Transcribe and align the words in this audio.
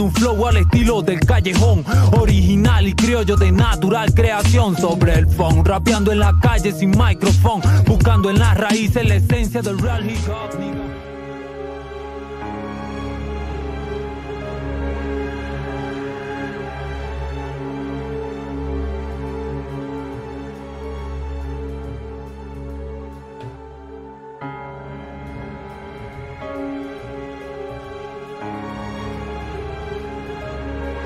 un 0.00 0.12
flow 0.12 0.46
al 0.46 0.56
estilo 0.58 1.02
del 1.02 1.20
callejón. 1.20 1.84
Original 2.12 2.86
y 2.86 2.94
criollo 2.94 3.36
de 3.36 3.52
natural 3.52 4.14
creación 4.14 4.76
sobre 4.76 5.14
el 5.14 5.26
phone. 5.26 5.64
Rapeando 5.64 6.12
en 6.12 6.18
la 6.20 6.34
calle 6.40 6.72
sin 6.72 6.90
micrófono. 6.90 7.62
Buscando 7.86 8.30
en 8.30 8.38
las 8.38 8.56
raíces 8.56 9.06
la 9.06 9.16
esencia 9.16 9.62
del 9.62 9.78
real 9.78 10.08
hip 10.08 10.18
hop. 10.28 10.93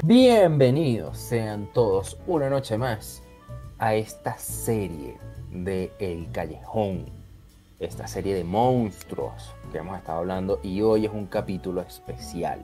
Bienvenidos 0.09 1.19
sean 1.19 1.67
todos 1.75 2.17
una 2.27 2.49
noche 2.49 2.79
más 2.79 3.23
a 3.79 3.95
esta 3.95 4.39
serie 4.39 5.19
de 5.51 5.93
El 5.99 6.33
Callejón, 6.33 7.05
esta 7.79 8.07
serie 8.07 8.35
de 8.35 8.43
monstruos 8.43 9.55
que 9.71 9.77
hemos 9.77 9.99
estado 9.99 10.21
hablando 10.21 10.61
y 10.63 10.81
hoy 10.81 11.05
es 11.05 11.13
un 11.13 11.27
capítulo 11.27 11.83
especial. 11.83 12.63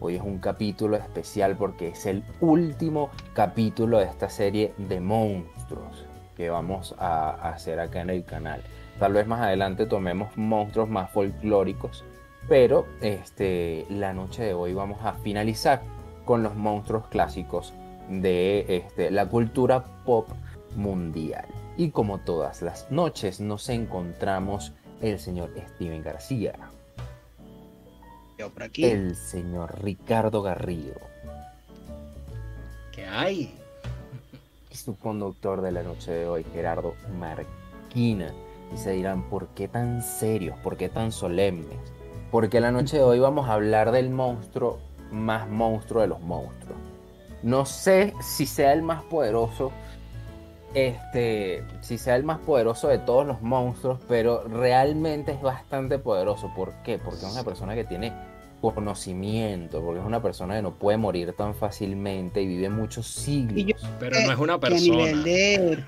Hoy 0.00 0.16
es 0.16 0.22
un 0.22 0.38
capítulo 0.38 0.96
especial 0.96 1.58
porque 1.58 1.88
es 1.88 2.06
el 2.06 2.24
último 2.40 3.10
capítulo 3.34 3.98
de 3.98 4.06
esta 4.06 4.30
serie 4.30 4.72
de 4.78 4.98
monstruos 4.98 6.06
que 6.38 6.48
vamos 6.48 6.94
a 6.98 7.50
hacer 7.50 7.80
acá 7.80 8.00
en 8.00 8.08
el 8.08 8.24
canal. 8.24 8.62
Tal 8.98 9.12
vez 9.12 9.26
más 9.26 9.42
adelante 9.42 9.84
tomemos 9.84 10.38
monstruos 10.38 10.88
más 10.88 11.10
folclóricos, 11.10 12.02
pero 12.48 12.86
este, 13.02 13.84
la 13.90 14.14
noche 14.14 14.42
de 14.42 14.54
hoy 14.54 14.72
vamos 14.72 15.04
a 15.04 15.12
finalizar 15.12 15.82
con 16.24 16.42
los 16.42 16.54
monstruos 16.54 17.06
clásicos 17.08 17.72
de 18.08 18.64
este, 18.68 19.10
la 19.10 19.28
cultura 19.28 19.84
pop 20.04 20.28
mundial. 20.76 21.46
Y 21.76 21.90
como 21.90 22.18
todas 22.18 22.62
las 22.62 22.90
noches 22.90 23.40
nos 23.40 23.68
encontramos 23.68 24.72
el 25.00 25.18
señor 25.18 25.50
Steven 25.74 26.02
García. 26.02 26.54
Yo 28.38 28.50
por 28.50 28.64
aquí. 28.64 28.84
El 28.84 29.16
señor 29.16 29.82
Ricardo 29.82 30.42
Garrido. 30.42 31.00
¿Qué 32.92 33.06
hay? 33.06 33.54
Y 34.70 34.74
su 34.74 34.96
conductor 34.96 35.62
de 35.62 35.72
la 35.72 35.82
noche 35.82 36.12
de 36.12 36.26
hoy, 36.26 36.44
Gerardo 36.52 36.94
Marquina. 37.18 38.32
Y 38.72 38.76
se 38.76 38.92
dirán, 38.92 39.28
¿por 39.28 39.48
qué 39.48 39.68
tan 39.68 40.02
serios? 40.02 40.58
¿Por 40.60 40.76
qué 40.76 40.88
tan 40.88 41.12
solemnes? 41.12 41.78
Porque 42.30 42.60
la 42.60 42.70
noche 42.70 42.98
de 42.98 43.02
hoy 43.02 43.18
vamos 43.18 43.48
a 43.48 43.54
hablar 43.54 43.92
del 43.92 44.08
monstruo 44.10 44.78
más 45.12 45.48
monstruo 45.48 46.02
de 46.02 46.08
los 46.08 46.20
monstruos. 46.20 46.78
No 47.42 47.66
sé 47.66 48.14
si 48.20 48.46
sea 48.46 48.72
el 48.72 48.82
más 48.82 49.02
poderoso, 49.04 49.72
este, 50.74 51.64
si 51.80 51.98
sea 51.98 52.16
el 52.16 52.24
más 52.24 52.38
poderoso 52.38 52.88
de 52.88 52.98
todos 52.98 53.26
los 53.26 53.42
monstruos, 53.42 53.98
pero 54.08 54.44
realmente 54.44 55.32
es 55.32 55.42
bastante 55.42 55.98
poderoso. 55.98 56.50
¿Por 56.54 56.72
qué? 56.82 56.98
Porque 56.98 57.26
es 57.26 57.32
una 57.32 57.44
persona 57.44 57.74
que 57.74 57.84
tiene 57.84 58.12
conocimiento, 58.60 59.82
porque 59.82 60.00
es 60.00 60.06
una 60.06 60.22
persona 60.22 60.54
que 60.54 60.62
no 60.62 60.78
puede 60.78 60.96
morir 60.96 61.32
tan 61.32 61.54
fácilmente 61.54 62.40
y 62.42 62.46
vive 62.46 62.68
muchos 62.68 63.08
siglos. 63.08 63.80
pero 63.98 64.20
no 64.20 64.32
es 64.32 64.38
una 64.38 64.60
persona. 64.60 64.80
a 64.80 65.06
nivel 65.06 65.24
de, 65.24 65.84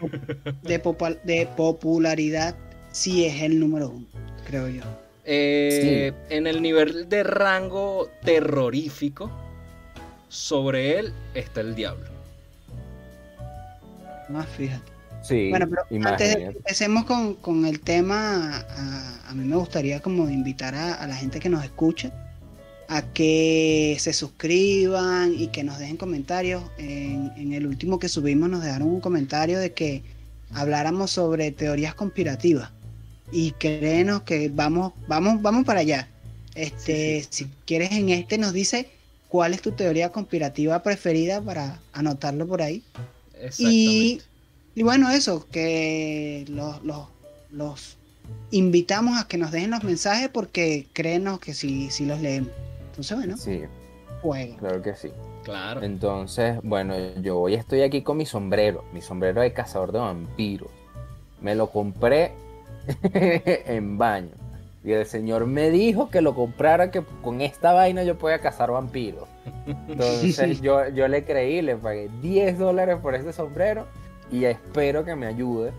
de 1.25 1.47
popularidad, 1.57 2.57
sí 2.91 3.25
es 3.27 3.43
el 3.43 3.61
número 3.61 3.91
uno, 3.91 4.07
creo 4.45 4.69
yo. 4.69 4.83
Eh, 5.27 6.13
en 6.29 6.47
el 6.47 6.61
nivel 6.61 7.09
de 7.09 7.23
rango 7.23 8.11
terrorífico, 8.23 9.31
sobre 10.29 10.99
él 10.99 11.13
está 11.35 11.61
el 11.63 11.75
diablo. 11.75 12.07
Más 14.29 14.47
fíjate. 14.49 14.93
bueno, 15.51 15.67
pero 15.69 16.09
antes 16.09 16.35
de 16.35 16.37
que 16.37 16.45
empecemos 16.47 17.05
con, 17.05 17.65
el 17.65 17.81
tema, 17.81 18.67
a, 19.27 19.35
mí 19.35 19.45
me 19.45 19.57
gustaría 19.57 20.01
como 20.01 20.29
invitar 20.29 20.75
a, 20.75 21.07
la 21.07 21.15
gente 21.15 21.41
que 21.41 21.49
nos 21.49 21.65
escucha 21.65 22.13
a 22.89 23.01
que 23.01 23.97
se 23.99 24.13
suscriban 24.13 25.33
y 25.35 25.47
que 25.49 25.65
nos 25.65 25.79
dejen 25.79 25.97
comentarios. 25.97 26.63
En, 26.77 27.33
en 27.37 27.55
el 27.55 27.67
último 27.67 27.99
que 27.99 28.11
subimos 28.11 28.51
nos 28.51 28.63
dejaron 28.63 28.89
un 28.89 29.01
comentario 29.01 29.59
de 29.59 29.73
que 29.73 30.03
habláramos 30.53 31.13
sobre 31.13 31.51
teorías 31.51 31.95
conspirativas 31.95 32.71
y 33.33 33.53
créenos 33.53 34.23
que 34.23 34.49
vamos, 34.49 34.93
vamos, 35.09 35.41
vamos 35.43 35.65
para 35.65 35.81
allá. 35.81 36.09
Este, 36.55 37.27
si 37.31 37.47
quieres 37.67 37.93
en 37.93 38.11
este 38.11 38.39
nos 38.39 38.53
dice 38.53 38.89
cuál 39.29 39.55
es 39.55 39.63
tu 39.63 39.73
teoría 39.73 40.13
conspirativa 40.13 40.83
preferida 40.83 41.41
para 41.41 41.81
anotarlo 41.93 42.47
por 42.47 42.63
ahí. 42.63 42.83
Y, 43.59 44.21
y 44.75 44.83
bueno, 44.83 45.11
eso, 45.11 45.47
que 45.51 46.45
los, 46.49 46.81
los, 47.51 47.97
invitamos 48.51 49.21
a 49.21 49.27
que 49.27 49.37
nos 49.37 49.51
dejen 49.51 49.71
los 49.71 49.83
mensajes 49.83 50.29
porque 50.29 50.87
créenos 50.93 51.41
que 51.41 51.53
si, 51.53 51.91
si 51.91 52.07
los 52.07 52.21
leemos. 52.21 52.51
Entonces, 52.87 53.17
bueno, 53.17 53.37
sí. 53.37 53.63
juego. 54.23 54.57
Claro 54.59 54.83
que 54.83 54.95
sí. 54.95 55.09
Claro. 55.43 55.83
Entonces, 55.83 56.59
bueno, 56.63 56.95
yo 57.21 57.39
hoy 57.39 57.55
estoy 57.55 57.83
aquí 57.83 58.03
con 58.03 58.17
mi 58.17 58.25
sombrero, 58.25 58.85
mi 58.93 59.03
sombrero 59.03 59.43
de 59.43 59.53
cazador 59.53 59.93
de 59.93 59.99
vampiros. 59.99 60.71
Me 61.41 61.55
lo 61.55 61.71
compré 61.71 62.33
en 63.13 63.99
baño. 63.99 64.31
Y 64.85 64.93
el 64.93 65.07
señor 65.07 65.47
me 65.47 65.71
dijo 65.71 66.11
que 66.11 66.21
lo 66.21 66.35
comprara, 66.35 66.91
que 66.91 67.03
con 67.23 67.41
esta 67.41 67.73
vaina 67.73 68.03
yo 68.03 68.19
podía 68.19 68.41
cazar 68.41 68.71
vampiros. 68.71 69.27
Entonces 69.89 70.61
yo, 70.63 70.89
yo 70.91 71.09
le 71.09 71.25
creí, 71.25 71.63
le 71.63 71.77
pagué 71.77 72.11
10 72.21 72.59
dólares 72.59 72.99
por 73.01 73.15
ese 73.15 73.33
sombrero 73.33 73.87
y 74.31 74.45
espero 74.45 75.05
que 75.05 75.17
me 75.17 75.27
ayude 75.27 75.73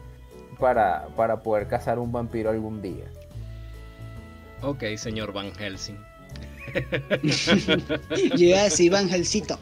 para, 0.59 1.07
para 1.15 1.43
poder 1.43 1.67
cazar 1.67 1.99
un 1.99 2.11
vampiro 2.11 2.49
algún 2.49 2.81
día. 2.81 3.05
Ok, 4.63 4.83
señor 4.97 5.33
Van 5.33 5.51
Helsing. 5.51 5.97
yo 8.35 8.45
iba 8.45 8.59
a 8.59 8.63
decir 8.63 8.91
Van 8.91 9.07
Helsito. 9.07 9.59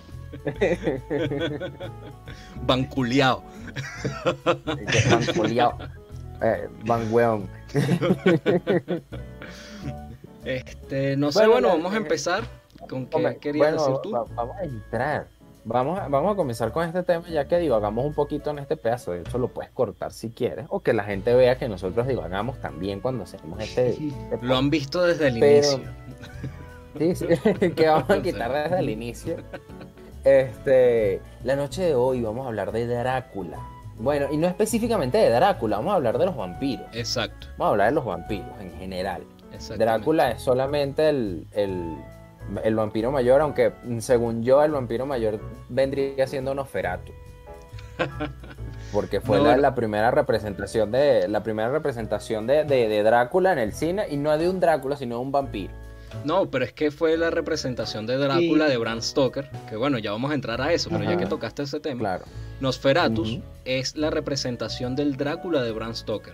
Banculeado. 2.65 3.43
Banculeado. 5.09 5.77
Eh, 6.43 6.67
Van 6.85 7.11
Weon. 7.11 7.47
este, 10.45 11.15
no 11.15 11.31
sé, 11.31 11.47
bueno, 11.47 11.69
vamos 11.69 11.93
a 11.93 11.97
empezar. 11.97 12.43
¿Con 12.89 13.05
qué 13.07 13.37
querías 13.39 13.73
decir 13.73 13.95
tú? 14.03 14.11
vamos 14.11 14.55
a 14.57 14.63
entrar. 14.63 15.27
Vamos 15.65 15.97
a, 15.97 16.09
vamos 16.09 16.33
a 16.33 16.35
comenzar 16.35 16.73
con 16.73 16.85
este 16.85 17.03
tema, 17.03 17.25
ya 17.29 17.47
que 17.47 17.57
divagamos 17.57 18.05
un 18.05 18.13
poquito 18.13 18.49
en 18.49 18.59
este 18.59 18.75
pedazo. 18.75 19.13
De 19.13 19.21
hecho, 19.21 19.37
lo 19.37 19.47
puedes 19.47 19.71
cortar 19.71 20.11
si 20.11 20.29
quieres, 20.29 20.65
o 20.67 20.81
que 20.81 20.91
la 20.91 21.05
gente 21.05 21.33
vea 21.33 21.57
que 21.57 21.69
nosotros 21.69 22.05
divagamos 22.05 22.59
también 22.59 22.99
cuando 22.99 23.23
hacemos 23.23 23.61
este. 23.61 23.91
este 24.31 24.39
lo 24.41 24.57
han 24.57 24.69
visto 24.69 25.01
desde 25.03 25.27
el 25.27 25.37
inicio. 25.37 25.79
Sí, 26.95 27.15
sí, 27.15 27.25
que 27.75 27.87
vamos 27.87 28.07
a 28.07 28.21
quitar 28.21 28.53
desde 28.53 28.77
el 28.77 28.87
inicio. 28.91 29.37
Este, 30.23 31.19
la 31.43 31.55
noche 31.55 31.81
de 31.81 31.95
hoy 31.95 32.21
vamos 32.21 32.45
a 32.45 32.49
hablar 32.49 32.71
de 32.71 32.85
Drácula. 32.85 33.57
Bueno, 33.97 34.27
y 34.31 34.37
no 34.37 34.47
específicamente 34.47 35.17
de 35.17 35.29
Drácula, 35.29 35.77
vamos 35.77 35.93
a 35.93 35.95
hablar 35.95 36.17
de 36.17 36.25
los 36.25 36.35
vampiros. 36.35 36.85
Exacto. 36.93 37.47
Vamos 37.57 37.65
a 37.65 37.69
hablar 37.69 37.89
de 37.89 37.95
los 37.95 38.05
vampiros 38.05 38.49
en 38.59 38.71
general. 38.77 39.23
Drácula 39.77 40.31
es 40.31 40.41
solamente 40.41 41.09
el, 41.09 42.75
vampiro 42.75 43.11
mayor, 43.11 43.41
aunque 43.41 43.71
según 43.99 44.43
yo 44.43 44.63
el 44.63 44.71
vampiro 44.71 45.05
mayor 45.05 45.39
vendría 45.69 46.27
siendo 46.27 46.53
Nosferatu. 46.55 47.11
Porque 48.91 49.21
fue 49.21 49.39
la, 49.57 49.75
primera 49.75 50.11
representación 50.11 50.91
de 50.91 51.27
la 51.27 51.41
primera 51.41 51.69
representación 51.69 52.45
de, 52.45 52.63
de, 52.63 53.03
Drácula 53.03 53.53
en 53.53 53.59
el 53.59 53.73
cine 53.73 54.05
y 54.09 54.17
no 54.17 54.35
de 54.37 54.49
un 54.49 54.59
Drácula, 54.59 54.97
sino 54.97 55.15
de 55.15 55.21
un 55.21 55.31
vampiro. 55.31 55.73
No, 56.25 56.49
pero 56.49 56.65
es 56.65 56.73
que 56.73 56.91
fue 56.91 57.17
la 57.17 57.31
representación 57.31 58.05
de 58.05 58.17
Drácula 58.17 58.65
de 58.67 58.77
Bram 58.77 59.01
Stoker, 59.01 59.49
que 59.67 59.75
bueno, 59.75 59.97
ya 59.97 60.11
vamos 60.11 60.31
a 60.31 60.35
entrar 60.35 60.61
a 60.61 60.71
eso, 60.71 60.89
pero 60.89 61.03
ya 61.03 61.17
que 61.17 61.25
tocaste 61.25 61.63
ese 61.63 61.79
tema, 61.79 61.99
claro. 61.99 62.25
Nosferatus 62.63 63.39
es 63.65 63.97
la 63.97 64.09
representación 64.09 64.95
del 64.95 65.17
Drácula 65.17 65.61
de 65.63 65.73
Bram 65.73 65.93
Stoker. 65.93 66.33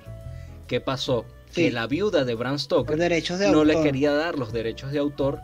¿Qué 0.68 0.80
pasó? 0.80 1.26
Que 1.56 1.72
la 1.72 1.88
viuda 1.88 2.24
de 2.24 2.36
Bram 2.36 2.60
Stoker 2.60 3.00
no 3.52 3.64
le 3.64 3.81
quería 3.81 4.14
dar 4.14 4.38
los 4.38 4.54
derechos 4.54 4.92
de 4.92 5.00
autor 5.00 5.40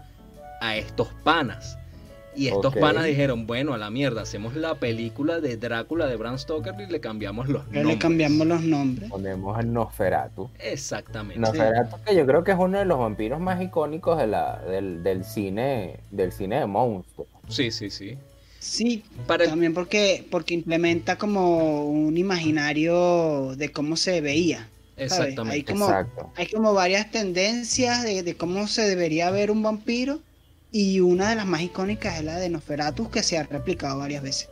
a 0.61 0.77
estos 0.77 1.07
panas. 1.23 1.79
Y 2.35 2.49
estos 2.49 2.75
panas 2.75 3.05
dijeron, 3.05 3.47
bueno, 3.47 3.73
a 3.73 3.79
la 3.79 3.89
mierda, 3.89 4.21
hacemos 4.21 4.55
la 4.55 4.75
película 4.75 5.39
de 5.39 5.57
Drácula 5.57 6.05
de 6.05 6.17
Bram 6.17 6.37
Stoker 6.37 6.75
y 6.79 6.85
le 6.85 6.99
cambiamos 6.99 7.49
los 7.49 7.63
nombres. 7.63 7.85
Le 7.87 7.97
cambiamos 7.97 8.45
los 8.45 8.61
nombres. 8.61 9.09
Ponemos 9.09 9.57
a 9.57 9.63
Nosferatu. 9.63 10.51
Exactamente. 10.59 11.39
Nosferatu, 11.39 11.95
que 12.05 12.15
yo 12.15 12.27
creo 12.27 12.43
que 12.43 12.51
es 12.51 12.57
uno 12.59 12.77
de 12.77 12.85
los 12.85 12.99
vampiros 12.99 13.39
más 13.39 13.59
icónicos 13.59 14.19
de 14.19 14.27
la, 14.27 14.59
del, 14.59 15.25
cine 15.25 16.01
del 16.11 16.31
cine 16.31 16.59
de 16.59 16.67
monstruos. 16.67 17.27
Sí, 17.49 17.71
sí, 17.71 17.89
sí. 17.89 18.19
Sí, 18.65 19.03
también 19.27 19.73
porque, 19.73 20.25
porque 20.31 20.55
implementa 20.55 21.17
como 21.17 21.85
un 21.85 22.17
imaginario 22.17 23.55
de 23.55 23.71
cómo 23.71 23.95
se 23.95 24.21
veía. 24.21 24.67
Exactamente. 24.97 25.53
Hay 25.53 25.63
como, 25.63 25.87
hay 26.35 26.47
como 26.47 26.73
varias 26.73 27.11
tendencias 27.11 28.03
de, 28.03 28.23
de, 28.23 28.35
cómo 28.35 28.67
se 28.67 28.81
debería 28.81 29.29
ver 29.29 29.51
un 29.51 29.61
vampiro 29.61 30.19
y 30.71 30.99
una 30.99 31.29
de 31.29 31.35
las 31.35 31.45
más 31.45 31.61
icónicas 31.61 32.17
es 32.17 32.25
la 32.25 32.37
de 32.37 32.49
Nosferatus 32.49 33.07
que 33.09 33.23
se 33.23 33.37
ha 33.37 33.43
replicado 33.43 33.99
varias 33.99 34.23
veces. 34.23 34.49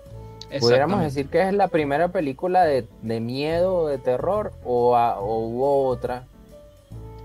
¿Pudiéramos 0.60 1.01
decir 1.01 1.27
que 1.27 1.42
es 1.42 1.54
la 1.54 1.68
primera 1.68 2.10
película 2.10 2.63
de, 2.63 2.86
miedo 3.19 3.75
o 3.75 3.88
de 3.88 3.98
terror 3.98 4.54
o, 4.63 4.95
hubo 5.21 5.88
otra? 5.88 6.27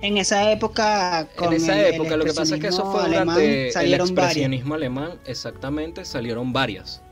En 0.01 0.17
esa 0.17 0.53
época, 0.53 1.29
con 1.37 1.49
en 1.49 1.55
esa 1.55 1.89
época, 1.89 2.17
lo 2.17 2.25
que 2.25 2.33
pasa 2.33 2.55
es 2.55 2.61
que 2.61 2.69
eso 2.69 2.91
fue 2.91 3.09
durante 3.09 3.71
el 3.71 3.95
expresionismo 3.95 4.75
alemán, 4.75 5.19
exactamente, 5.27 6.05
salieron 6.05 6.53
varias. 6.53 7.03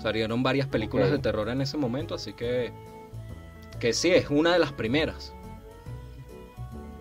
Salieron 0.00 0.42
varias 0.42 0.68
películas 0.68 1.10
de 1.10 1.18
terror 1.18 1.48
en 1.48 1.60
ese 1.60 1.76
momento, 1.76 2.14
así 2.14 2.32
que 2.32 2.72
que 3.80 3.92
sí, 3.92 4.10
es 4.10 4.30
una 4.30 4.52
de 4.52 4.58
las 4.58 4.72
primeras. 4.72 5.34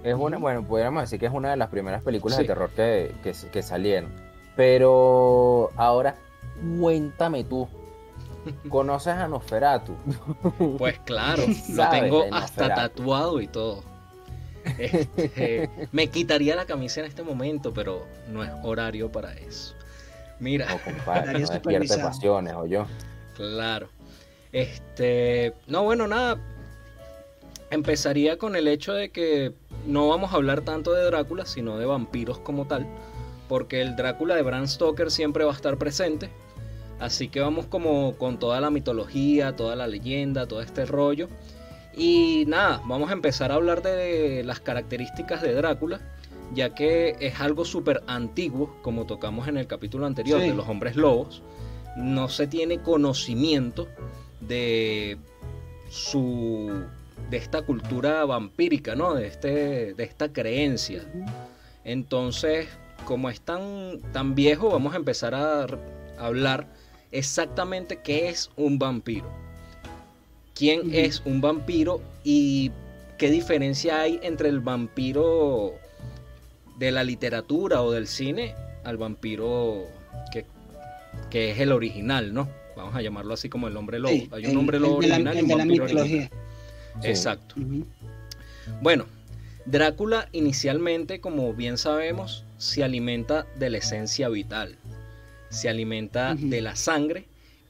Es 0.04 0.16
una, 0.16 0.38
bueno, 0.38 0.66
pudiéramos 0.66 1.04
decir 1.04 1.20
que 1.20 1.26
es 1.26 1.32
una 1.32 1.52
de 1.52 1.58
las 1.58 1.70
primeras 1.70 2.04
películas 2.04 2.38
de 2.38 2.46
terror 2.46 2.70
que, 2.72 3.14
que 3.24 3.64
salieron. 3.64 4.12
Pero 4.56 5.72
ahora 5.78 6.16
cuéntame 6.80 7.44
tú, 7.44 7.68
¿Conoces 8.70 9.14
a 9.14 9.28
Nosferatu? 9.28 9.96
Pues 10.78 11.00
claro, 11.00 11.44
lo 11.70 11.90
tengo 11.90 12.26
hasta 12.32 12.74
tatuado 12.74 13.42
y 13.42 13.48
todo. 13.48 13.84
Este, 14.78 15.70
me 15.92 16.08
quitaría 16.08 16.56
la 16.56 16.66
camisa 16.66 17.00
en 17.00 17.06
este 17.06 17.24
momento, 17.24 17.74
pero 17.74 18.06
no 18.32 18.44
es 18.44 18.52
horario 18.64 19.12
para 19.12 19.34
eso. 19.34 19.76
Mira, 20.40 20.68
no, 20.68 20.80
compadre, 20.84 21.40
no 21.40 22.02
pasiones, 22.02 22.54
o 22.54 22.66
yo. 22.66 22.88
Claro. 23.36 23.90
Este, 24.52 25.54
no, 25.68 25.84
bueno, 25.84 26.08
nada. 26.08 26.38
Empezaría 27.72 28.38
con 28.38 28.56
el 28.56 28.68
hecho 28.68 28.94
de 28.94 29.10
que 29.10 29.54
no 29.86 30.08
vamos 30.08 30.34
a 30.34 30.36
hablar 30.36 30.62
tanto 30.62 30.94
de 30.94 31.04
Drácula, 31.06 31.46
sino 31.46 31.78
de 31.78 31.86
vampiros 31.86 32.40
como 32.40 32.68
tal, 32.68 32.86
porque 33.50 33.82
el 33.82 33.96
Drácula 33.96 34.36
de 34.36 34.42
Bram 34.44 34.68
Stoker 34.68 35.12
siempre 35.12 35.44
va 35.44 35.52
a 35.52 35.56
estar 35.56 35.78
presente 35.78 36.30
Así 37.00 37.28
que 37.28 37.42
vamos 37.42 37.66
como 37.66 38.16
con 38.18 38.40
toda 38.40 38.62
la 38.62 38.70
mitología, 38.70 39.56
toda 39.56 39.76
la 39.76 39.88
leyenda, 39.88 40.48
todo 40.48 40.62
este 40.62 40.86
rollo. 40.86 41.28
Y 41.98 42.44
nada, 42.48 42.82
vamos 42.86 43.10
a 43.10 43.14
empezar 43.14 43.52
a 43.52 43.56
hablar 43.56 43.82
de 43.82 44.44
las 44.44 44.60
características 44.60 45.42
de 45.42 45.54
Drácula, 45.54 46.02
ya 46.54 46.76
que 46.76 47.16
es 47.20 47.40
algo 47.40 47.64
súper 47.64 48.04
antiguo, 48.08 48.76
como 48.82 49.06
tocamos 49.06 49.48
en 49.48 49.58
el 49.58 49.68
capítulo 49.68 50.06
anterior 50.06 50.40
de 50.40 50.54
los 50.54 50.68
hombres 50.68 50.96
lobos. 50.96 51.42
No 51.96 52.28
se 52.28 52.48
tiene 52.48 52.82
conocimiento 52.82 53.88
de 54.42 55.18
su 55.90 56.84
de 57.30 57.38
esta 57.38 57.62
cultura 57.62 58.26
vampírica, 58.26 58.96
¿no? 58.96 59.14
De 59.14 59.28
este 59.28 59.94
de 59.94 60.04
esta 60.04 60.34
creencia. 60.34 61.04
Entonces, 61.86 62.68
como 63.06 63.30
es 63.30 63.40
tan 63.40 64.02
tan 64.12 64.36
viejo, 64.36 64.70
vamos 64.70 64.94
a 64.94 64.98
empezar 64.98 65.34
a 65.34 65.66
hablar 66.20 66.68
exactamente 67.12 68.02
qué 68.04 68.28
es 68.28 68.52
un 68.58 68.78
vampiro. 68.78 69.45
¿Quién 70.56 70.94
es 70.94 71.22
un 71.26 71.42
vampiro 71.42 72.02
y 72.24 72.72
qué 73.18 73.30
diferencia 73.30 74.02
hay 74.02 74.20
entre 74.24 74.50
el 74.50 74.60
vampiro 74.62 75.74
de 76.78 76.92
la 76.92 77.04
literatura 77.04 77.82
o 77.82 77.92
del 77.92 78.08
cine 78.08 78.56
al 78.84 78.98
vampiro 78.98 79.86
que, 81.30 81.52
es 81.52 81.60
el 81.60 81.72
original, 81.72 82.34
¿no? 82.34 82.50
Vamos 82.76 82.96
a 82.96 83.02
llamarlo 83.02 83.34
así 83.34 83.50
como 83.50 83.68
el 83.68 83.78
hombre 83.78 84.00
lobo. 84.00 84.28
hay 84.32 84.46
un 84.48 84.58
hombre 84.58 84.80
lobo 84.80 84.98
original 84.98 85.38
y 85.38 85.42
un 85.42 85.58
vampiro 85.58 85.84
original. 85.86 86.30
Exacto. 87.04 87.56
Bueno, 88.82 89.06
Drácula 89.66 90.30
inicialmente, 90.32 91.20
como 91.20 91.54
bien 91.54 91.78
sabemos, 91.78 92.46
se 92.58 92.84
alimenta 92.84 93.46
de 93.58 93.70
la 93.70 93.78
esencia 93.78 94.30
vital 94.30 94.78
se 95.56 95.70
alimenta 95.70 96.36
de 96.36 96.62
la 96.62 96.76
sangre 96.76 97.26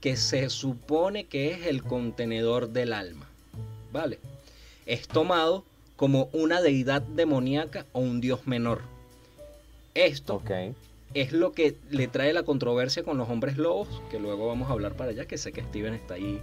que 0.06 0.18
se 0.18 0.52
supone 0.52 1.24
que 1.24 1.52
es 1.52 1.66
el 1.66 1.82
contenedor 1.82 2.70
del 2.70 2.94
alma. 2.94 3.26
¿Vale? 3.92 4.20
Es 4.86 5.08
tomado 5.08 5.66
como 5.96 6.30
una 6.32 6.62
deidad 6.62 7.02
demoníaca 7.02 7.88
o 7.92 8.02
un 8.02 8.22
dios 8.22 8.46
menor. 8.46 8.84
Esto 9.96 10.44
es 11.16 11.32
lo 11.32 11.54
que 11.54 11.76
le 11.90 12.08
trae 12.08 12.34
la 12.34 12.44
controversia 12.44 13.02
con 13.02 13.18
los 13.18 13.28
hombres 13.32 13.58
lobos, 13.58 14.04
que 14.12 14.20
luego 14.20 14.46
vamos 14.46 14.70
a 14.70 14.74
hablar 14.74 14.94
para 14.94 15.10
allá, 15.10 15.26
que 15.26 15.40
sé 15.40 15.52
que 15.52 15.64
Steven 15.64 15.96
está 15.96 16.14
ahí 16.14 16.40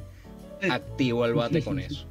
activo 0.69 1.23
al 1.23 1.35
bate 1.35 1.63
con 1.63 1.79
eso. 1.79 2.05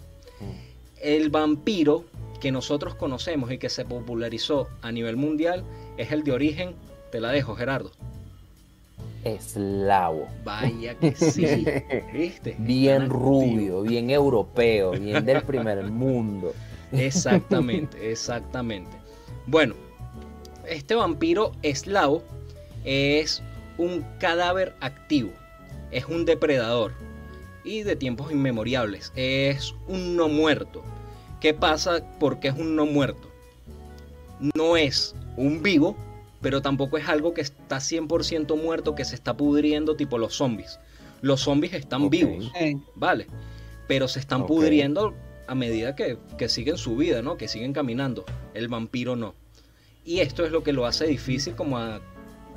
El 1.02 1.32
vampiro 1.32 2.06
que 2.40 2.54
nosotros 2.54 2.96
conocemos 2.96 3.52
y 3.52 3.58
que 3.58 3.68
se 3.68 3.84
popularizó 3.84 4.70
a 4.82 4.94
nivel 4.94 5.18
mundial 5.18 5.66
es 5.98 6.14
el 6.14 6.24
de 6.24 6.32
origen, 6.32 6.76
te 7.12 7.20
la 7.20 7.30
dejo 7.32 7.56
Gerardo, 7.56 7.92
eslavo. 9.24 10.28
Vaya 10.44 10.96
que 10.96 11.16
sí. 11.16 11.66
¿Viste? 12.14 12.56
Bien 12.60 13.10
rubio, 13.10 13.82
bien 13.82 14.10
europeo, 14.10 14.92
bien 14.92 15.26
del 15.26 15.42
primer 15.44 15.84
mundo. 15.90 16.54
Exactamente, 16.92 18.12
exactamente. 18.12 18.92
Bueno, 19.48 19.76
este 20.68 20.96
vampiro 20.96 21.54
eslavo 21.62 22.22
es 22.84 23.42
un 23.78 24.06
cadáver 24.20 24.76
activo, 24.82 25.32
es 25.92 26.06
un 26.06 26.26
depredador 26.26 26.92
y 27.64 27.84
de 27.84 27.96
tiempos 27.96 28.32
inmemoriales, 28.32 29.12
es 29.16 29.74
un 29.88 30.16
no 30.16 30.28
muerto. 30.28 30.84
¿Qué 31.40 31.54
pasa 31.54 32.04
porque 32.20 32.50
es 32.50 32.56
un 32.56 32.76
no 32.76 32.86
muerto? 32.86 33.30
No 34.54 34.76
es 34.78 35.16
un 35.38 35.64
vivo, 35.64 35.96
pero 36.42 36.62
tampoco 36.62 36.98
es 36.98 37.08
algo 37.08 37.34
que 37.34 37.42
está 37.42 37.78
100% 37.78 38.62
muerto, 38.62 38.96
que 38.96 39.06
se 39.06 39.16
está 39.16 39.38
pudriendo 39.38 39.96
tipo 39.96 40.18
los 40.18 40.34
zombies. 40.34 40.80
Los 41.22 41.42
zombies 41.42 41.74
están 41.74 42.10
vivos, 42.10 42.52
¿vale? 42.96 43.28
Pero 43.88 44.08
se 44.08 44.20
están 44.20 44.48
pudriendo 44.48 45.14
a 45.48 45.54
medida 45.54 45.96
que, 45.96 46.18
siguen 46.50 46.78
su 46.78 46.96
vida, 46.96 47.22
¿no? 47.22 47.38
Que 47.38 47.48
siguen 47.48 47.74
caminando. 47.74 48.26
El 48.54 48.68
vampiro 48.68 49.16
no. 49.16 49.36
Y 50.04 50.22
esto 50.22 50.44
es 50.46 50.52
lo 50.52 50.64
que 50.64 50.74
lo 50.74 50.88
hace 50.88 51.06
difícil 51.06 51.56
como, 51.56 51.78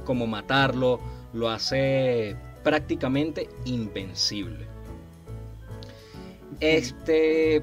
como 0.05 0.27
matarlo, 0.27 0.99
lo 1.35 1.51
hace 1.51 2.37
prácticamente 2.63 3.51
invencible. 3.67 4.67
Este, 6.61 7.63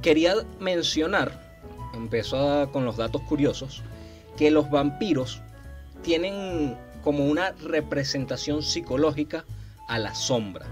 quería 0.00 0.34
mencionar, 0.58 1.54
empezó 1.94 2.68
con 2.72 2.84
los 2.84 2.96
datos 2.96 3.22
curiosos, 3.22 3.82
que 4.36 4.50
los 4.50 4.68
vampiros 4.70 5.40
tienen 6.02 6.76
como 7.02 7.24
una 7.24 7.52
representación 7.52 8.62
psicológica 8.62 9.44
a 9.88 9.98
la 9.98 10.14
sombra. 10.14 10.66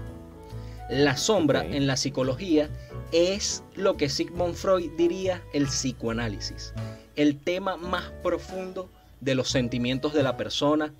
La 0.89 1.15
sombra 1.17 1.65
en 1.65 1.87
la 1.87 1.95
psicología 1.95 2.69
es 3.11 3.63
lo 3.75 3.97
que 3.97 4.09
Sigmund 4.09 4.55
Freud 4.55 4.91
diría 4.97 5.41
el 5.53 5.65
psicoanálisis, 5.65 6.73
el 7.15 7.37
tema 7.37 7.77
más 7.77 8.11
profundo 8.23 8.89
de 9.19 9.35
los 9.35 9.49
sentimientos 9.49 10.13
de 10.13 10.23
la 10.23 10.37
persona, 10.37 10.93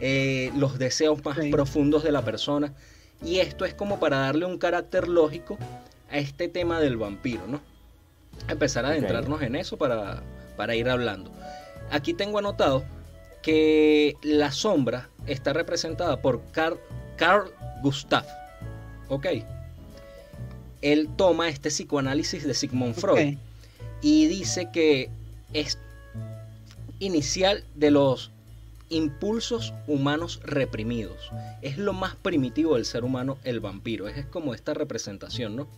eh, 0.00 0.50
los 0.56 0.78
deseos 0.78 1.24
más 1.24 1.38
profundos 1.50 2.02
de 2.02 2.12
la 2.12 2.22
persona. 2.22 2.72
Y 3.24 3.38
esto 3.38 3.64
es 3.64 3.74
como 3.74 3.98
para 4.00 4.18
darle 4.18 4.46
un 4.46 4.58
carácter 4.58 5.08
lógico 5.08 5.58
a 6.10 6.18
este 6.18 6.48
tema 6.48 6.80
del 6.80 6.96
vampiro, 6.96 7.46
¿no? 7.46 7.60
Empezar 8.48 8.84
a 8.84 8.88
adentrarnos 8.88 9.42
en 9.42 9.56
eso 9.56 9.76
para, 9.76 10.22
para 10.56 10.74
ir 10.74 10.88
hablando. 10.88 11.30
Aquí 11.90 12.14
tengo 12.14 12.38
anotado 12.38 12.84
que 13.46 14.16
la 14.22 14.50
sombra 14.50 15.08
está 15.28 15.52
representada 15.52 16.20
por 16.20 16.42
Carl, 16.50 17.52
Gustav. 17.80 18.26
¿Ok? 19.08 19.26
Él 20.82 21.08
toma 21.16 21.48
este 21.48 21.68
psicoanálisis 21.68 22.44
de 22.44 22.54
Sigmund 22.54 22.96
Freud 22.96 23.36
y 24.02 24.26
dice 24.26 24.70
que 24.72 25.10
es 25.52 25.78
inicial 26.98 27.62
de 27.76 27.92
los 27.92 28.32
impulsos 28.88 29.72
humanos 29.86 30.40
reprimidos. 30.42 31.30
Es 31.62 31.78
lo 31.78 31.92
más 31.92 32.16
primitivo 32.16 32.74
del 32.74 32.84
ser 32.84 33.04
humano, 33.04 33.38
el 33.44 33.60
vampiro. 33.60 34.08
Es 34.08 34.26
como 34.26 34.54
esta 34.54 34.74
representación, 34.74 35.54
¿no? 35.54 35.68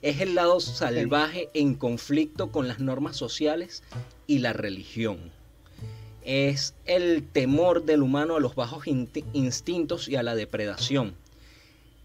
Es 0.00 0.20
el 0.20 0.36
lado 0.36 0.60
salvaje 0.60 1.50
en 1.54 1.74
conflicto 1.74 2.52
con 2.52 2.68
las 2.68 2.78
normas 2.78 3.16
sociales 3.16 3.82
y 4.28 4.38
la 4.38 4.52
religión 4.52 5.39
es 6.30 6.76
el 6.84 7.26
temor 7.26 7.84
del 7.84 8.02
humano 8.02 8.36
a 8.36 8.40
los 8.40 8.54
bajos 8.54 8.86
instintos 8.86 10.08
y 10.08 10.14
a 10.14 10.22
la 10.22 10.36
depredación. 10.36 11.16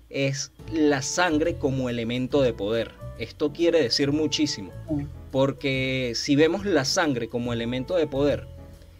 Es 0.09 0.51
la 0.73 1.03
sangre 1.03 1.57
como 1.57 1.89
elemento 1.89 2.41
de 2.41 2.51
poder. 2.51 2.91
Esto 3.19 3.53
quiere 3.53 3.83
decir 3.83 4.11
muchísimo, 4.11 4.71
porque 5.31 6.13
si 6.15 6.35
vemos 6.35 6.65
la 6.65 6.85
sangre 6.85 7.29
como 7.29 7.53
elemento 7.53 7.95
de 7.97 8.07
poder 8.07 8.47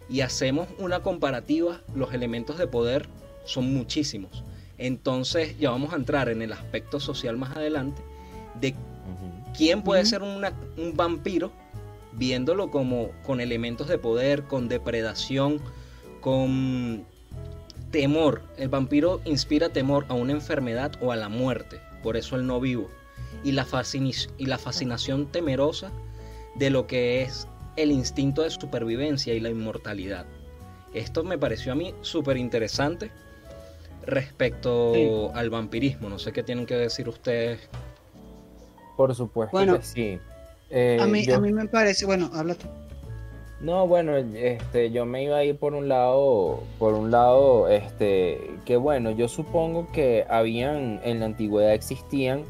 y 0.08 0.20
hacemos 0.20 0.68
una 0.78 1.00
comparativa, 1.00 1.80
los 1.92 2.14
elementos 2.14 2.56
de 2.56 2.68
poder 2.68 3.08
son 3.44 3.74
muchísimos. 3.74 4.44
Entonces 4.78 5.58
ya 5.58 5.70
vamos 5.70 5.92
a 5.92 5.96
entrar 5.96 6.28
en 6.28 6.40
el 6.40 6.52
aspecto 6.52 7.00
social 7.00 7.36
más 7.36 7.56
adelante 7.56 8.00
de 8.60 8.76
quién 9.56 9.82
puede 9.82 10.06
ser 10.06 10.22
un 10.22 10.44
vampiro 10.94 11.50
viéndolo 12.16 12.70
como 12.70 13.10
con 13.24 13.40
elementos 13.40 13.88
de 13.88 13.98
poder, 13.98 14.44
con 14.44 14.68
depredación, 14.68 15.60
con 16.20 17.04
temor. 17.90 18.42
El 18.56 18.68
vampiro 18.68 19.20
inspira 19.24 19.68
temor 19.68 20.06
a 20.08 20.14
una 20.14 20.32
enfermedad 20.32 20.92
o 21.00 21.12
a 21.12 21.16
la 21.16 21.28
muerte. 21.28 21.80
Por 22.02 22.16
eso 22.16 22.36
el 22.36 22.46
no 22.46 22.60
vivo. 22.60 22.90
Y 23.44 23.52
la, 23.52 23.66
y 24.38 24.46
la 24.46 24.58
fascinación 24.58 25.26
temerosa 25.26 25.92
de 26.56 26.70
lo 26.70 26.86
que 26.86 27.22
es 27.22 27.46
el 27.76 27.92
instinto 27.92 28.42
de 28.42 28.50
supervivencia 28.50 29.34
y 29.34 29.40
la 29.40 29.50
inmortalidad. 29.50 30.26
Esto 30.94 31.24
me 31.24 31.36
pareció 31.38 31.72
a 31.72 31.74
mí 31.74 31.94
súper 32.00 32.38
interesante 32.38 33.10
respecto 34.04 35.32
al 35.34 35.50
vampirismo. 35.50 36.08
No 36.08 36.18
sé 36.18 36.32
qué 36.32 36.42
tienen 36.42 36.64
que 36.64 36.76
decir 36.76 37.08
ustedes. 37.08 37.68
Por 38.96 39.14
supuesto 39.14 39.54
bueno, 39.56 39.76
que 39.76 39.82
sí. 39.82 40.18
Eh, 40.70 40.98
a, 41.00 41.06
mí, 41.06 41.24
a 41.30 41.38
mí 41.38 41.52
me 41.52 41.66
parece, 41.66 42.06
bueno, 42.06 42.30
habla 42.34 42.54
tú. 42.54 42.66
No, 43.60 43.86
bueno, 43.86 44.16
este, 44.16 44.90
yo 44.90 45.06
me 45.06 45.24
iba 45.24 45.38
a 45.38 45.44
ir 45.44 45.56
por 45.56 45.74
un 45.74 45.88
lado, 45.88 46.62
por 46.78 46.92
un 46.92 47.10
lado, 47.10 47.68
este, 47.68 48.38
que 48.66 48.76
bueno, 48.76 49.10
yo 49.12 49.28
supongo 49.28 49.90
que 49.92 50.26
habían, 50.28 51.00
en 51.04 51.20
la 51.20 51.26
antigüedad 51.26 51.72
existían, 51.72 52.42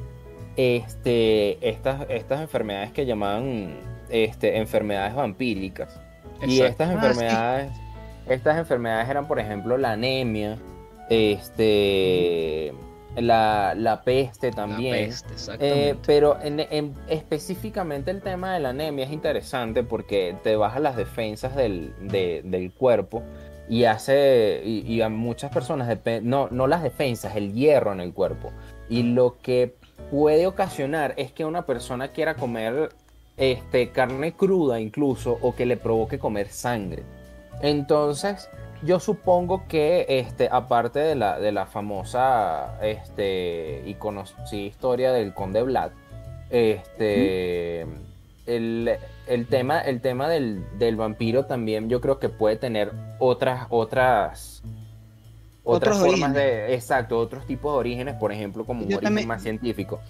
este, 0.56 1.58
estas, 1.68 2.06
estas 2.08 2.40
enfermedades 2.40 2.90
que 2.90 3.06
llamaban, 3.06 3.76
este, 4.10 4.56
enfermedades 4.56 5.14
vampíricas. 5.14 6.00
Y 6.44 6.60
estas 6.60 6.88
ah, 6.88 6.92
enfermedades, 6.94 7.72
estas 8.28 8.58
enfermedades 8.58 9.08
eran, 9.08 9.28
por 9.28 9.38
ejemplo, 9.38 9.78
la 9.78 9.92
anemia, 9.92 10.58
este, 11.08 12.72
la, 13.16 14.02
peste 14.04 14.50
también. 14.50 15.12
Eh, 15.58 15.94
pero 16.06 16.38
en, 16.42 16.94
específicamente 17.08 18.10
el 18.10 18.22
tema 18.22 18.54
de 18.54 18.60
la 18.60 18.70
anemia 18.70 19.04
es 19.04 19.12
interesante 19.12 19.82
porque 19.82 20.36
te 20.42 20.56
baja 20.56 20.80
las 20.80 20.96
defensas 20.96 21.56
del, 21.56 22.72
cuerpo 22.78 23.22
y 23.68 23.84
hace, 23.84 24.62
y, 24.64 25.00
a 25.00 25.08
muchas 25.08 25.50
personas, 25.50 25.98
no, 26.22 26.48
no 26.50 26.66
las 26.66 26.82
defensas, 26.82 27.36
el 27.36 27.52
hierro 27.52 27.92
en 27.92 28.00
el 28.00 28.12
cuerpo. 28.12 28.52
Y 28.88 29.02
lo 29.02 29.38
que 29.42 29.74
puede 30.10 30.46
ocasionar 30.46 31.14
es 31.16 31.32
que 31.32 31.44
una 31.44 31.66
persona 31.66 32.08
quiera 32.08 32.34
comer 32.34 32.90
este, 33.36 33.90
carne 33.90 34.32
cruda 34.32 34.80
incluso 34.80 35.38
o 35.42 35.54
que 35.54 35.66
le 35.66 35.76
provoque 35.76 36.18
comer 36.18 36.48
sangre. 36.48 37.02
Entonces, 37.62 38.48
yo 38.82 39.00
supongo 39.00 39.66
que, 39.68 40.06
este, 40.08 40.48
aparte 40.50 40.98
de 40.98 41.14
la, 41.14 41.38
de 41.38 41.52
la 41.52 41.66
famosa 41.66 42.78
este, 42.82 43.82
y 43.86 43.94
conocida 43.94 44.60
historia 44.60 45.12
del 45.12 45.34
Conde 45.34 45.62
Vlad, 45.62 45.90
este, 46.50 47.82
el, 48.46 49.46
tema, 49.48 49.80
el 49.80 50.00
tema 50.00 50.28
del, 50.28 50.96
vampiro 50.96 51.46
también 51.46 51.88
yo 51.88 52.00
creo 52.00 52.18
que 52.18 52.28
puede 52.28 52.56
tener 52.56 52.92
otras, 53.18 53.66
otras, 53.70 54.62
otras 55.64 55.98
formas 55.98 56.34
de, 56.34 56.74
exacto, 56.74 57.18
otros 57.18 57.46
tipos 57.46 57.72
de 57.72 57.78
orígenes, 57.78 58.14
por 58.14 58.32
ejemplo, 58.32 58.64
como 58.64 58.84
un 58.84 58.94
origen 58.94 59.26
más 59.26 59.42
científico. 59.42 60.00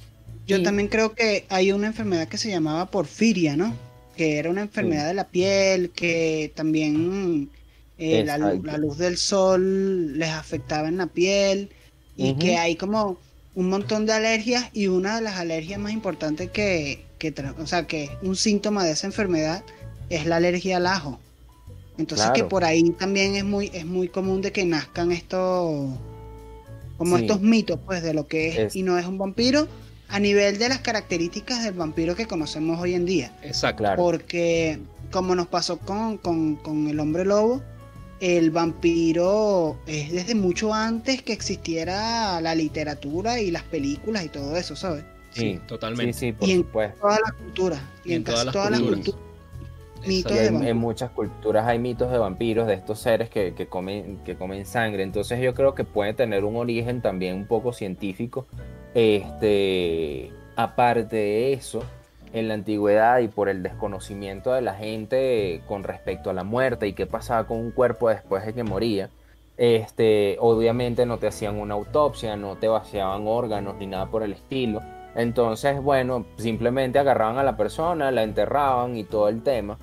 Yo 0.47 0.63
también 0.63 0.89
creo 0.89 1.13
que 1.13 1.45
hay 1.49 1.73
una 1.73 1.89
enfermedad 1.89 2.29
que 2.29 2.39
se 2.39 2.51
llamaba 2.51 2.87
porfiria, 2.87 3.57
¿no? 3.57 3.75
Que 4.17 4.39
era 4.39 4.49
una 4.49 4.63
enfermedad 4.63 5.09
de 5.09 5.15
la 5.15 5.27
piel, 5.27 5.91
que 5.91 6.53
también 6.55 7.51
eh, 7.99 8.25
la, 8.25 8.39
luz 8.79 8.99
del 8.99 9.17
sol 9.17 10.19
les 10.19 10.31
afectaba 10.31 10.89
en 10.89 10.99
la 10.99 11.07
piel 11.07 11.71
y 12.17 12.35
que 12.35 12.57
hay 12.57 12.77
como 12.77 13.19
un 13.55 13.71
montón 13.71 14.05
de 14.05 14.13
alergias 14.13 14.69
y 14.75 14.89
una 14.89 15.17
de 15.17 15.23
las 15.23 15.37
alergias 15.37 15.81
más 15.81 15.93
importantes 15.93 16.51
que, 16.51 17.05
que 17.19 17.35
o 17.59 17.67
sea, 17.67 17.87
que 17.87 18.11
un 18.23 18.37
síntoma 18.37 18.85
de 18.85 18.93
esa 18.93 19.07
enfermedad 19.07 19.65
es 20.11 20.27
la 20.27 20.37
alergia 20.37 20.77
al 20.77 20.87
ajo. 20.87 21.19
Entonces 21.99 22.31
que 22.35 22.45
por 22.45 22.65
ahí 22.65 22.91
también 22.91 23.35
es 23.35 23.45
muy, 23.45 23.71
es 23.73 23.87
muy 23.87 24.09
común 24.09 24.43
de 24.43 24.53
que 24.53 24.67
nazcan 24.67 25.13
estos, 25.13 25.95
como 26.99 27.17
estos 27.17 27.41
mitos 27.41 27.81
pues 27.87 28.03
de 28.03 28.13
lo 28.13 28.27
que 28.27 28.65
es, 28.65 28.77
y 28.77 28.83
no 28.83 28.99
es 28.99 29.07
un 29.07 29.17
vampiro 29.17 29.67
a 30.09 30.21
nivel 30.21 30.59
de 30.59 30.69
las 30.69 30.81
características 30.81 31.65
del 31.65 31.73
vampiro 31.73 32.15
que 32.15 32.27
conocemos 32.27 32.79
hoy 32.79 32.95
en 32.95 33.07
día. 33.07 33.35
Exacto. 33.43 33.85
Porque 33.97 34.79
como 35.11 35.35
nos 35.35 35.47
pasó 35.47 35.79
con, 35.79 36.19
con, 36.19 36.57
con 36.57 36.89
el 36.89 37.01
hombre 37.01 37.25
lobo, 37.25 37.63
el 38.21 38.51
vampiro 38.51 39.77
es 39.87 40.11
desde 40.13 40.35
mucho 40.35 40.73
antes 40.73 41.23
que 41.23 41.33
existiera 41.33 42.41
la 42.41 42.55
literatura 42.55 43.41
y 43.41 43.51
las 43.51 43.63
películas 43.65 44.25
y 44.25 44.29
todo 44.29 44.57
eso, 44.57 44.75
¿sabes? 44.75 45.05
Sí, 45.31 45.61
totalmente. 45.67 46.13
Sí, 46.15 46.35
sí, 46.41 46.47
y 46.47 46.53
en 46.53 46.65
todas 46.65 47.21
las 47.21 47.33
culturas. 47.33 47.81
Y, 48.05 48.15
en, 48.15 48.25
todas, 48.25 48.47
las 48.47 48.81
culturas. 48.81 49.21
en, 50.07 50.77
muchas 50.79 51.11
culturas 51.11 51.67
hay 51.67 51.79
mitos 51.79 52.11
de 52.11 52.17
vampiros, 52.17 52.67
de 52.67 52.75
estos 52.75 53.01
seres 53.01 53.29
que, 53.29 53.53
que, 53.53 53.67
comen, 53.67 54.19
que 54.25 54.37
comen 54.37 54.65
sangre. 54.65 55.03
Entonces 55.03 55.39
yo 55.43 55.53
creo 55.53 55.75
que 55.75 55.85
puede 55.85 56.15
tener 56.15 56.45
un 56.45 56.57
origen 56.57 57.03
también 57.03 57.37
un 57.37 57.47
poco 57.47 57.75
científico. 57.75 58.47
Este, 58.95 60.33
aparte 60.57 61.17
de 61.17 61.53
eso, 61.53 61.83
en 62.39 62.49
la 62.49 62.55
antigüedad 62.55 63.19
y 63.21 63.29
por 63.29 63.49
el 63.49 63.63
desconocimiento 63.63 64.53
de 64.53 64.61
la 64.61 64.75
gente 64.75 65.63
con 65.67 65.83
respecto 65.83 66.31
a 66.31 66.35
la 66.35 66.45
muerte 66.45 66.87
y 66.87 66.93
qué 66.93 67.07
pasaba 67.07 67.47
con 67.47 67.59
un 67.59 67.71
cuerpo 67.71 68.09
después 68.09 68.45
de 68.45 68.55
que 68.55 68.65
moría. 68.65 69.11
Este, 69.57 70.37
obviamente 70.39 71.07
no 71.07 71.19
te 71.19 71.29
hacían 71.29 71.59
una 71.59 71.75
autopsia, 71.75 72.37
no 72.37 72.57
te 72.57 72.69
vaciaban 72.69 73.27
órganos 73.27 73.77
ni 73.77 73.87
nada 73.87 74.07
por 74.07 74.23
el 74.23 74.33
estilo. 74.33 74.83
Entonces, 75.15 75.83
bueno, 75.83 76.27
simplemente 76.37 76.99
agarraban 76.99 77.39
a 77.39 77.43
la 77.43 77.57
persona, 77.57 78.11
la 78.11 78.23
enterraban 78.23 78.97
y 78.97 79.05
todo 79.05 79.29
el 79.29 79.43
tema. 79.43 79.79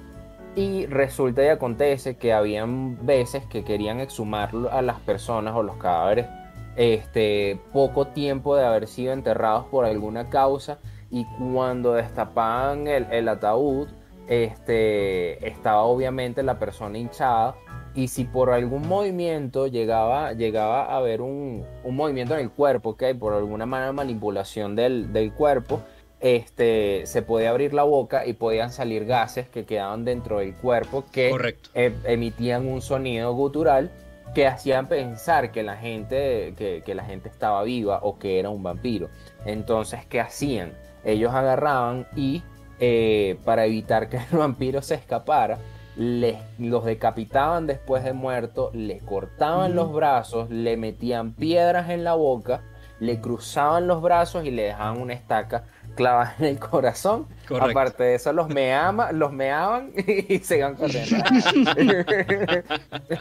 Y 0.56 0.86
resulta 0.86 1.44
y 1.44 1.48
acontece 1.48 2.18
que 2.18 2.34
habían 2.34 3.04
veces 3.04 3.44
que 3.48 3.64
querían 3.64 4.00
exhumar 4.00 4.52
a 4.72 4.84
las 4.84 5.00
personas 5.00 5.56
o 5.56 5.64
los 5.64 5.78
cadáveres 5.78 6.28
este, 6.76 7.60
poco 7.72 8.08
tiempo 8.08 8.56
de 8.56 8.66
haber 8.66 8.88
sido 8.88 9.14
enterrados 9.14 9.66
por 9.66 9.86
alguna 9.86 10.30
causa 10.30 10.78
y 11.14 11.26
cuando 11.26 11.94
destapaban 11.94 12.88
el, 12.88 13.30
ataúd, 13.30 13.88
este, 14.28 15.48
estaba 15.48 15.84
obviamente 15.84 16.42
la 16.42 16.58
persona 16.58 16.98
hinchada 16.98 17.56
y 17.94 18.08
si 18.08 18.24
por 18.24 18.50
algún 18.50 18.88
movimiento 18.88 19.68
llegaba, 19.68 20.34
llegaba 20.34 20.86
a 20.86 20.98
haber 20.98 21.22
un, 21.22 21.64
movimiento 21.86 22.34
en 22.34 22.40
el 22.40 22.50
cuerpo, 22.50 22.90
¿okay? 22.90 23.14
por 23.14 23.34
alguna 23.34 23.68
manipulación 23.68 24.76
del, 24.76 25.32
cuerpo, 25.38 25.82
este, 26.20 27.06
se 27.06 27.22
podía 27.22 27.52
abrir 27.52 27.76
la 27.76 27.84
boca 27.84 28.26
y 28.26 28.34
podían 28.34 28.72
salir 28.72 29.06
gases 29.06 29.48
que 29.48 29.66
quedaban 29.66 30.06
dentro 30.06 30.40
del 30.40 30.56
cuerpo 30.56 31.04
que 31.12 31.56
e, 31.76 31.94
emitían 32.06 32.68
un 32.68 32.82
sonido 32.82 33.32
gutural 33.36 33.92
que 34.34 34.48
hacían 34.48 34.88
pensar 34.88 35.52
que 35.52 35.62
la, 35.62 35.78
gente, 35.78 36.56
que, 36.58 36.82
que 36.84 36.96
la 36.96 37.06
gente 37.06 37.30
estaba 37.30 37.62
viva 37.62 38.00
o 38.02 38.18
que 38.18 38.40
era 38.40 38.50
un 38.50 38.64
vampiro. 38.64 39.10
Entonces, 39.46 40.08
¿qué 40.08 40.20
hacían? 40.20 40.72
Ellos 41.04 41.34
agarraban 41.34 42.08
y 42.16 42.44
eh, 42.80 43.38
para 43.46 43.66
evitar 43.66 44.10
que 44.10 44.18
el 44.32 44.38
vampiro 44.38 44.82
se 44.82 44.96
escapara, 44.96 45.60
les, 45.96 46.38
los 46.58 46.86
decapitaban 46.86 47.68
después 47.68 48.04
de 48.04 48.14
muerto, 48.14 48.72
le 48.74 49.00
cortaban 49.00 49.76
los 49.76 49.94
brazos, 49.94 50.50
le 50.50 50.76
metían 50.76 51.34
piedras 51.34 51.90
en 51.90 52.04
la 52.04 52.16
boca, 52.16 52.62
le 53.00 53.22
cruzaban 53.22 53.88
los 53.88 54.02
brazos 54.02 54.46
y 54.46 54.52
le 54.52 54.64
dejaban 54.64 55.02
una 55.02 55.14
estaca 55.14 55.66
clavada 55.96 56.36
en 56.40 56.46
el 56.46 56.60
corazón. 56.60 57.28
Aparte 57.60 58.04
de 58.04 58.16
eso, 58.16 58.34
los, 58.34 58.50
meama, 58.50 59.12
los 59.12 59.32
meaban 59.32 59.92
y 60.28 60.40
se 60.40 60.58
iban 60.58 60.76
corriendo. 60.76 61.18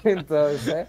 Entonces, 0.04 0.87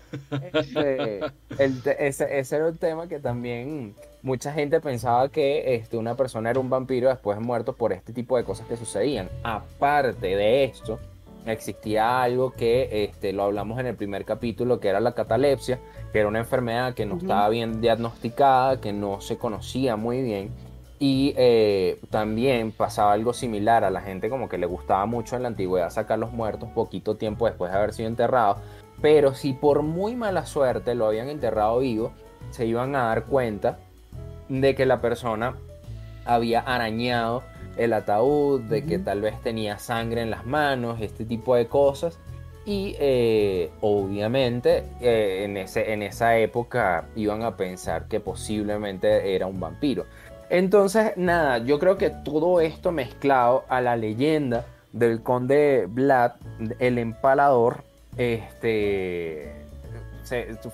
este, 0.54 1.20
ese, 1.58 2.40
ese, 2.40 2.56
era 2.56 2.68
un 2.68 2.78
tema 2.78 3.08
que 3.08 3.20
también 3.20 3.96
mucha 4.22 4.54
gente 4.54 4.80
pensaba 4.80 5.30
que 5.30 5.76
este, 5.76 5.98
una 5.98 6.16
persona 6.16 6.50
era 6.50 6.60
un 6.60 6.70
vampiro 6.70 7.10
después 7.10 7.38
de 7.38 7.44
muerto 7.44 7.74
por 7.74 7.92
este 7.92 8.14
tipo 8.14 8.38
de 8.38 8.44
cosas 8.44 8.68
que 8.68 8.78
sucedían. 8.78 9.30
Aparte 9.44 10.36
de 10.36 10.64
esto, 10.64 11.00
existía 11.46 12.22
algo 12.24 12.52
que 12.52 13.06
este, 13.06 13.34
lo 13.34 13.44
hablamos 13.44 13.80
en 13.80 13.88
el 13.88 13.96
primer 13.96 14.26
capítulo, 14.26 14.80
que 14.80 14.88
era 14.88 15.00
la 15.00 15.14
catalepsia, 15.14 15.80
que 16.12 16.20
era 16.20 16.28
una 16.28 16.40
enfermedad 16.40 16.94
que 16.94 17.06
no 17.06 17.18
estaba 17.18 17.50
bien 17.50 17.82
diagnosticada, 17.82 18.80
que 18.80 18.94
no 18.94 19.20
se 19.22 19.38
conocía 19.38 19.96
muy 19.96 20.22
bien. 20.22 20.52
Y 21.00 21.34
eh, 21.38 22.00
también 22.10 22.72
pasaba 22.72 23.14
algo 23.14 23.34
similar 23.34 23.84
a 23.84 23.90
la 23.90 24.02
gente 24.02 24.30
como 24.30 24.48
que 24.48 24.58
le 24.58 24.66
gustaba 24.66 25.06
mucho 25.06 25.36
en 25.36 25.42
la 25.42 25.50
antigüedad 25.50 25.90
sacar 25.90 26.20
los 26.20 26.32
muertos 26.32 26.70
poquito 26.70 27.16
tiempo 27.16 27.46
después 27.46 27.72
de 27.72 27.78
haber 27.78 27.94
sido 27.94 28.08
enterrados. 28.08 28.60
Pero 29.02 29.34
si 29.34 29.54
por 29.54 29.82
muy 29.82 30.16
mala 30.16 30.46
suerte 30.46 30.96
lo 30.96 31.08
habían 31.08 31.30
enterrado 31.30 31.80
vivo, 31.80 32.14
se 32.52 32.66
iban 32.66 32.96
a 32.96 33.08
dar 33.08 33.26
cuenta 33.26 33.80
de 34.48 34.76
que 34.76 34.86
la 34.86 35.02
persona 35.02 35.56
había 36.26 36.62
arañado 36.62 37.44
el 37.78 37.94
ataúd, 37.94 38.62
de 38.62 38.86
que 38.86 39.00
tal 39.00 39.22
vez 39.22 39.42
tenía 39.42 39.80
sangre 39.80 40.22
en 40.22 40.30
las 40.30 40.46
manos, 40.46 41.02
este 41.02 41.26
tipo 41.26 41.56
de 41.56 41.68
cosas. 41.68 42.20
Y 42.66 42.96
eh, 42.98 43.72
obviamente 43.82 44.86
eh, 45.02 45.44
en, 45.44 45.58
ese, 45.58 45.92
en 45.92 46.02
esa 46.02 46.38
época 46.38 47.10
iban 47.16 47.44
a 47.44 47.58
pensar 47.58 48.08
que 48.08 48.22
posiblemente 48.22 49.36
era 49.36 49.48
un 49.48 49.60
vampiro. 49.60 50.06
Entonces, 50.50 51.14
nada, 51.16 51.60
yo 51.60 51.80
creo 51.80 51.98
que 51.98 52.10
todo 52.10 52.62
esto 52.62 52.92
mezclado 52.92 53.66
a 53.70 53.82
la 53.82 53.96
leyenda 53.96 54.66
del 54.92 55.22
conde 55.22 55.88
Vlad, 55.90 56.34
el 56.80 56.98
empalador, 57.00 57.84
este, 58.18 59.52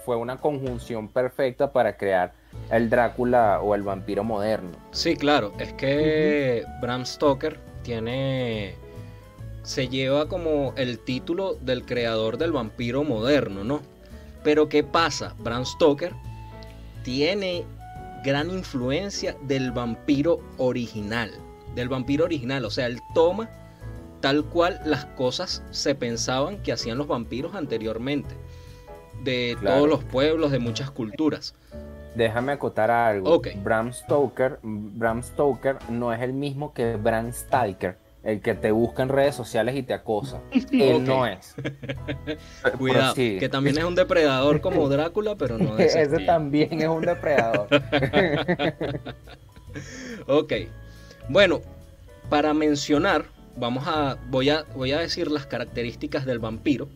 fue 0.04 0.16
una 0.16 0.38
conjunción 0.38 1.08
perfecta 1.08 1.72
para 1.72 1.98
crear 1.98 2.34
el 2.72 2.90
Drácula 2.90 3.62
o 3.62 3.76
el 3.76 3.84
vampiro 3.84 4.24
moderno. 4.24 4.72
Sí, 4.92 5.16
claro, 5.16 5.54
es 5.60 5.74
que 5.74 6.64
Bram 6.82 7.06
Stoker 7.06 7.60
tiene 7.84 8.76
se 9.64 9.88
lleva 9.88 10.28
como 10.28 10.74
el 10.78 11.00
título 11.00 11.56
del 11.56 11.86
creador 11.86 12.38
del 12.38 12.52
vampiro 12.52 13.04
moderno, 13.04 13.64
¿no? 13.64 13.82
Pero 14.44 14.70
¿qué 14.70 14.84
pasa? 14.84 15.36
Bram 15.40 15.66
Stoker 15.66 16.14
tiene 17.04 17.66
gran 18.24 18.50
influencia 18.50 19.36
del 19.44 19.72
vampiro 19.72 20.40
original, 20.58 21.32
del 21.76 21.90
vampiro 21.90 22.26
original, 22.26 22.66
o 22.66 22.70
sea, 22.70 22.88
él 22.88 23.00
toma 23.14 23.50
tal 24.22 24.46
cual 24.46 24.80
las 24.86 25.06
cosas 25.06 25.64
se 25.72 25.96
pensaban 25.96 26.62
que 26.62 26.72
hacían 26.72 26.98
los 26.98 27.08
vampiros 27.08 27.56
anteriormente, 27.56 28.36
de 29.24 29.58
todos 29.62 29.88
los 29.88 30.04
pueblos, 30.04 30.52
de 30.52 30.60
muchas 30.60 30.92
culturas. 30.92 31.56
Déjame 32.16 32.54
acotar 32.54 32.92
algo. 32.92 33.42
Bram 33.64 33.94
Stoker, 33.94 34.60
Bram 34.64 35.24
Stoker 35.24 35.78
no 35.90 36.12
es 36.12 36.22
el 36.22 36.34
mismo 36.34 36.74
que 36.74 36.96
Bram 36.96 37.32
Stoker 37.32 37.98
el 38.24 38.42
que 38.42 38.54
te 38.54 38.72
busca 38.72 39.04
en 39.04 39.10
redes 39.10 39.36
sociales 39.36 39.76
y 39.76 39.84
te 39.84 39.94
acosa. 39.94 40.42
Él 40.72 41.06
no 41.06 41.26
es. 41.26 41.56
Cuidado, 42.78 43.16
que 43.16 43.50
también 43.50 43.78
es 43.78 43.84
un 43.84 43.96
depredador 43.96 44.62
como 44.62 44.88
Drácula, 44.90 45.36
pero 45.36 45.58
no 45.58 45.78
es. 45.78 45.96
Ese 45.96 46.20
también 46.26 46.82
es 46.82 46.88
un 46.88 47.02
depredador. 47.02 47.68
ok. 50.28 50.54
Bueno, 51.30 51.62
para 52.30 52.54
mencionar, 52.54 53.26
vamos 53.56 53.86
a 53.88 54.18
voy 54.30 54.50
a 54.50 54.64
voy 54.76 54.92
a 54.92 55.00
decir 55.00 55.32
las 55.32 55.46
características 55.46 56.26
del 56.26 56.40
vampiro, 56.40 56.90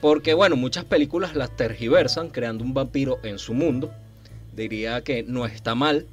porque 0.00 0.34
bueno, 0.34 0.54
muchas 0.54 0.84
películas 0.84 1.34
las 1.34 1.50
tergiversan 1.56 2.28
creando 2.28 2.62
un 2.64 2.74
vampiro 2.74 3.18
en 3.24 3.38
su 3.38 3.54
mundo. 3.54 3.90
Diría 4.54 5.02
que 5.02 5.22
no 5.22 5.46
está 5.46 5.74
mal, 5.74 6.06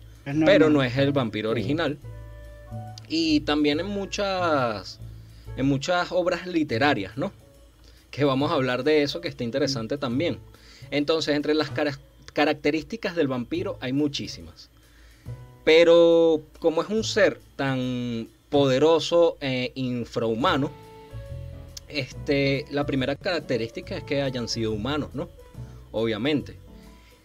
pero 0.46 0.70
no 0.70 0.84
es 0.84 0.98
el 0.98 1.12
vampiro 1.12 1.52
original 1.52 2.00
y 3.08 3.42
también 3.42 3.80
en 3.80 3.88
muchas, 3.88 5.00
en 5.58 5.66
muchas 5.66 6.12
obras 6.12 6.48
literarias, 6.48 7.18
¿no? 7.18 7.32
Que 8.12 8.24
vamos 8.24 8.52
a 8.52 8.56
hablar 8.56 8.84
de 8.84 9.04
eso, 9.04 9.22
que 9.22 9.28
está 9.28 9.44
interesante 9.44 9.98
también. 9.98 10.40
Entonces, 10.92 11.36
entre 11.36 11.54
las 11.54 11.72
características 12.34 13.16
del 13.16 13.28
vampiro 13.28 13.78
hay 13.82 13.94
muchísimas. 13.94 14.70
Pero 15.64 16.42
como 16.60 16.82
es 16.82 16.90
un 16.90 17.04
ser 17.04 17.40
tan 17.56 18.28
poderoso 18.50 19.38
e 19.42 19.72
infrahumano, 19.76 20.72
este, 21.88 22.66
la 22.72 22.86
primera 22.86 23.16
característica 23.16 23.98
es 23.98 24.04
que 24.04 24.22
hayan 24.22 24.48
sido 24.48 24.72
humanos, 24.72 25.10
¿no? 25.14 25.30
Obviamente. 25.92 26.56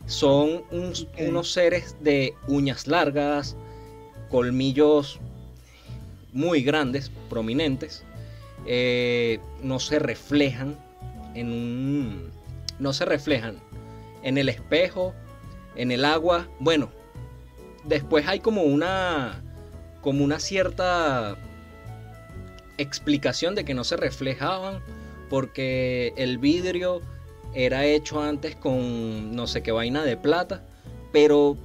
Son 0.07 0.63
unos 0.71 1.53
seres 1.53 1.95
de 2.01 2.35
uñas 2.49 2.87
largas, 2.87 3.55
colmillos 4.31 5.21
muy 6.33 6.63
grandes, 6.63 7.11
prominentes, 7.29 8.05
eh, 8.67 9.41
no 9.63 9.79
se 9.79 9.99
reflejan 9.99 10.77
en 11.35 11.49
un, 11.49 12.31
no 12.79 12.93
se 12.93 13.05
reflejan 13.05 13.59
en 14.23 14.39
el 14.39 14.49
espejo, 14.49 15.15
en 15.77 15.91
el 15.91 16.05
agua. 16.05 16.49
Bueno, 16.59 16.91
después 17.85 18.27
hay 18.27 18.41
como 18.41 18.63
una, 18.63 19.43
como 20.01 20.25
una 20.25 20.39
cierta 20.41 21.37
explicación 22.79 23.55
de 23.55 23.65
que 23.65 23.75
no 23.75 23.85
se 23.85 23.97
reflejaban 23.97 24.81
porque 25.29 26.13
el 26.17 26.39
vidrio 26.39 27.03
era 27.55 27.85
hecho 27.85 28.23
antes 28.23 28.57
con 28.57 29.35
no 29.35 29.47
sé 29.47 29.63
qué 29.63 29.73
vaina 29.73 30.05
de 30.05 30.17
plata, 30.17 30.65
pero 31.13 31.57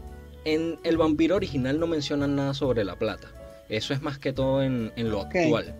en 0.45 0.79
el 0.83 0.97
vampiro 0.97 1.35
original 1.35 1.79
no 1.79 1.87
mencionan 1.87 2.35
nada 2.35 2.53
sobre 2.53 2.83
la 2.83 2.97
plata. 2.97 3.34
Eso 3.69 3.93
es 3.93 4.01
más 4.01 4.19
que 4.19 4.33
todo 4.33 4.61
en, 4.61 4.91
lo 4.95 5.21
actual. 5.21 5.75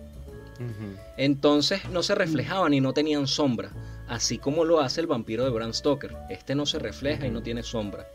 Entonces 1.16 1.88
no 1.90 2.02
se 2.02 2.14
reflejaban 2.14 2.74
y 2.74 2.80
no 2.80 2.92
tenían 2.92 3.26
sombra, 3.26 3.70
así 4.08 4.38
como 4.38 4.64
lo 4.64 4.80
hace 4.80 5.00
el 5.00 5.06
vampiro 5.06 5.44
de 5.44 5.50
Bram 5.50 5.72
Stoker. 5.72 6.16
Este 6.30 6.54
no 6.54 6.66
se 6.66 6.78
refleja 6.78 7.26
y 7.26 7.30
no 7.30 7.42
tiene 7.42 7.62
sombra. 7.62 8.06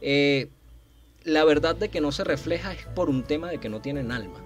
Eh, 0.00 0.48
la 1.24 1.44
verdad 1.44 1.76
de 1.76 1.88
que 1.88 2.00
no 2.00 2.10
se 2.10 2.24
refleja 2.24 2.72
es 2.72 2.84
por 2.86 3.08
un 3.08 3.22
tema 3.22 3.50
de 3.50 3.58
que 3.58 3.68
no 3.68 3.80
tienen 3.80 4.10
alma. 4.10 4.40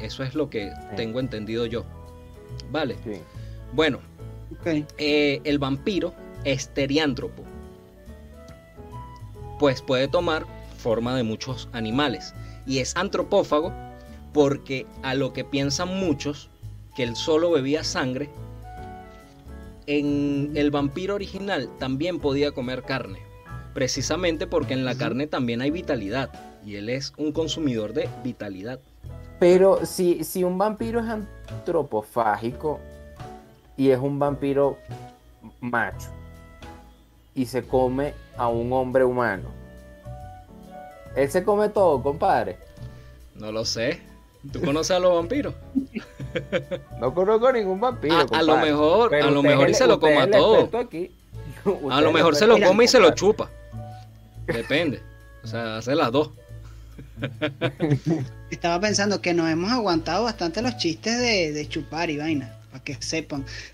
Eso 0.00 0.22
es 0.22 0.34
lo 0.34 0.50
que 0.50 0.72
tengo 0.96 1.20
entendido 1.20 1.66
yo. 1.66 1.84
Vale. 2.70 2.96
Bueno, 3.72 4.00
eh, 4.96 5.40
el 5.44 5.58
vampiro 5.58 6.14
es 6.44 6.72
teriántropo. 6.74 7.44
Pues 9.58 9.82
puede 9.82 10.08
tomar 10.08 10.46
forma 10.78 11.16
de 11.16 11.24
muchos 11.24 11.68
animales 11.72 12.32
y 12.68 12.78
es 12.78 12.94
antropófago 12.96 13.72
porque 14.32 14.86
a 15.02 15.14
lo 15.14 15.32
que 15.32 15.44
piensan 15.44 15.88
muchos, 15.98 16.50
que 16.94 17.02
él 17.02 17.16
solo 17.16 17.50
bebía 17.50 17.82
sangre, 17.82 18.28
en 19.86 20.52
el 20.54 20.70
vampiro 20.70 21.14
original 21.14 21.70
también 21.78 22.20
podía 22.20 22.52
comer 22.52 22.82
carne, 22.82 23.20
precisamente 23.72 24.46
porque 24.46 24.74
en 24.74 24.84
la 24.84 24.94
carne 24.94 25.26
también 25.26 25.62
hay 25.62 25.70
vitalidad 25.70 26.30
y 26.64 26.76
él 26.76 26.90
es 26.90 27.14
un 27.16 27.32
consumidor 27.32 27.94
de 27.94 28.08
vitalidad. 28.22 28.80
Pero 29.40 29.86
si, 29.86 30.24
si 30.24 30.44
un 30.44 30.58
vampiro 30.58 31.00
es 31.00 31.06
antropofágico 31.06 32.80
y 33.76 33.90
es 33.90 33.98
un 33.98 34.18
vampiro 34.18 34.76
macho 35.60 36.08
y 37.34 37.46
se 37.46 37.62
come 37.62 38.12
a 38.36 38.48
un 38.48 38.72
hombre 38.72 39.04
humano, 39.04 39.48
él 41.18 41.30
se 41.30 41.42
come 41.44 41.68
todo, 41.68 42.02
compadre. 42.02 42.56
No 43.34 43.52
lo 43.52 43.64
sé. 43.64 44.00
¿Tú 44.52 44.60
conoces 44.60 44.96
a 44.96 45.00
los 45.00 45.14
vampiros? 45.14 45.54
no 47.00 47.12
conozco 47.12 47.52
ningún 47.52 47.80
vampiro. 47.80 48.26
A, 48.32 48.42
lo 48.42 48.56
mejor, 48.56 49.14
a 49.14 49.30
lo 49.30 49.42
mejor 49.42 49.68
y 49.68 49.74
se 49.74 49.86
lo 49.86 49.98
coma 49.98 50.30
todo. 50.30 50.70
a 51.90 52.00
lo 52.00 52.12
mejor 52.12 52.36
se 52.36 52.46
lo 52.46 52.60
come 52.60 52.84
y 52.84 52.88
se 52.88 53.00
lo 53.00 53.10
chupa. 53.14 53.50
Depende. 54.46 55.02
O 55.42 55.46
sea, 55.46 55.78
hace 55.78 55.94
las 55.94 56.12
dos. 56.12 56.30
Estaba 58.50 58.80
pensando 58.80 59.20
que 59.20 59.34
nos 59.34 59.50
hemos 59.50 59.72
aguantado 59.72 60.24
bastante 60.24 60.62
los 60.62 60.76
chistes 60.76 61.18
de, 61.18 61.52
de 61.52 61.68
chupar 61.68 62.10
y 62.10 62.16
vaina 62.16 62.57
para 62.78 62.84
que 62.84 62.96
sepan. 63.00 63.44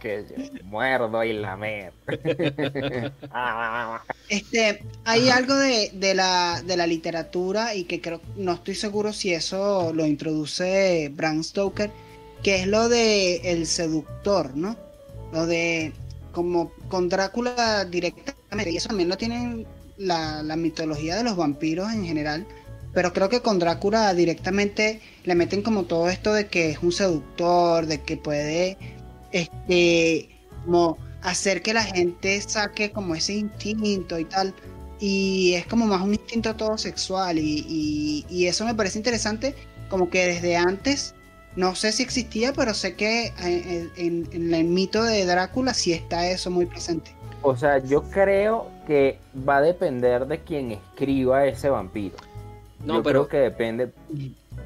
que 0.00 0.24
muerdo 0.64 1.24
y 1.24 1.32
lamer. 1.32 1.92
este, 4.28 4.82
hay 5.04 5.28
algo 5.30 5.54
de, 5.56 5.90
de, 5.94 6.14
la, 6.14 6.62
de 6.64 6.76
la 6.76 6.86
literatura 6.86 7.74
y 7.74 7.84
que 7.84 8.00
creo, 8.00 8.20
no 8.36 8.52
estoy 8.52 8.74
seguro 8.74 9.12
si 9.12 9.34
eso 9.34 9.92
lo 9.92 10.06
introduce 10.06 11.10
Bram 11.14 11.42
Stoker, 11.42 11.90
que 12.42 12.62
es 12.62 12.66
lo 12.66 12.88
de 12.88 13.36
el 13.52 13.66
seductor, 13.66 14.56
¿no? 14.56 14.76
Lo 15.32 15.46
de 15.46 15.92
como 16.32 16.72
con 16.88 17.08
Drácula 17.08 17.84
directamente, 17.84 18.70
y 18.70 18.76
eso 18.76 18.88
también 18.88 19.08
lo 19.08 19.16
tienen 19.16 19.66
la, 19.96 20.42
la 20.42 20.56
mitología 20.56 21.14
de 21.16 21.22
los 21.24 21.36
vampiros 21.36 21.92
en 21.92 22.04
general 22.04 22.44
pero 22.94 23.12
creo 23.12 23.28
que 23.28 23.40
con 23.40 23.58
Drácula 23.58 24.14
directamente 24.14 25.00
le 25.24 25.34
meten 25.34 25.62
como 25.62 25.84
todo 25.84 26.08
esto 26.08 26.32
de 26.32 26.46
que 26.46 26.70
es 26.70 26.78
un 26.82 26.92
seductor, 26.92 27.86
de 27.86 28.00
que 28.00 28.16
puede 28.16 28.78
este 29.32 30.28
como 30.64 30.96
hacer 31.22 31.62
que 31.62 31.74
la 31.74 31.82
gente 31.82 32.40
saque 32.40 32.92
como 32.92 33.14
ese 33.14 33.34
instinto 33.34 34.18
y 34.18 34.24
tal. 34.24 34.54
Y 35.00 35.54
es 35.54 35.66
como 35.66 35.86
más 35.86 36.00
un 36.02 36.14
instinto 36.14 36.54
todo 36.54 36.78
sexual. 36.78 37.38
Y, 37.38 38.46
eso 38.46 38.64
me 38.64 38.74
parece 38.74 38.98
interesante, 38.98 39.54
como 39.90 40.08
que 40.08 40.26
desde 40.26 40.56
antes, 40.56 41.14
no 41.56 41.74
sé 41.74 41.92
si 41.92 42.02
existía, 42.02 42.52
pero 42.52 42.74
sé 42.74 42.94
que 42.94 43.32
en, 43.96 44.28
en 44.32 44.54
el 44.54 44.64
mito 44.64 45.02
de 45.02 45.26
Drácula 45.26 45.74
sí 45.74 45.92
está 45.92 46.28
eso 46.30 46.50
muy 46.50 46.66
presente. 46.66 47.10
O 47.42 47.56
sea, 47.56 47.78
yo 47.78 48.02
creo 48.04 48.70
que 48.86 49.18
va 49.46 49.58
a 49.58 49.60
depender 49.60 50.26
de 50.26 50.40
quien 50.40 50.72
escriba 50.72 51.46
ese 51.46 51.68
vampiro. 51.68 52.16
No, 52.84 53.02
pero, 53.02 53.26
creo 53.26 53.28
que 53.28 53.36
depende. 53.50 53.90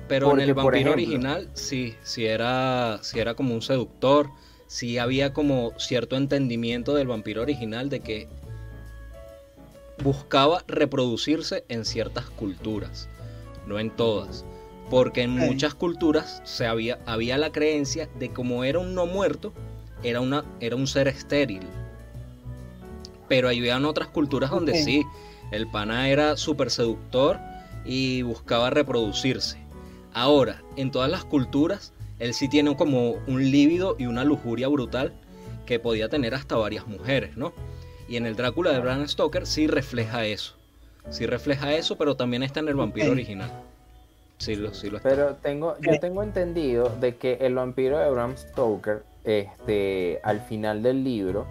Pero 0.09 0.33
en 0.33 0.41
el 0.41 0.55
vampiro 0.55 0.93
original, 0.93 1.49
sí, 1.55 1.95
sí 2.03 2.27
era, 2.27 2.99
sí 3.03 3.19
era 3.19 3.35
como 3.35 3.55
un 3.55 3.63
seductor. 3.63 4.31
Sí 4.67 4.99
había 4.99 5.33
como 5.33 5.73
cierto 5.79 6.17
entendimiento 6.17 6.95
del 6.95 7.09
vampiro 7.09 7.43
original 7.43 7.89
de 7.89 8.01
que 8.01 8.29
buscaba 10.03 10.63
reproducirse 10.67 11.65
en 11.69 11.85
ciertas 11.85 12.29
culturas, 12.31 13.09
no 13.67 13.79
en 13.79 13.91
todas. 13.91 14.45
Porque 14.91 15.23
en 15.23 15.31
muchas 15.31 15.75
culturas 15.75 16.41
se 16.45 16.67
había, 16.67 16.99
había 17.05 17.37
la 17.37 17.53
creencia 17.53 18.09
de 18.19 18.31
como 18.31 18.65
era 18.65 18.79
un 18.79 18.95
no 18.95 19.07
muerto, 19.07 19.53
era, 20.03 20.21
una, 20.21 20.45
era 20.61 20.77
un 20.77 20.87
ser 20.87 21.09
estéril. 21.09 21.63
Pero 23.29 23.49
había 23.49 23.79
otras 23.87 24.09
culturas 24.09 24.51
donde 24.51 24.83
sí, 24.83 25.05
el 25.51 25.71
pana 25.71 26.09
era 26.09 26.37
súper 26.39 26.71
seductor 26.71 27.39
y 27.89 28.21
buscaba 28.21 28.69
reproducirse. 28.69 29.57
Ahora, 30.13 30.63
en 30.77 30.91
todas 30.91 31.11
las 31.11 31.25
culturas, 31.25 31.95
él 32.19 32.35
sí 32.35 32.49
tiene 32.49 32.77
como 32.77 33.13
un 33.27 33.51
líbido 33.51 33.97
y 33.99 34.07
una 34.07 34.25
lujuria 34.25 34.69
brutal 34.69 35.15
que 35.65 35.81
podía 35.81 36.09
tener 36.11 36.35
hasta 36.35 36.57
varias 36.57 36.87
mujeres, 36.87 37.37
¿no? 37.37 37.53
Y 38.07 38.17
en 38.17 38.27
el 38.27 38.37
Drácula 38.37 38.73
de 38.73 38.81
Bram 38.81 39.09
Stoker 39.09 39.47
sí 39.47 39.67
refleja 39.67 40.27
eso. 40.27 40.55
Sí 41.11 41.25
refleja 41.25 41.73
eso, 41.73 41.97
pero 41.97 42.15
también 42.15 42.43
está 42.43 42.61
en 42.61 42.69
el 42.69 42.75
vampiro 42.75 43.11
original. 43.11 43.51
Sí, 44.37 44.55
lo, 44.55 44.75
sí 44.75 44.91
lo 44.91 44.99
está. 44.99 45.09
Pero 45.09 45.37
tengo, 45.37 45.77
yo 45.81 45.99
tengo 45.99 46.23
entendido 46.23 46.95
de 47.01 47.17
que 47.17 47.39
el 47.41 47.55
vampiro 47.55 47.99
de 47.99 48.11
Bram 48.11 48.37
Stoker, 48.37 49.03
este, 49.25 50.21
al 50.23 50.41
final 50.43 50.83
del 50.83 51.05
libro, 51.05 51.47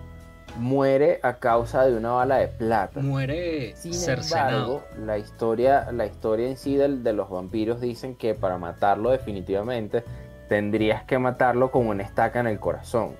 muere 0.57 1.19
a 1.23 1.35
causa 1.35 1.85
de 1.85 1.95
una 1.95 2.11
bala 2.11 2.37
de 2.37 2.47
plata. 2.47 2.99
Muere 2.99 3.75
Sin 3.75 3.93
embargo, 3.93 4.83
la 5.05 5.17
historia, 5.17 5.91
la 5.91 6.05
historia 6.05 6.47
en 6.47 6.57
sí 6.57 6.75
de 6.75 7.13
los 7.13 7.29
vampiros 7.29 7.81
dicen 7.81 8.15
que 8.15 8.33
para 8.33 8.57
matarlo 8.57 9.11
definitivamente 9.11 10.03
tendrías 10.49 11.03
que 11.03 11.19
matarlo 11.19 11.71
con 11.71 11.87
una 11.87 12.03
estaca 12.03 12.39
en 12.39 12.47
el 12.47 12.59
corazón. 12.59 13.15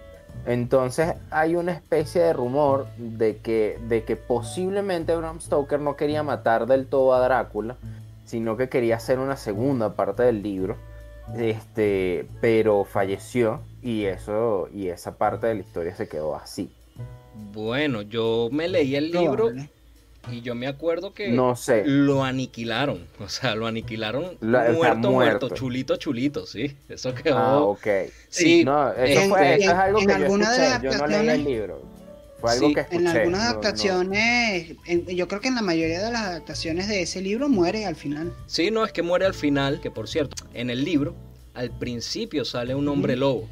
Entonces 0.45 1.15
hay 1.32 1.56
una 1.56 1.73
especie 1.73 2.21
de 2.21 2.34
rumor 2.34 2.88
de 2.97 3.38
que, 3.38 3.80
de 3.88 4.04
que 4.04 4.15
posiblemente 4.15 5.15
Bram 5.15 5.41
Stoker 5.41 5.80
no 5.80 5.95
quería 5.95 6.23
matar 6.23 6.67
del 6.67 6.88
todo 6.88 7.13
a 7.13 7.19
Drácula, 7.19 7.76
sino 8.26 8.56
que 8.56 8.69
quería 8.69 8.97
hacer 8.97 9.19
una 9.19 9.36
segunda 9.36 9.93
parte 9.93 10.23
del 10.23 10.41
libro. 10.43 10.78
Este, 11.36 12.26
pero 12.39 12.86
falleció 12.86 13.60
y 13.82 14.06
eso 14.06 14.69
y 14.71 14.88
esa 14.88 15.17
parte 15.17 15.47
de 15.47 15.56
la 15.56 15.62
historia 15.62 15.95
se 15.95 16.08
quedó 16.08 16.36
así. 16.36 16.71
Bueno, 17.54 18.02
yo 18.02 18.50
me 18.52 18.67
leí 18.67 18.95
el 18.95 19.12
libro 19.12 19.52
y 20.32 20.41
yo 20.41 20.56
me 20.56 20.67
acuerdo 20.67 21.13
que 21.13 21.30
no 21.30 21.56
sé. 21.56 21.84
lo 21.86 22.23
aniquilaron. 22.23 23.06
O 23.19 23.30
sea, 23.30 23.56
lo 23.56 23.67
aniquilaron 23.67 24.38
muerto, 24.41 25.12
muerto, 25.12 25.50
chulito, 25.50 25.95
chulito, 25.97 26.45
sí. 26.45 26.76
Eso 26.88 27.13
quedó. 27.13 27.38
Ah, 27.38 27.60
ok. 27.63 27.88
Sí, 28.30 28.63
no, 28.63 28.93
eso, 28.93 29.30
fue, 29.30 29.56
es 29.56 29.67
algo 29.67 30.00
que 30.00 30.06
yo 30.06 30.13
escuché. 30.15 30.80
yo 30.84 30.97
no 30.97 31.08
leí 31.08 31.30
el 31.30 31.43
libro. 31.43 31.82
Fue 32.39 32.52
algo 32.52 32.73
que 32.73 32.82
escuché. 32.82 32.97
En 32.97 33.08
algunas 33.08 33.41
adaptaciones, 33.41 34.76
yo 35.08 35.28
creo 35.28 35.41
que 35.41 35.47
en 35.47 35.56
la 35.56 35.62
mayoría 35.62 36.06
de 36.06 36.12
las 36.12 36.21
adaptaciones 36.21 36.88
de 36.88 37.02
ese 37.02 37.21
libro 37.21 37.50
muere 37.50 37.86
al 37.86 37.95
final. 37.95 38.32
Sí, 38.45 38.69
no, 38.71 38.86
es 38.86 38.91
que 38.91 39.02
muere 39.02 39.26
al 39.26 39.34
final, 39.34 39.82
que 39.82 39.91
por 39.91 40.08
cierto, 40.08 40.36
en 40.54 40.69
el 40.69 40.84
libro, 40.84 41.15
al 41.54 41.71
principio 41.71 42.45
sale 42.45 42.76
un 42.76 42.88
hombre 42.88 43.15
lobo. 43.15 43.50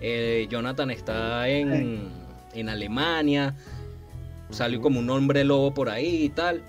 Eh, 0.00 0.46
Jonathan 0.50 0.90
está 0.90 1.48
en, 1.48 2.10
en 2.54 2.68
Alemania, 2.68 3.54
salió 4.50 4.80
como 4.80 5.00
un 5.00 5.10
hombre 5.10 5.44
lobo 5.44 5.74
por 5.74 5.88
ahí 5.88 6.24
y 6.24 6.28
tal. 6.28 6.62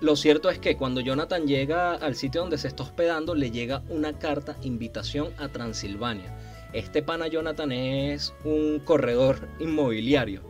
Lo 0.00 0.14
cierto 0.14 0.50
es 0.50 0.58
que 0.58 0.76
cuando 0.76 1.00
Jonathan 1.00 1.46
llega 1.46 1.94
al 1.94 2.14
sitio 2.14 2.42
donde 2.42 2.58
se 2.58 2.68
está 2.68 2.82
hospedando, 2.82 3.34
le 3.34 3.50
llega 3.50 3.82
una 3.88 4.18
carta 4.18 4.56
invitación 4.62 5.28
a 5.38 5.48
Transilvania. 5.48 6.36
Este 6.72 7.02
pana 7.02 7.28
Jonathan 7.28 7.72
es 7.72 8.34
un 8.44 8.80
corredor 8.80 9.48
inmobiliario. 9.58 10.42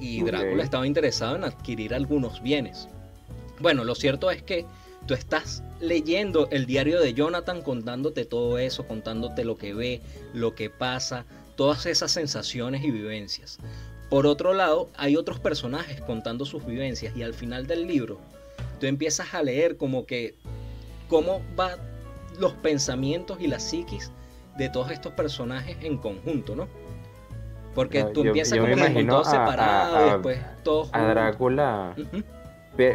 Y 0.00 0.22
Drácula 0.22 0.62
estaba 0.62 0.86
interesado 0.86 1.36
en 1.36 1.44
adquirir 1.44 1.92
algunos 1.92 2.42
bienes. 2.42 2.88
Bueno, 3.60 3.84
lo 3.84 3.94
cierto 3.94 4.30
es 4.30 4.42
que 4.42 4.64
tú 5.06 5.12
estás 5.12 5.62
leyendo 5.80 6.48
el 6.50 6.64
diario 6.64 7.00
de 7.00 7.12
Jonathan 7.12 7.60
contándote 7.60 8.24
todo 8.24 8.56
eso, 8.56 8.86
contándote 8.86 9.44
lo 9.44 9.58
que 9.58 9.74
ve, 9.74 10.00
lo 10.32 10.54
que 10.54 10.70
pasa, 10.70 11.26
todas 11.60 11.84
esas 11.84 12.10
sensaciones 12.10 12.82
y 12.82 12.90
vivencias. 12.90 13.58
Por 14.08 14.26
otro 14.26 14.54
lado, 14.54 14.88
hay 14.96 15.16
otros 15.16 15.40
personajes 15.40 16.00
contando 16.00 16.46
sus 16.46 16.64
vivencias 16.64 17.14
y 17.14 17.22
al 17.22 17.34
final 17.34 17.66
del 17.66 17.86
libro 17.86 18.18
tú 18.80 18.86
empiezas 18.86 19.34
a 19.34 19.42
leer 19.42 19.76
como 19.76 20.06
que 20.06 20.36
cómo 21.06 21.42
van 21.56 21.78
los 22.38 22.54
pensamientos 22.54 23.42
y 23.42 23.46
la 23.46 23.60
psiquis 23.60 24.10
de 24.56 24.70
todos 24.70 24.90
estos 24.90 25.12
personajes 25.12 25.76
en 25.82 25.98
conjunto, 25.98 26.56
¿no? 26.56 26.66
Porque 27.74 28.04
tú 28.04 28.22
empiezas 28.22 28.58
como 28.58 28.94
con 28.94 29.06
todos 29.06 29.30
separados, 29.30 30.12
después 30.12 30.38
todos 30.64 30.88
A 30.94 31.02
Drácula 31.08 31.94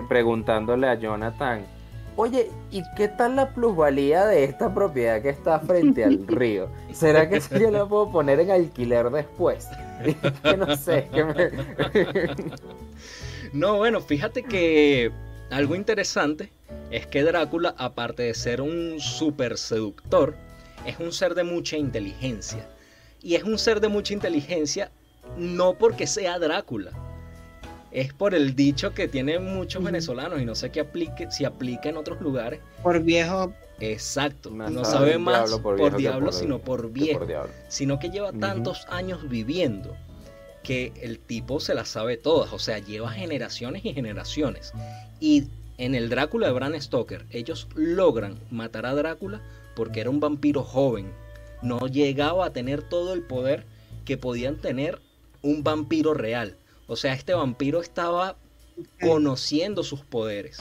preguntándole 0.09 0.87
a 0.87 0.95
Jonathan, 0.95 1.67
oye, 2.15 2.49
¿y 2.71 2.81
qué 2.95 3.07
tal 3.07 3.35
la 3.35 3.49
plusvalía 3.49 4.25
de 4.25 4.43
esta 4.43 4.73
propiedad 4.73 5.21
que 5.21 5.29
está 5.29 5.59
frente 5.59 6.03
al 6.03 6.27
río? 6.27 6.69
¿Será 6.93 7.29
que 7.29 7.39
yo 7.59 7.71
la 7.71 7.85
puedo 7.85 8.11
poner 8.11 8.39
en 8.39 8.51
alquiler 8.51 9.09
después? 9.09 9.67
no 10.57 10.75
sé. 10.75 11.07
no, 13.53 13.77
bueno, 13.77 14.01
fíjate 14.01 14.43
que 14.43 15.11
algo 15.49 15.75
interesante 15.75 16.49
es 16.91 17.07
que 17.07 17.23
Drácula, 17.23 17.75
aparte 17.77 18.23
de 18.23 18.33
ser 18.33 18.61
un 18.61 18.99
super 18.99 19.57
seductor, 19.57 20.35
es 20.85 20.99
un 20.99 21.11
ser 21.11 21.35
de 21.35 21.43
mucha 21.43 21.77
inteligencia. 21.77 22.67
Y 23.21 23.35
es 23.35 23.43
un 23.43 23.57
ser 23.57 23.79
de 23.79 23.87
mucha 23.87 24.13
inteligencia 24.13 24.91
no 25.37 25.73
porque 25.73 26.07
sea 26.07 26.39
Drácula. 26.39 26.91
Es 27.91 28.13
por 28.13 28.35
el 28.35 28.55
dicho 28.55 28.93
que 28.93 29.07
tienen 29.07 29.45
muchos 29.45 29.83
venezolanos 29.83 30.41
y 30.41 30.45
no 30.45 30.55
sé 30.55 30.69
qué 30.69 30.81
aplique, 30.81 31.31
si 31.31 31.45
aplica 31.45 31.89
en 31.89 31.97
otros 31.97 32.19
lugares. 32.21 32.59
Por 32.83 33.01
viejo. 33.01 33.53
Exacto. 33.79 34.51
no 34.51 34.85
sabe 34.85 35.17
más 35.17 35.51
por, 35.59 35.97
diablo, 35.97 36.31
sino 36.31 36.59
por 36.59 36.91
viejo. 36.91 37.25
sino 37.67 37.99
que 37.99 38.09
lleva 38.09 38.31
tantos 38.31 38.85
años 38.89 39.27
viviendo 39.29 39.95
que 40.63 40.93
el 41.01 41.19
tipo 41.19 41.59
se 41.59 41.75
las 41.75 41.89
sabe 41.89 42.17
todas. 42.17 42.51
O 42.53 42.59
sea, 42.59 42.79
lleva 42.79 43.11
generaciones 43.11 43.85
y 43.85 43.93
generaciones. 43.93 44.73
Y 45.19 45.47
en 45.77 45.93
el 45.95 46.09
Drácula 46.09 46.47
de 46.47 46.53
Bram 46.53 46.79
Stoker, 46.79 47.25
ellos 47.31 47.67
logran 47.75 48.39
matar 48.49 48.85
a 48.85 48.95
Drácula 48.95 49.41
porque 49.75 50.01
era 50.01 50.09
un 50.09 50.19
vampiro 50.19 50.63
joven. 50.63 51.11
No 51.61 51.87
llegaba 51.87 52.45
a 52.45 52.53
tener 52.53 52.81
todo 52.81 53.13
el 53.13 53.21
poder 53.21 53.65
que 54.05 54.17
podían 54.17 54.57
tener 54.57 55.01
un 55.41 55.63
vampiro 55.63 56.13
real. 56.13 56.57
O 56.87 56.95
sea, 56.95 57.13
este 57.13 57.33
vampiro 57.33 57.81
estaba 57.81 58.37
conociendo 59.01 59.83
sus 59.83 60.01
poderes. 60.01 60.59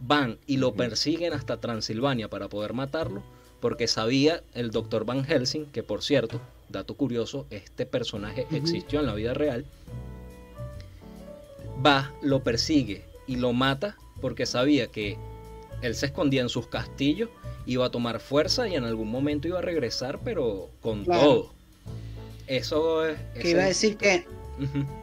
Van 0.00 0.38
y 0.46 0.56
lo 0.56 0.74
persiguen 0.74 1.32
hasta 1.32 1.60
Transilvania 1.60 2.28
para 2.28 2.48
poder 2.48 2.72
matarlo, 2.72 3.22
porque 3.60 3.86
sabía 3.86 4.42
el 4.54 4.70
doctor 4.70 5.04
Van 5.04 5.24
Helsing, 5.24 5.66
que 5.66 5.82
por 5.82 6.02
cierto, 6.02 6.40
dato 6.70 6.94
curioso, 6.94 7.46
este 7.50 7.84
personaje 7.84 8.46
existió 8.50 9.00
en 9.00 9.06
la 9.06 9.14
vida 9.14 9.34
real, 9.34 9.66
va, 11.84 12.12
lo 12.22 12.42
persigue 12.42 13.04
y 13.26 13.36
lo 13.36 13.52
mata 13.52 13.96
porque 14.20 14.46
sabía 14.46 14.86
que 14.88 15.18
él 15.82 15.94
se 15.94 16.06
escondía 16.06 16.42
en 16.42 16.48
sus 16.48 16.66
castillos, 16.66 17.30
iba 17.66 17.86
a 17.86 17.90
tomar 17.90 18.20
fuerza 18.20 18.68
y 18.68 18.74
en 18.74 18.84
algún 18.84 19.10
momento 19.10 19.48
iba 19.48 19.58
a 19.58 19.62
regresar, 19.62 20.18
pero 20.24 20.68
con 20.80 21.04
todo. 21.04 21.52
Eso 22.46 23.06
es... 23.06 23.18
Que 23.40 23.50
iba 23.50 23.62
a 23.62 23.66
decir 23.66 23.96
que, 23.96 24.26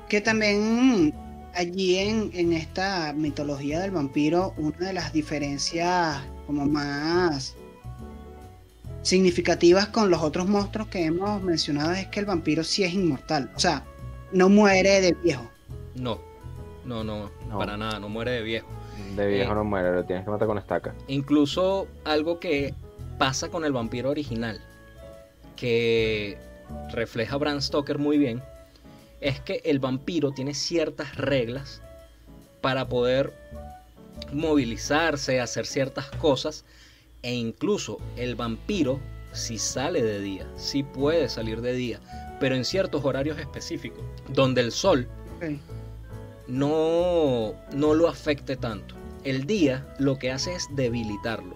que 0.08 0.22
también 0.22 1.14
allí 1.58 1.98
en, 1.98 2.54
esta 2.54 3.14
mitología 3.14 3.80
del 3.80 3.92
vampiro, 3.92 4.54
una 4.58 4.78
de 4.78 4.94
las 4.94 5.12
diferencias 5.12 6.22
como 6.46 6.66
más 6.66 7.56
significativas 9.02 9.88
con 9.88 10.10
los 10.10 10.22
otros 10.22 10.48
monstruos 10.48 10.88
que 10.90 11.06
hemos 11.06 11.42
mencionado 11.42 11.94
es 11.94 12.08
que 12.08 12.20
el 12.20 12.26
vampiro 12.26 12.64
sí 12.64 12.84
es 12.84 12.94
inmortal. 12.94 13.52
O 13.56 13.60
sea, 13.60 13.84
no 14.32 14.50
muere 14.50 15.02
de 15.02 15.14
viejo. 15.14 15.50
No, 15.96 16.20
no, 16.86 17.04
no, 17.04 17.32
para 17.58 17.78
nada, 17.78 18.00
no 18.00 18.10
muere 18.10 18.32
de 18.32 18.42
viejo. 18.44 18.68
De 19.16 19.28
viejo 19.28 19.52
eh, 19.52 19.56
no 19.56 19.64
muere, 19.64 19.94
lo 19.94 20.04
tienes 20.04 20.26
que 20.26 20.32
matar 20.32 20.48
con 20.48 20.58
estaca. 20.58 20.94
Incluso 21.08 21.88
algo 22.04 22.40
que 22.40 22.74
pasa 23.18 23.50
con 23.50 23.66
el 23.66 23.72
vampiro 23.72 24.12
original, 24.12 24.62
que 25.56 26.38
refleja 26.92 27.38
Bram 27.38 27.62
Stoker 27.62 27.98
muy 27.98 28.18
bien, 28.18 28.44
es 29.22 29.40
que 29.40 29.62
el 29.66 29.80
vampiro 29.80 30.32
tiene 30.32 30.54
ciertas 30.54 31.16
reglas 31.16 31.82
para 32.62 32.88
poder 32.88 33.34
movilizarse, 34.32 35.40
hacer 35.40 35.66
ciertas 35.66 36.10
cosas 36.12 36.66
e 37.22 37.34
incluso 37.34 38.00
el 38.16 38.36
vampiro 38.36 39.00
si 39.32 39.58
sale 39.58 40.02
de 40.02 40.20
día, 40.20 40.48
si 40.56 40.84
puede 40.84 41.30
salir 41.30 41.62
de 41.62 41.74
día, 41.74 42.00
pero 42.40 42.56
en 42.56 42.66
ciertos 42.66 43.04
horarios 43.06 43.38
específicos, 43.38 44.04
donde 44.30 44.62
el 44.62 44.72
sol 44.72 45.08
no, 46.48 47.54
no 47.74 47.94
lo 47.94 48.08
afecte 48.08 48.56
tanto. 48.56 48.96
El 49.24 49.46
día 49.46 49.86
lo 50.00 50.18
que 50.18 50.32
hace 50.32 50.56
es 50.56 50.68
debilitarlo. 50.76 51.56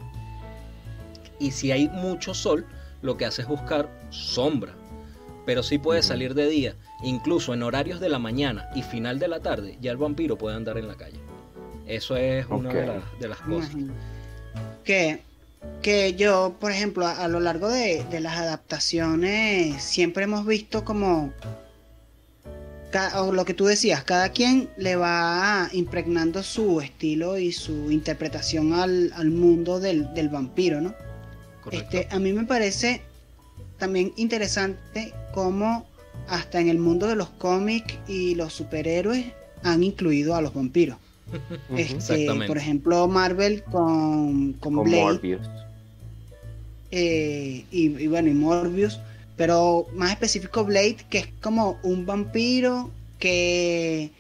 Y 1.40 1.52
si 1.52 1.72
hay 1.72 1.88
mucho 1.90 2.34
sol, 2.34 2.66
lo 3.02 3.18
que 3.18 3.26
hace 3.26 3.44
es 3.44 3.48
buscar 3.48 3.90
sombra. 4.10 4.74
Pero 5.46 5.64
si 5.64 5.78
puede 5.78 6.04
salir 6.04 6.36
de 6.36 6.48
día 6.48 6.76
incluso 7.04 7.54
en 7.54 7.64
horarios 7.64 8.00
de 8.00 8.10
la 8.10 8.20
mañana 8.20 8.70
y 8.76 8.84
final 8.84 9.20
de 9.20 9.28
la 9.28 9.40
tarde, 9.40 9.78
ya 9.82 9.92
el 9.92 9.98
vampiro 9.98 10.38
puede 10.38 10.56
andar 10.56 10.78
en 10.78 10.88
la 10.88 10.96
calle. 10.96 11.20
Eso 11.88 12.16
es 12.16 12.46
una 12.48 12.70
de, 12.70 13.28
las 13.28 13.40
cosas. 13.40 13.72
Que, 14.84 15.22
que 15.82 16.14
yo, 16.14 16.56
por 16.60 16.72
ejemplo, 16.72 17.08
a, 17.08 17.28
lo 17.28 17.40
largo 17.40 17.70
de, 17.70 18.06
las 18.20 18.38
adaptaciones, 18.38 19.82
siempre 19.84 20.24
hemos 20.24 20.46
visto 20.46 20.86
como 20.86 21.34
o 23.16 23.32
lo 23.32 23.46
que 23.46 23.54
tú 23.54 23.66
decías, 23.66 24.04
cada 24.04 24.30
quien 24.30 24.70
le 24.76 24.98
va 24.98 25.70
impregnando 25.72 26.44
su 26.44 26.82
estilo 26.82 27.38
y 27.38 27.54
su 27.54 27.90
interpretación 27.90 28.74
al, 28.74 29.32
mundo 29.32 29.80
del, 29.80 30.30
vampiro, 30.30 30.82
¿no? 30.82 30.94
Este, 31.72 32.08
a 32.12 32.20
mí 32.20 32.34
me 32.34 32.44
parece 32.44 33.02
también 33.78 34.14
interesante 34.18 35.14
cómo 35.34 35.88
hasta 36.28 36.60
en 36.60 36.70
el 36.70 36.78
mundo 36.80 37.08
de 37.08 37.16
los 37.16 37.30
cómics 37.30 37.98
y 38.08 38.36
los 38.36 38.54
superhéroes 38.54 39.26
han 39.64 39.84
incluido 39.84 40.36
a 40.36 40.42
los 40.42 40.54
vampiros. 40.54 40.98
Este, 41.78 42.28
por 42.48 42.58
ejemplo, 42.58 43.08
Marvel 43.08 43.64
con, 43.64 44.54
con, 44.54 44.84
Blade. 44.84 45.40
Eh, 46.92 47.64
y, 47.72 48.08
bueno, 48.08 48.30
y 48.30 48.34
Morbius. 48.34 49.00
Pero 49.38 49.88
más 49.96 50.12
específico 50.12 50.66
Blade, 50.66 50.98
que 51.10 51.20
es 51.20 51.28
como 51.42 51.80
un 51.84 52.06
vampiro 52.06 52.92
que, 53.18 54.12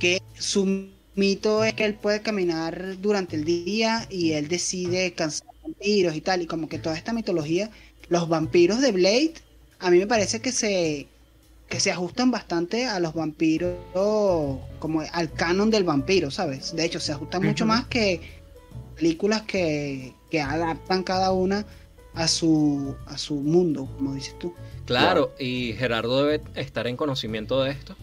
que 0.00 0.20
su 0.38 0.88
mito 1.14 1.62
es 1.64 1.74
que 1.74 1.84
él 1.84 1.94
puede 1.94 2.22
caminar 2.22 3.00
durante 3.00 3.36
el 3.36 3.44
día 3.44 4.06
y 4.10 4.32
él 4.32 4.48
decide 4.48 5.12
cansar 5.12 5.46
vampiros 5.62 6.16
y 6.16 6.20
tal. 6.22 6.42
Y 6.42 6.46
como 6.46 6.68
que 6.68 6.78
toda 6.78 6.96
esta 6.96 7.12
mitología, 7.12 7.70
los 8.08 8.28
vampiros 8.28 8.80
de 8.80 8.92
Blade, 8.92 9.34
a 9.78 9.90
mí 9.90 9.98
me 9.98 10.06
parece 10.06 10.40
que 10.40 10.50
se, 10.50 11.08
que 11.68 11.80
se 11.80 11.90
ajustan 11.90 12.30
bastante 12.30 12.86
a 12.86 13.00
los 13.00 13.14
vampiros, 13.14 13.74
como 14.78 15.00
al 15.00 15.32
canon 15.32 15.70
del 15.70 15.84
vampiro, 15.84 16.30
¿sabes? 16.30 16.74
De 16.74 16.84
hecho, 16.84 17.00
se 17.00 17.12
ajustan 17.12 17.42
mucho 17.42 17.66
más 17.66 17.86
que 17.86 18.20
películas 18.96 19.42
que, 19.42 20.14
que, 20.30 20.40
adaptan 20.40 21.02
cada 21.02 21.32
una 21.32 21.64
a 22.14 22.28
su, 22.28 22.94
a 23.06 23.18
su 23.18 23.36
mundo, 23.36 23.88
como 23.96 24.14
dices 24.14 24.38
tú. 24.38 24.54
Claro, 24.84 25.32
y 25.38 25.72
Gerardo 25.72 26.24
debe 26.24 26.44
estar 26.54 26.86
en 26.86 26.96
conocimiento 26.96 27.62
de 27.62 27.72
esto, 27.72 27.96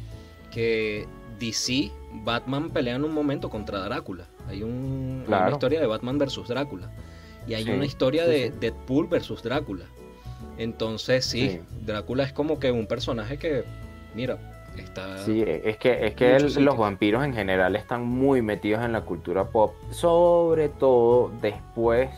que 0.51 1.07
DC, 1.39 1.91
Batman 2.23 2.71
pelea 2.71 2.95
en 2.95 3.05
un 3.05 3.13
momento 3.13 3.49
contra 3.49 3.79
Drácula. 3.79 4.27
Hay 4.47 4.63
un, 4.63 5.23
una 5.27 5.49
historia 5.49 5.79
de 5.79 5.87
Batman 5.87 6.17
versus 6.17 6.47
Drácula. 6.47 6.91
Y 7.47 7.53
hay 7.55 7.69
una 7.69 7.85
historia 7.85 8.27
de 8.27 8.51
Deadpool 8.51 9.07
versus 9.07 9.41
Drácula. 9.41 9.85
Entonces 10.57 11.25
sí, 11.25 11.61
Drácula 11.85 12.23
es 12.23 12.33
como 12.33 12.59
que 12.59 12.71
un 12.71 12.87
personaje 12.87 13.37
que, 13.37 13.63
mira, 14.15 14.37
está... 14.77 15.17
Sí, 15.19 15.43
es 15.45 15.77
que, 15.77 16.07
es 16.07 16.15
que 16.15 16.39
los 16.39 16.77
vampiros 16.77 17.23
en 17.23 17.33
general 17.33 17.75
están 17.75 18.03
muy 18.03 18.41
metidos 18.41 18.83
en 18.83 18.91
la 18.91 19.01
cultura 19.01 19.45
pop, 19.45 19.73
sobre 19.91 20.69
todo 20.69 21.31
después... 21.41 22.09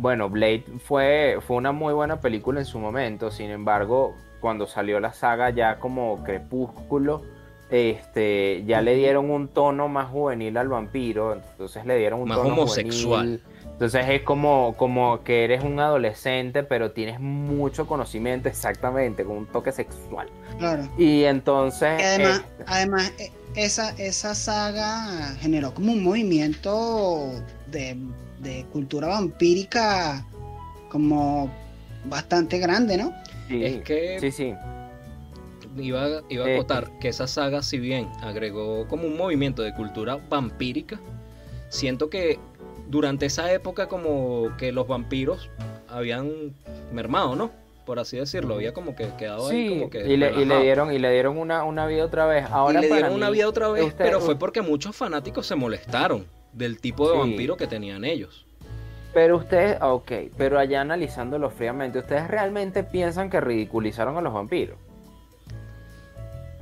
Bueno, 0.00 0.30
Blade 0.30 0.64
fue, 0.84 1.38
fue 1.44 1.56
una 1.56 1.72
muy 1.72 1.92
buena 1.92 2.20
película 2.20 2.60
en 2.60 2.66
su 2.66 2.78
momento, 2.78 3.32
sin 3.32 3.50
embargo, 3.50 4.14
cuando 4.40 4.68
salió 4.68 5.00
la 5.00 5.12
saga 5.12 5.50
ya 5.50 5.80
como 5.80 6.22
Crepúsculo, 6.22 7.22
este, 7.70 8.64
ya 8.64 8.80
le 8.80 8.94
dieron 8.94 9.30
un 9.30 9.48
tono 9.48 9.88
más 9.88 10.08
juvenil 10.08 10.56
al 10.56 10.68
vampiro, 10.68 11.34
entonces 11.34 11.84
le 11.84 11.98
dieron 11.98 12.20
un 12.20 12.28
más 12.28 12.38
tono 12.38 12.54
homosexual. 12.54 13.40
Entonces 13.78 14.06
es 14.08 14.22
como, 14.22 14.74
como 14.76 15.22
que 15.22 15.44
eres 15.44 15.62
un 15.62 15.78
adolescente, 15.78 16.64
pero 16.64 16.90
tienes 16.90 17.20
mucho 17.20 17.86
conocimiento 17.86 18.48
exactamente, 18.48 19.22
con 19.22 19.36
un 19.36 19.46
toque 19.46 19.70
sexual. 19.70 20.28
Claro. 20.58 20.88
Y 20.98 21.22
entonces. 21.22 21.88
además, 21.88 22.40
eh, 22.40 22.64
además 22.66 23.12
e, 23.20 23.30
esa, 23.54 23.90
esa 23.90 24.34
saga 24.34 25.36
generó 25.38 25.74
como 25.74 25.92
un 25.92 26.02
movimiento 26.02 27.30
de, 27.70 27.96
cultura 28.72 29.06
vampírica 29.06 30.26
como 30.90 31.48
bastante 32.06 32.58
grande, 32.58 32.96
¿no? 32.96 33.14
Sí, 33.46 33.64
es 33.64 33.82
que. 33.82 34.18
Sí, 34.18 34.32
sí. 34.32 34.54
Iba, 35.76 36.22
iba 36.28 36.46
a 36.46 36.54
acotar 36.54 36.88
eh, 36.88 36.98
que 37.00 37.08
esa 37.10 37.28
saga, 37.28 37.62
si 37.62 37.78
bien 37.78 38.08
agregó 38.22 38.88
como 38.88 39.06
un 39.06 39.16
movimiento 39.16 39.62
de 39.62 39.72
cultura 39.72 40.18
vampírica, 40.28 40.98
siento 41.68 42.10
que 42.10 42.40
durante 42.88 43.26
esa 43.26 43.52
época 43.52 43.86
como 43.86 44.56
que 44.56 44.72
los 44.72 44.88
vampiros 44.88 45.50
habían 45.88 46.54
mermado, 46.92 47.36
¿no? 47.36 47.50
Por 47.84 47.98
así 47.98 48.18
decirlo, 48.18 48.54
había 48.54 48.74
como 48.74 48.94
que 48.94 49.08
quedado 49.16 49.48
ahí 49.48 49.68
como 49.70 49.88
que 49.90 50.06
y 50.06 50.16
le, 50.16 50.32
y 50.32 50.44
le, 50.44 50.60
dieron 50.60 50.92
y 50.92 50.98
le 50.98 51.10
dieron 51.10 51.38
una, 51.38 51.64
una 51.64 51.86
vida 51.86 52.04
otra 52.04 52.26
vez. 52.26 52.44
Ahora 52.50 52.80
y 52.80 52.82
le 52.82 52.88
dieron 52.88 53.14
una 53.14 53.30
vida 53.30 53.48
otra 53.48 53.68
vez, 53.68 53.94
pero 53.96 54.20
fue 54.20 54.38
porque 54.38 54.60
muchos 54.60 54.94
fanáticos 54.94 55.46
se 55.46 55.54
molestaron 55.54 56.26
del 56.52 56.80
tipo 56.80 57.10
de 57.10 57.18
vampiro 57.18 57.56
que 57.56 57.66
tenían 57.66 58.04
ellos. 58.04 58.46
Pero 59.14 59.38
ustedes, 59.38 59.78
ok, 59.80 60.12
pero 60.36 60.58
allá 60.58 60.82
analizándolo 60.82 61.48
fríamente, 61.50 61.98
¿ustedes 61.98 62.28
realmente 62.28 62.84
piensan 62.84 63.30
que 63.30 63.40
ridiculizaron 63.40 64.18
a 64.18 64.20
los 64.20 64.34
vampiros? 64.34 64.76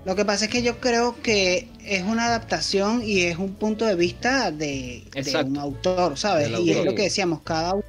Lo 0.07 0.14
que 0.14 0.25
pasa 0.25 0.45
es 0.45 0.53
que 0.53 0.62
yo 0.62 0.79
creo 0.79 1.21
que 1.21 1.66
es 1.85 2.05
una 2.05 2.27
adaptación 2.27 3.03
y 3.03 3.23
es 3.23 3.38
un 3.38 3.55
punto 3.55 3.85
de 3.85 3.97
vista 3.97 4.53
de, 4.53 5.03
un 5.45 5.59
autor, 5.59 6.16
¿sabes? 6.16 6.49
Y 6.61 6.71
es 6.71 6.85
lo 6.85 6.95
que 6.95 7.03
decíamos, 7.03 7.40
cada 7.42 7.75
uno 7.75 7.85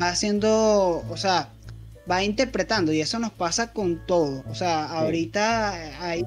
va 0.00 0.08
haciendo, 0.08 1.04
o 1.06 1.16
sea, 1.18 1.50
va 2.10 2.24
interpretando 2.24 2.92
y 2.92 3.00
eso 3.00 3.18
nos 3.18 3.32
pasa 3.32 3.72
con 3.72 4.04
todo. 4.06 4.44
O 4.48 4.54
sea, 4.54 4.86
ahorita 4.86 6.02
hay, 6.02 6.24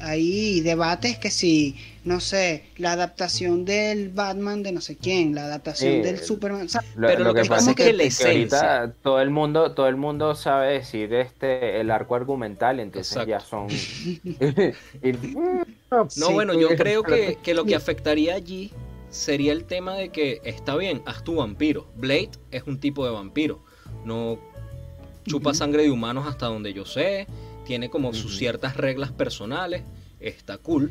hay 0.00 0.60
debates 0.60 1.18
que 1.18 1.30
si, 1.30 1.76
no 2.04 2.20
sé, 2.20 2.64
la 2.76 2.92
adaptación 2.92 3.64
del 3.64 4.08
Batman 4.08 4.62
de 4.62 4.72
no 4.72 4.80
sé 4.80 4.96
quién, 4.96 5.34
la 5.34 5.44
adaptación 5.44 6.02
del 6.02 6.18
Superman. 6.18 6.68
pero 6.98 7.24
lo, 7.24 7.34
que, 7.34 7.44
pasa 7.44 7.70
es 7.70 7.76
que, 7.76 7.92
la 7.92 8.04
ahorita 8.04 8.94
todo 9.02 9.20
el 9.20 9.30
mundo, 9.30 9.72
todo 9.72 9.88
el 9.88 9.96
mundo 9.96 10.34
sabe 10.34 10.74
decir 10.74 11.12
este 11.12 11.80
el 11.80 11.90
arco 11.90 12.14
argumental, 12.14 12.80
entonces 12.80 13.26
ya 13.26 13.40
son. 13.40 13.68
no, 16.16 16.32
bueno, 16.32 16.54
yo 16.54 16.68
creo 16.76 17.02
que, 17.02 17.38
que 17.42 17.54
lo 17.54 17.64
que 17.64 17.74
afectaría 17.74 18.34
allí 18.34 18.72
sería 19.10 19.52
el 19.52 19.64
tema 19.64 19.96
de 19.96 20.10
que 20.10 20.40
está 20.44 20.76
bien, 20.76 21.02
haz 21.04 21.22
tu 21.24 21.36
vampiro. 21.36 21.86
Blade 21.96 22.30
es 22.50 22.62
un 22.62 22.80
tipo 22.80 23.04
de 23.04 23.12
vampiro. 23.12 23.60
No 24.04 24.38
chupa 25.30 25.54
sangre 25.54 25.84
de 25.84 25.92
humanos 25.92 26.26
hasta 26.26 26.46
donde 26.46 26.72
yo 26.72 26.84
sé, 26.84 27.28
tiene 27.64 27.88
como 27.88 28.12
sus 28.12 28.36
ciertas 28.36 28.76
reglas 28.76 29.12
personales, 29.12 29.84
está 30.18 30.58
cool, 30.58 30.90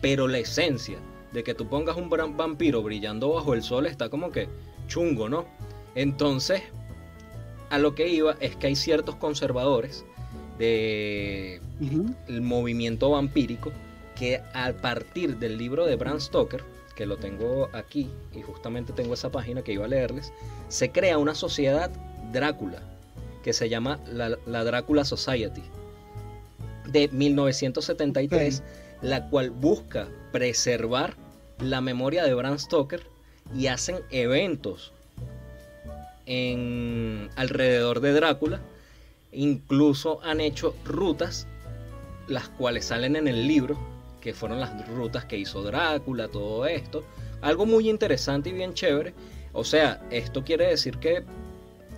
pero 0.00 0.28
la 0.28 0.38
esencia 0.38 0.96
de 1.34 1.44
que 1.44 1.52
tú 1.52 1.68
pongas 1.68 1.94
un 1.98 2.08
vampiro 2.08 2.82
brillando 2.82 3.34
bajo 3.34 3.52
el 3.52 3.62
sol 3.62 3.84
está 3.84 4.08
como 4.08 4.30
que 4.30 4.48
chungo, 4.88 5.28
¿no? 5.28 5.44
Entonces, 5.94 6.62
a 7.68 7.78
lo 7.78 7.94
que 7.94 8.08
iba 8.08 8.36
es 8.40 8.56
que 8.56 8.68
hay 8.68 8.76
ciertos 8.76 9.16
conservadores 9.16 10.06
de 10.58 11.60
el 12.28 12.40
movimiento 12.40 13.10
vampírico 13.10 13.72
que 14.14 14.40
a 14.54 14.72
partir 14.72 15.36
del 15.36 15.58
libro 15.58 15.84
de 15.84 15.96
Bram 15.96 16.18
Stoker, 16.18 16.64
que 16.94 17.04
lo 17.04 17.18
tengo 17.18 17.68
aquí 17.74 18.08
y 18.34 18.40
justamente 18.40 18.94
tengo 18.94 19.12
esa 19.12 19.30
página 19.30 19.60
que 19.60 19.74
iba 19.74 19.84
a 19.84 19.88
leerles, 19.88 20.32
se 20.68 20.90
crea 20.92 21.18
una 21.18 21.34
sociedad 21.34 21.90
Drácula, 22.32 22.95
que 23.46 23.52
se 23.52 23.68
llama 23.68 24.00
la, 24.12 24.64
Drácula 24.64 25.04
Society 25.04 25.62
de 26.88 27.06
1973, 27.06 28.60
la 29.02 29.30
cual 29.30 29.50
busca 29.50 30.08
preservar 30.32 31.14
la 31.60 31.80
memoria 31.80 32.24
de 32.24 32.34
Bram 32.34 32.58
Stoker 32.58 33.08
y 33.54 33.68
hacen 33.68 34.00
eventos 34.10 34.92
en 36.26 37.30
alrededor 37.36 38.00
de 38.00 38.14
Drácula. 38.14 38.62
Incluso 39.30 40.20
han 40.24 40.40
hecho 40.40 40.74
rutas, 40.84 41.46
las 42.26 42.48
cuales 42.48 42.86
salen 42.86 43.14
en 43.14 43.28
el 43.28 43.46
libro, 43.46 43.78
que 44.20 44.34
fueron 44.34 44.58
las 44.58 44.88
rutas 44.88 45.24
que 45.26 45.38
hizo 45.38 45.62
Drácula, 45.62 46.26
todo 46.26 46.66
esto. 46.66 47.04
Algo 47.42 47.64
muy 47.64 47.88
interesante 47.88 48.48
y 48.48 48.54
bien 48.54 48.74
chévere. 48.74 49.14
O 49.52 49.62
sea, 49.62 50.04
esto 50.10 50.42
quiere 50.42 50.66
decir 50.66 50.98
que 50.98 51.24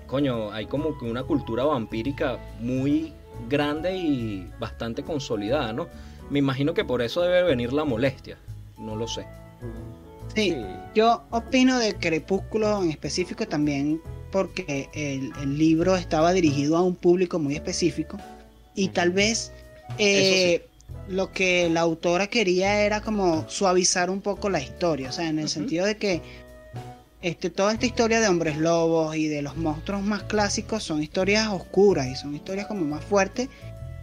coño, 0.08 0.50
hay 0.50 0.66
como 0.66 0.98
que 0.98 1.04
una 1.04 1.22
cultura 1.22 1.64
vampírica 1.64 2.38
muy 2.60 3.12
grande 3.48 3.96
y 3.96 4.50
bastante 4.58 5.04
consolidada, 5.04 5.72
¿no? 5.72 5.86
Me 6.30 6.40
imagino 6.40 6.74
que 6.74 6.84
por 6.84 7.00
eso 7.00 7.22
debe 7.22 7.44
venir 7.44 7.72
la 7.72 7.84
molestia, 7.84 8.36
no 8.76 8.96
lo 8.96 9.06
sé. 9.06 9.24
Sí, 10.34 10.56
yo 10.94 11.22
opino 11.30 11.78
de 11.78 11.94
Crepúsculo 11.94 12.82
en 12.82 12.90
específico 12.90 13.46
también 13.46 14.00
porque 14.30 14.88
el, 14.92 15.58
libro 15.58 15.96
estaba 15.96 16.32
dirigido 16.32 16.76
a 16.76 16.82
un 16.82 16.94
público 16.94 17.38
muy 17.38 17.54
específico 17.54 18.18
y 18.74 18.88
tal 18.88 19.10
vez 19.10 19.52
eh, 19.96 20.66
lo 21.08 21.32
que 21.32 21.70
la 21.70 21.80
autora 21.80 22.26
quería 22.26 22.82
era 22.82 23.00
como 23.00 23.48
suavizar 23.48 24.10
un 24.10 24.20
poco 24.20 24.50
la 24.50 24.60
historia, 24.60 25.08
o 25.08 25.12
sea, 25.12 25.28
en 25.28 25.38
el 25.38 25.48
sentido 25.48 25.86
de 25.86 25.96
que 25.96 26.22
este, 27.20 27.50
toda 27.50 27.72
esta 27.72 27.86
historia 27.86 28.20
de 28.20 28.28
hombres 28.28 28.58
lobos 28.58 29.16
y 29.16 29.28
de 29.28 29.42
los 29.42 29.56
monstruos 29.56 30.02
más 30.02 30.22
clásicos 30.24 30.84
son 30.84 31.02
historias 31.02 31.48
oscuras 31.48 32.06
y 32.06 32.14
son 32.14 32.34
historias 32.34 32.66
como 32.66 32.84
más 32.84 33.04
fuertes 33.04 33.48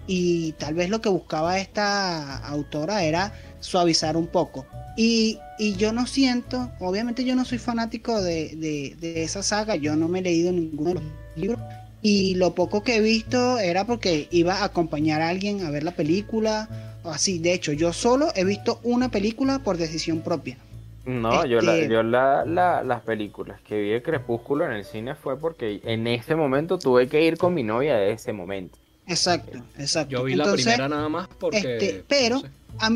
y 0.08 0.52
tal 0.54 0.74
vez 0.74 0.90
lo 0.90 1.02
que 1.02 1.10
buscaba 1.10 1.58
esta 1.58 2.38
autora 2.38 3.04
era 3.04 3.34
suavizar 3.60 4.18
un 4.18 4.28
poco. 4.28 4.66
Y, 4.98 5.40
yo 5.78 5.94
no 5.94 6.06
siento, 6.06 6.72
obviamente 6.80 7.24
yo 7.24 7.36
no 7.36 7.46
soy 7.46 7.58
fanático 7.58 8.22
de, 8.22 8.96
esa 9.02 9.42
saga, 9.44 9.76
yo 9.76 9.96
no 9.96 10.08
me 10.08 10.20
he 10.20 10.22
leído 10.22 10.52
ninguno 10.52 10.90
de 10.90 10.94
los 10.96 11.04
libros 11.36 11.62
y 12.02 12.36
lo 12.36 12.54
poco 12.54 12.84
que 12.84 12.98
he 12.98 13.02
visto 13.02 13.58
era 13.58 13.86
porque 13.86 14.28
iba 14.32 14.56
a 14.56 14.66
acompañar 14.66 15.22
a 15.22 15.30
alguien 15.30 15.66
a 15.66 15.72
ver 15.72 15.84
la 15.84 15.96
película 15.96 17.00
o 17.04 17.10
así. 17.10 17.40
De 17.40 17.54
hecho, 17.54 17.72
yo 17.72 17.94
solo 17.94 18.28
he 18.36 18.44
visto 18.44 18.80
una 18.84 19.10
película 19.10 19.60
por 19.60 19.78
decisión 19.78 20.22
propia. 20.22 20.58
No, 21.06 21.46
yo, 21.46 21.62
la, 21.62 21.78
este 21.78 21.94
yo 21.94 22.02
la, 22.02 22.44
las 22.46 23.02
películas 23.02 23.62
que 23.62 23.80
vi 23.80 23.90
de 23.90 24.02
Crepúsculo 24.02 24.66
en 24.66 24.72
el 24.72 24.86
cine 24.86 25.14
fue 25.16 25.38
porque 25.38 25.80
en 25.84 26.08
ese 26.08 26.36
momento 26.36 26.80
tuve 26.80 27.08
que 27.08 27.24
ir 27.24 27.38
con 27.38 27.54
mi 27.54 27.62
novia 27.62 27.96
de 27.96 28.12
ese 28.12 28.34
momento. 28.34 28.78
Exacto, 29.08 29.60
exacto. 29.78 30.12
Yo 30.12 30.24
vi 30.24 30.36
la 30.36 30.52
primera 30.52 30.90
nada 30.90 31.08
más 31.10 31.28
porque. 31.40 31.58
Este, 31.58 32.04
pero 32.08 32.42
a, 32.80 32.90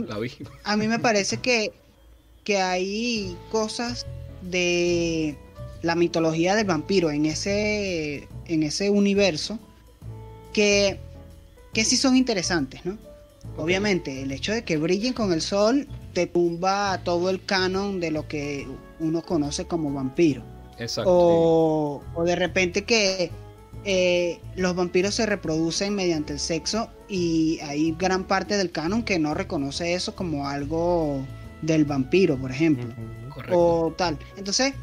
a, 0.64 0.78
mí 0.78 0.88
me 0.88 0.98
parece 0.98 1.38
que, 1.38 1.72
que 2.44 2.58
hay 2.58 3.38
cosas 3.52 4.08
de 4.42 5.38
la 5.84 5.96
mitología 5.96 6.56
del 6.56 6.66
vampiro 6.66 7.12
en 7.12 7.28
ese, 7.28 8.28
en 8.48 8.64
ese 8.64 8.90
universo 8.90 9.60
que, 10.52 11.00
que 11.74 11.86
sí 11.86 11.96
son 11.96 12.16
interesantes, 12.16 12.86
¿no? 12.86 12.98
Obviamente, 13.58 14.24
el 14.24 14.32
hecho 14.32 14.52
de 14.52 14.64
que 14.64 14.78
brillen 14.78 15.14
con 15.14 15.32
el 15.32 15.42
sol 15.42 15.88
te 16.14 16.28
tumba 16.28 17.02
todo 17.04 17.30
el 17.30 17.44
canon 17.44 18.00
de 18.00 18.12
lo 18.12 18.28
que 18.28 18.68
uno 19.00 19.22
conoce 19.22 19.66
como 19.66 19.94
vampiro. 19.94 20.44
Exacto. 20.78 21.12
O, 21.12 22.04
o 22.16 22.24
de 22.24 22.36
repente 22.36 22.84
que 22.84 23.32
eh, 23.86 24.40
los 24.56 24.76
vampiros 24.76 25.16
se 25.16 25.26
reproducen 25.26 25.96
mediante 25.96 26.34
el 26.34 26.40
sexo 26.40 26.90
y 27.08 27.60
hay 27.62 27.96
gran 27.98 28.26
parte 28.26 28.58
del 28.58 28.72
canon 28.72 29.04
que 29.04 29.20
no 29.20 29.34
reconoce 29.34 29.94
eso 29.94 30.16
como 30.16 30.48
algo 30.48 31.22
del 31.62 31.86
vampiro, 31.86 32.38
por 32.38 32.52
ejemplo. 32.52 32.94
O 33.52 33.94
tal. 33.98 34.18
Entonces, 34.36 34.74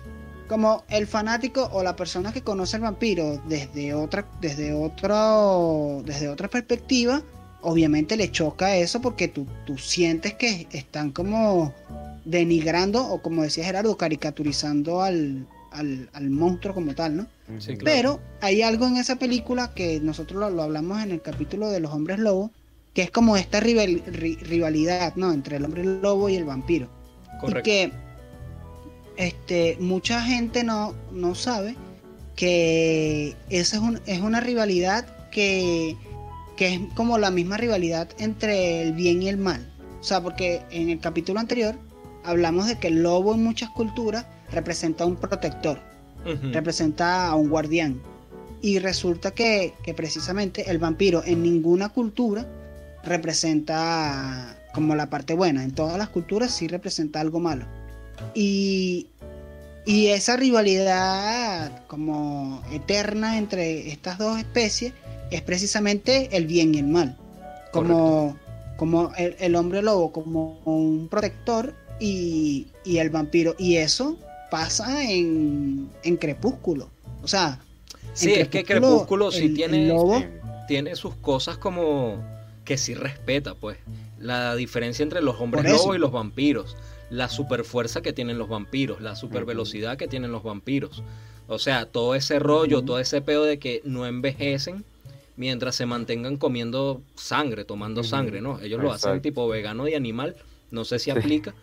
como 0.49 0.85
el 0.89 1.07
fanático 1.07 1.69
o 1.73 1.83
la 1.83 1.95
persona 1.95 2.33
que 2.33 2.43
conoce 2.43 2.77
el 2.77 2.83
vampiro 2.83 3.41
desde 3.49 3.93
otra, 3.93 4.27
desde 4.41 4.73
otro, 4.73 6.03
desde 6.05 6.29
otra 6.29 6.49
perspectiva, 6.49 7.23
obviamente 7.67 8.17
le 8.17 8.31
choca 8.31 8.77
eso 8.77 9.01
porque 9.01 9.27
tú, 9.27 9.45
tú 9.67 9.77
sientes 9.77 10.35
que 10.35 10.69
están 10.71 11.11
como 11.11 11.75
denigrando 12.25 13.05
o 13.05 13.21
como 13.21 13.43
decía 13.43 13.65
Gerardo, 13.65 13.97
caricaturizando 13.97 15.03
al, 15.03 15.49
al, 15.73 16.31
monstruo 16.31 16.75
como 16.75 16.95
tal, 16.95 17.17
¿no? 17.17 17.27
Pero 17.83 18.21
hay 18.41 18.63
algo 18.63 18.87
en 18.87 18.97
esa 18.97 19.17
película 19.17 19.75
que 19.75 20.01
nosotros 20.01 20.53
lo, 20.53 20.63
hablamos 20.63 21.03
en 21.03 21.11
el 21.11 21.21
capítulo 21.21 21.69
de 21.69 21.81
los 21.81 21.93
hombres 21.93 22.21
lobos, 22.21 22.53
que 22.95 23.03
es 23.03 23.11
como 23.11 23.37
esta 23.37 23.59
rivalidad, 23.59 25.17
¿no? 25.17 25.33
Entre 25.33 25.57
el 25.57 25.65
hombre 25.65 25.83
lobo 25.85 26.29
y 26.29 26.37
el 26.37 26.45
vampiro. 26.45 26.89
Correcto. 27.41 27.59
Y 27.59 27.73
que 27.73 27.93
este, 29.17 29.77
mucha 29.81 30.23
gente 30.23 30.63
no, 30.63 30.95
no 31.11 31.35
sabe 31.35 31.75
que 32.37 33.35
esa 33.51 33.77
es, 33.79 34.01
es 34.07 34.21
una 34.21 34.41
rivalidad 34.41 35.05
que, 35.33 35.97
que 36.57 36.75
es 36.75 36.81
como 36.95 37.19
la 37.19 37.31
misma 37.31 37.57
rivalidad 37.57 38.09
entre 38.19 38.83
el 38.83 38.93
bien 38.93 39.23
y 39.23 39.29
el 39.29 39.37
mal. 39.37 39.73
O 40.01 40.05
sea, 40.05 40.23
porque 40.23 40.63
en 40.71 40.89
el 40.89 41.01
capítulo 41.01 41.39
anterior 41.39 41.77
hablamos 42.25 42.67
de 42.67 42.79
que 42.79 42.89
el 42.89 43.03
lobo 43.03 43.35
en 43.35 43.43
muchas 43.43 43.71
culturas 43.71 44.27
representa 44.53 45.05
a 45.05 45.07
un 45.07 45.17
protector, 45.17 45.81
representa 46.53 47.29
a 47.29 47.35
un 47.35 47.49
guardián. 47.49 48.01
Y 48.63 48.79
resulta 48.79 49.33
que, 49.33 49.75
precisamente 49.97 50.71
el 50.71 50.79
vampiro 50.79 51.23
en 51.25 51.43
ninguna 51.43 51.91
cultura 51.91 52.47
representa 53.05 54.59
como 54.75 54.95
la 54.95 55.09
parte 55.09 55.35
buena. 55.35 55.63
En 55.63 55.73
todas 55.73 55.99
las 55.99 56.09
culturas 56.09 56.51
sí 56.51 56.67
representa 56.67 57.21
algo 57.21 57.39
malo. 57.39 57.67
Y, 58.35 59.09
y 59.85 60.09
esa 60.09 60.37
rivalidad 60.37 61.87
como 61.87 62.63
eterna 62.73 63.39
entre 63.39 63.91
estas 63.91 64.19
dos 64.19 64.39
especies 64.39 64.95
es 65.31 65.43
precisamente 65.43 66.37
el 66.37 66.47
bien 66.47 66.75
y 66.75 66.79
el 66.79 66.87
mal. 66.87 67.17
Como, 67.73 68.37
como 68.77 69.13
el, 69.17 69.55
hombre 69.55 69.83
lobo, 69.83 70.13
como 70.13 70.59
un 70.65 71.09
protector 71.09 71.75
y, 72.01 72.69
y, 72.85 72.99
el 72.99 73.11
vampiro. 73.11 73.55
Y 73.59 73.77
eso 73.77 74.17
pasa 74.51 75.05
en, 75.11 75.91
Crepúsculo. 76.19 76.89
O 77.23 77.29
sea, 77.29 77.61
sí, 78.15 78.33
es 78.33 78.49
que 78.49 78.65
Crepúsculo 78.65 79.31
sí 79.31 79.51
tiene, 79.51 79.93
tiene 80.69 80.97
sus 80.97 81.15
cosas 81.17 81.59
como 81.59 82.23
que 82.65 82.79
sí 82.79 82.95
respeta, 82.95 83.55
pues. 83.55 83.79
La 84.19 84.57
diferencia 84.57 85.03
entre 85.03 85.21
los 85.21 85.39
hombres 85.41 85.65
lobos 85.71 85.95
y 85.95 85.99
los 85.99 86.13
vampiros. 86.13 86.77
La 87.11 87.29
super 87.29 87.65
fuerza 87.65 88.01
que 88.01 88.13
tienen 88.13 88.39
los 88.39 88.49
vampiros, 88.49 89.01
la 89.01 89.15
super 89.15 89.45
velocidad 89.45 89.97
que 89.97 90.09
tienen 90.09 90.33
los 90.33 90.43
vampiros. 90.43 91.03
O 91.47 91.59
sea, 91.59 91.87
todo 91.87 92.15
ese 92.15 92.39
rollo, 92.39 92.83
todo 92.83 92.99
ese 92.99 93.21
pedo 93.21 93.45
de 93.45 93.59
que 93.59 93.83
no 93.85 94.07
envejecen 94.07 94.85
mientras 95.37 95.75
se 95.75 95.87
mantengan 95.87 96.37
comiendo 96.37 97.03
sangre, 97.15 97.65
tomando 97.65 98.03
sangre, 98.03 98.41
¿no? 98.41 98.61
Ellos 98.61 98.83
lo 98.83 98.93
hacen 98.93 99.21
tipo 99.21 99.49
vegano 99.49 99.87
y 99.87 99.95
animal, 99.95 100.37
no 100.71 100.85
sé 100.85 100.99
si 100.99 101.11
aplica, 101.11 101.55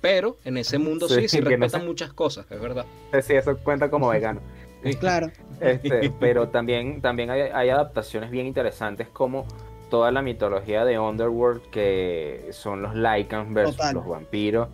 pero 0.00 0.36
en 0.44 0.56
ese 0.56 0.78
mundo 0.78 1.08
sí, 1.08 1.28
sí, 1.28 1.40
respetan 1.40 1.84
muchas 1.84 2.12
cosas, 2.12 2.46
es 2.50 2.60
verdad. 2.60 2.86
Sí, 3.22 3.34
eso 3.34 3.56
cuenta 3.58 3.90
como 3.90 4.08
vegano. 4.08 4.40
claro. 5.00 5.30
Este, 5.60 6.12
pero 6.20 6.48
también, 6.48 7.00
también 7.00 7.30
hay, 7.30 7.68
adaptaciones 7.68 8.30
bien 8.30 8.46
interesantes 8.46 9.08
como 9.08 9.46
toda 9.90 10.10
la 10.10 10.22
mitología 10.22 10.84
de 10.84 10.98
Underworld, 10.98 11.62
que 11.70 12.48
son 12.52 12.82
los 12.82 12.94
Lycans 12.94 13.52
versus 13.52 13.92
los 13.92 14.06
vampiros, 14.06 14.68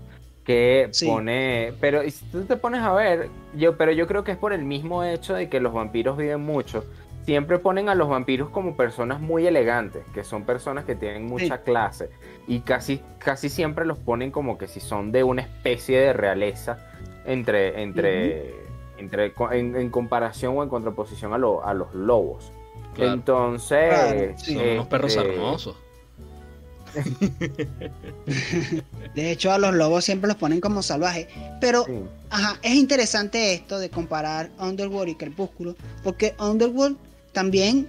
que 0.45 0.91
pone... 1.07 1.73
Pero 1.81 2.03
si 2.03 2.25
tú 2.27 2.43
te 2.45 2.57
pones 2.57 2.83
a 2.83 2.93
ver, 2.93 3.29
yo, 3.55 3.77
pero 3.77 3.93
yo 3.93 4.07
creo 4.07 4.25
que 4.25 4.33
es 4.33 4.39
por 4.39 4.53
el 4.53 4.65
mismo 4.65 5.05
hecho 5.05 5.35
de 5.35 5.49
que 5.49 5.61
los 5.61 5.73
vampiros 5.73 6.17
viven 6.17 6.41
mucho 6.41 6.85
siempre 7.25 7.59
ponen 7.59 7.89
a 7.89 7.95
los 7.95 8.09
vampiros 8.09 8.51
como 8.51 8.77
personas 8.77 9.21
muy 9.21 9.47
elegantes, 9.47 10.05
que 10.13 10.25
son 10.25 10.45
personas 10.45 10.85
que 10.85 10.95
tienen 10.95 11.27
mucha 11.27 11.63
clase 11.63 12.11
y 12.47 12.61
casi, 12.61 13.01
casi 13.19 13.49
siempre 13.49 13.85
los 13.85 13.99
ponen 13.99 14.31
como 14.31 14.59
que 14.59 14.67
si 14.67 14.81
son 14.81 15.13
de 15.13 15.25
una 15.25 15.43
especie 15.43 16.01
de 16.01 16.13
realeza 16.13 16.79
entre, 17.25 17.83
entre, 17.83 18.55
entre 18.99 19.33
en, 19.53 19.91
comparación 19.91 20.59
o 20.59 20.63
en 20.63 20.69
contraposición 20.69 21.33
a, 21.33 21.37
a 21.37 21.75
los 21.75 21.95
lobos. 21.95 22.53
Entonces, 22.97 24.43
son 24.43 24.59
unos 24.59 24.87
perros 24.87 25.17
este, 25.17 25.35
hermosos. 25.35 25.77
de 29.15 29.31
hecho, 29.31 29.51
a 29.51 29.57
los 29.57 29.75
lobos 29.75 30.05
siempre 30.05 30.29
los 30.29 30.37
ponen 30.37 30.61
como 30.61 30.83
salvajes. 30.83 31.27
Pero, 31.61 31.87
ajá, 32.29 32.59
es 32.63 32.75
interesante 32.75 33.55
esto 33.55 33.79
de 33.79 33.89
comparar 33.89 34.51
Underworld 34.59 35.11
y 35.11 35.15
Crepúsculo, 35.15 35.75
porque 36.05 36.35
Underworld 36.39 36.99
también 37.33 37.89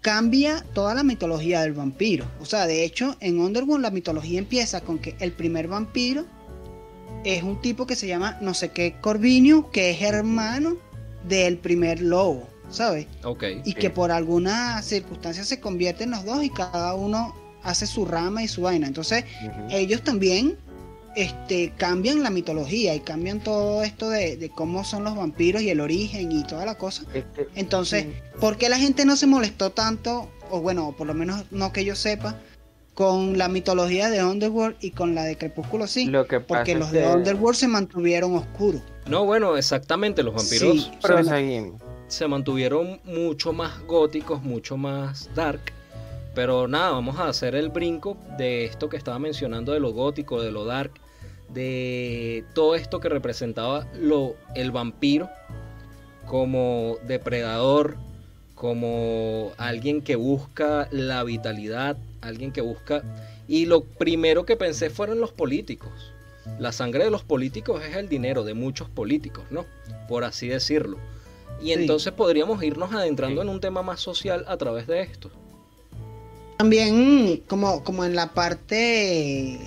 cambia 0.00 0.64
toda 0.74 0.94
la 0.94 1.02
mitología 1.02 1.62
del 1.62 1.72
vampiro. 1.72 2.26
O 2.40 2.44
sea, 2.44 2.66
de 2.66 2.84
hecho, 2.84 3.16
en 3.20 3.40
Underworld 3.40 3.82
la 3.82 3.90
mitología 3.90 4.38
empieza 4.38 4.82
con 4.82 4.98
que 4.98 5.16
el 5.18 5.32
primer 5.32 5.66
vampiro 5.66 6.26
es 7.24 7.42
un 7.42 7.60
tipo 7.62 7.86
que 7.86 7.96
se 7.96 8.06
llama 8.06 8.36
no 8.40 8.52
sé 8.52 8.70
qué 8.70 8.96
Corvinio, 9.00 9.70
que 9.70 9.90
es 9.90 10.02
hermano 10.02 10.76
del 11.26 11.56
primer 11.56 12.02
lobo, 12.02 12.46
¿sabes? 12.68 13.06
Ok. 13.22 13.44
Y 13.64 13.72
que 13.72 13.88
por 13.88 14.12
alguna 14.12 14.82
circunstancia 14.82 15.42
se 15.44 15.58
convierten 15.58 16.10
los 16.10 16.24
dos 16.24 16.44
y 16.44 16.50
cada 16.50 16.94
uno 16.94 17.34
hace 17.62 17.86
su 17.86 18.04
rama 18.04 18.42
y 18.42 18.48
su 18.48 18.60
vaina. 18.60 18.86
Entonces, 18.86 19.24
ellos 19.70 20.02
también 20.02 20.58
este, 21.16 21.72
cambian 21.76 22.22
la 22.22 22.30
mitología 22.30 22.94
y 22.94 23.00
cambian 23.00 23.40
todo 23.40 23.82
esto 23.82 24.10
de, 24.10 24.50
cómo 24.54 24.84
son 24.84 25.04
los 25.04 25.16
vampiros 25.16 25.62
y 25.62 25.70
el 25.70 25.80
origen 25.80 26.32
y 26.32 26.44
toda 26.44 26.66
la 26.66 26.76
cosa. 26.76 27.04
Este, 27.14 27.48
Entonces, 27.54 28.06
¿por 28.40 28.56
qué 28.56 28.68
la 28.68 28.78
gente 28.78 29.04
no 29.04 29.16
se 29.16 29.26
molestó 29.26 29.70
tanto, 29.70 30.30
o 30.50 30.60
bueno, 30.60 30.94
por 30.96 31.06
lo 31.06 31.14
menos 31.14 31.44
no 31.50 31.72
que 31.72 31.84
yo 31.84 31.94
sepa, 31.94 32.40
con 32.94 33.38
la 33.38 33.48
mitología 33.48 34.08
de 34.08 34.24
Underworld 34.24 34.76
y 34.80 34.92
con 34.92 35.14
la 35.14 35.24
de 35.24 35.36
Crepúsculo 35.36 35.86
sí? 35.86 36.06
Lo 36.06 36.26
que 36.26 36.40
Porque 36.40 36.74
los 36.74 36.92
de 36.92 37.06
Underworld 37.06 37.58
se 37.58 37.68
mantuvieron 37.68 38.34
oscuros. 38.36 38.82
No, 39.06 39.24
bueno, 39.24 39.56
exactamente, 39.56 40.22
los 40.22 40.34
vampiros 40.34 40.90
se 42.06 42.28
mantuvieron 42.28 43.00
mucho 43.04 43.52
más 43.52 43.80
góticos, 43.86 44.42
mucho 44.42 44.76
más 44.76 45.30
dark. 45.34 45.72
Pero 46.34 46.66
nada, 46.66 46.90
vamos 46.90 47.18
a 47.18 47.28
hacer 47.28 47.54
el 47.54 47.68
brinco 47.68 48.16
de 48.36 48.64
esto 48.64 48.88
que 48.88 48.96
estaba 48.96 49.18
mencionando 49.18 49.72
de 49.72 49.80
lo 49.80 49.92
gótico, 49.92 50.42
de 50.42 50.50
lo 50.50 50.64
dark, 50.64 50.92
de 51.48 52.44
todo 52.54 52.74
esto 52.74 53.00
que 53.00 53.08
representaba 53.08 53.86
lo, 53.94 54.34
el 54.54 54.70
vampiro 54.70 55.28
como 56.26 56.96
depredador, 57.06 57.96
como 58.54 59.52
alguien 59.58 60.02
que 60.02 60.16
busca 60.16 60.88
la 60.90 61.22
vitalidad, 61.24 61.96
alguien 62.20 62.52
que 62.52 62.60
busca... 62.60 63.02
Y 63.46 63.66
lo 63.66 63.84
primero 63.84 64.46
que 64.46 64.56
pensé 64.56 64.88
fueron 64.88 65.20
los 65.20 65.32
políticos. 65.32 66.12
La 66.58 66.72
sangre 66.72 67.04
de 67.04 67.10
los 67.10 67.22
políticos 67.22 67.82
es 67.84 67.96
el 67.96 68.08
dinero 68.08 68.42
de 68.42 68.54
muchos 68.54 68.88
políticos, 68.88 69.44
¿no? 69.50 69.66
Por 70.08 70.24
así 70.24 70.48
decirlo. 70.48 70.98
Y 71.62 71.72
entonces 71.72 72.12
podríamos 72.12 72.62
irnos 72.62 72.92
adentrando 72.92 73.42
en 73.42 73.48
un 73.48 73.60
tema 73.60 73.82
más 73.82 74.00
social 74.00 74.44
a 74.48 74.56
través 74.56 74.86
de 74.86 75.02
esto. 75.02 75.30
También 76.56 77.42
como, 77.46 77.84
como 77.84 78.04
en 78.04 78.14
la 78.14 78.32
parte 78.32 79.58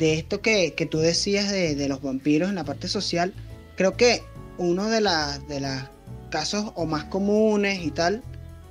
de 0.00 0.14
esto 0.14 0.40
que, 0.40 0.88
tú 0.90 0.98
decías 0.98 1.52
de, 1.52 1.86
los 1.86 2.02
vampiros 2.02 2.48
en 2.48 2.54
la 2.54 2.64
parte 2.64 2.88
social, 2.88 3.34
creo 3.76 3.98
que 3.98 4.22
uno 4.56 4.88
de, 4.88 5.02
las 5.02 5.46
de 5.46 5.60
los 5.60 5.82
casos 6.30 6.72
o 6.74 6.86
más 6.86 7.04
comunes 7.04 7.84
y 7.84 7.90
tal 7.90 8.22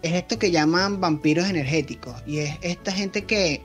es 0.01 0.13
esto 0.13 0.39
que 0.39 0.49
llaman 0.49 0.99
vampiros 0.99 1.47
energéticos. 1.47 2.15
Y 2.25 2.39
es 2.39 2.57
esta 2.61 2.91
gente 2.91 3.25
que 3.25 3.61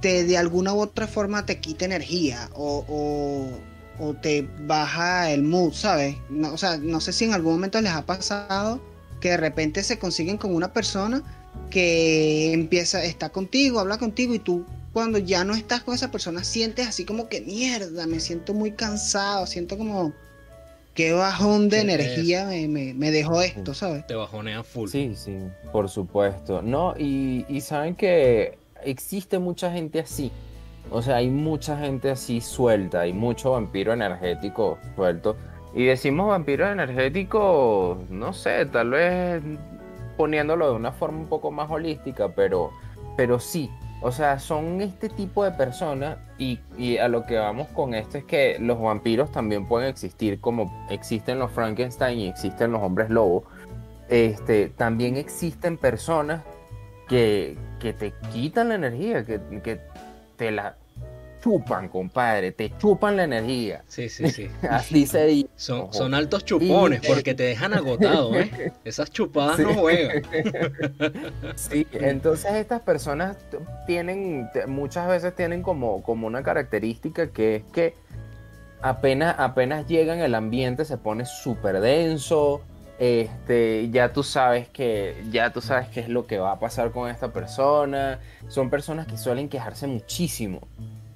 te 0.00 0.24
de 0.24 0.38
alguna 0.38 0.72
u 0.72 0.80
otra 0.80 1.06
forma 1.06 1.44
te 1.44 1.60
quita 1.60 1.84
energía 1.84 2.48
o, 2.54 3.52
o, 4.00 4.14
te 4.14 4.48
baja 4.66 5.30
el 5.30 5.42
mood, 5.42 5.74
¿sabes? 5.74 6.16
No, 6.30 6.54
o 6.54 6.58
sea, 6.58 6.78
no 6.78 7.00
sé 7.00 7.12
si 7.12 7.26
en 7.26 7.34
algún 7.34 7.52
momento 7.52 7.80
les 7.80 7.92
ha 7.92 8.06
pasado 8.06 8.80
que 9.20 9.30
de 9.30 9.36
repente 9.36 9.84
se 9.84 9.98
consiguen 9.98 10.38
con 10.38 10.54
una 10.54 10.72
persona 10.72 11.22
que 11.70 12.52
empieza, 12.52 13.04
está 13.04 13.28
contigo, 13.28 13.78
habla 13.78 13.98
contigo 13.98 14.34
y 14.34 14.38
tú 14.38 14.64
cuando 14.92 15.18
ya 15.18 15.44
no 15.44 15.54
estás 15.54 15.82
con 15.82 15.94
esa 15.94 16.10
persona 16.10 16.44
sientes 16.44 16.86
así 16.86 17.04
como 17.04 17.28
que 17.28 17.40
mierda, 17.40 18.06
me 18.06 18.20
siento 18.20 18.54
muy 18.54 18.72
cansado, 18.72 19.46
siento 19.46 19.78
como 19.78 20.12
qué 20.94 21.12
bajón 21.12 21.68
de 21.68 21.80
energía 21.80 22.46
me, 22.46 23.10
dejó 23.10 23.40
esto, 23.40 23.74
¿sabes? 23.74 24.06
Te 24.06 24.14
bajonea 24.14 24.62
full. 24.62 24.88
Sí, 24.88 25.14
sí, 25.16 25.36
por 25.72 25.88
supuesto. 25.88 26.60
No, 26.62 26.94
y, 26.98 27.46
y 27.48 27.60
saben 27.62 27.94
que 27.94 28.58
existe 28.84 29.38
mucha 29.38 29.72
gente 29.72 30.00
así. 30.00 30.30
O 30.90 31.00
sea, 31.00 31.16
hay 31.16 31.30
mucha 31.30 31.78
gente 31.78 32.10
así 32.10 32.40
suelta, 32.40 33.00
hay 33.00 33.12
mucho 33.12 33.52
vampiro 33.52 33.92
energético 33.92 34.78
suelto. 34.96 35.36
Y 35.74 35.84
decimos 35.86 36.28
vampiro 36.28 36.70
energético, 36.70 37.98
no 38.10 38.34
sé, 38.34 38.66
tal 38.66 38.90
vez 38.90 39.42
poniéndolo 40.18 40.70
de 40.70 40.76
una 40.76 40.92
forma 40.92 41.18
un 41.18 41.28
poco 41.28 41.50
más 41.50 41.70
holística, 41.70 42.28
pero, 42.28 42.72
pero 43.16 43.40
sí. 43.40 43.70
O 44.02 44.10
sea, 44.10 44.40
son 44.40 44.80
este 44.80 45.08
tipo 45.08 45.44
de 45.44 45.52
personas 45.52 46.18
y, 46.36 46.58
a 46.98 47.06
lo 47.06 47.24
que 47.24 47.38
vamos 47.38 47.68
con 47.68 47.94
esto 47.94 48.18
es 48.18 48.24
que 48.24 48.58
los 48.58 48.80
vampiros 48.80 49.30
también 49.30 49.66
pueden 49.66 49.88
existir 49.88 50.40
como 50.40 50.86
existen 50.90 51.38
los 51.38 51.52
Frankenstein 51.52 52.18
y 52.18 52.28
existen 52.28 52.72
los 52.72 52.82
hombres 52.82 53.10
lobo. 53.10 53.44
Este, 54.08 54.68
también 54.70 55.16
existen 55.16 55.78
personas 55.78 56.42
que, 57.08 57.56
que 57.78 57.92
te 57.92 58.12
quitan 58.32 58.70
la 58.70 58.74
energía, 58.74 59.24
que, 59.24 59.40
que 59.62 59.80
te 60.36 60.50
la 60.50 60.76
chupan, 61.42 61.88
compadre, 61.88 62.52
te 62.52 62.76
chupan 62.78 63.16
la 63.16 63.24
energía. 63.24 63.82
Sí, 63.88 64.08
sí, 64.08 64.30
sí. 64.30 64.48
Así 64.70 65.06
se 65.06 65.26
dice. 65.26 65.48
Son, 65.56 65.92
son 65.92 66.14
altos 66.14 66.44
chupones 66.44 67.00
porque 67.06 67.34
te 67.34 67.42
dejan 67.42 67.74
agotado, 67.74 68.34
¿eh? 68.38 68.72
Esas 68.84 69.10
chupadas 69.10 69.58
no 69.58 69.74
juegan. 69.74 70.22
sí, 71.56 71.86
entonces 71.92 72.52
estas 72.54 72.82
personas 72.82 73.36
tienen, 73.86 74.48
muchas 74.68 75.08
veces 75.08 75.34
tienen 75.34 75.62
como, 75.62 76.02
como 76.02 76.26
una 76.26 76.42
característica 76.42 77.30
que 77.30 77.56
es 77.56 77.64
que 77.64 77.94
apenas, 78.80 79.34
apenas 79.38 79.86
llegan 79.86 80.20
el 80.20 80.34
ambiente 80.34 80.84
se 80.84 80.96
pone 80.96 81.24
súper 81.24 81.80
denso, 81.80 82.62
este, 82.98 83.90
ya 83.90 84.12
tú 84.12 84.22
sabes 84.22 84.68
que 84.68 85.24
ya 85.32 85.52
tú 85.52 85.60
sabes 85.60 85.88
qué 85.88 85.98
es 85.98 86.08
lo 86.08 86.26
que 86.28 86.38
va 86.38 86.52
a 86.52 86.60
pasar 86.60 86.92
con 86.92 87.10
esta 87.10 87.32
persona. 87.32 88.20
Son 88.46 88.70
personas 88.70 89.08
que 89.08 89.16
suelen 89.16 89.48
quejarse 89.48 89.88
muchísimo. 89.88 90.60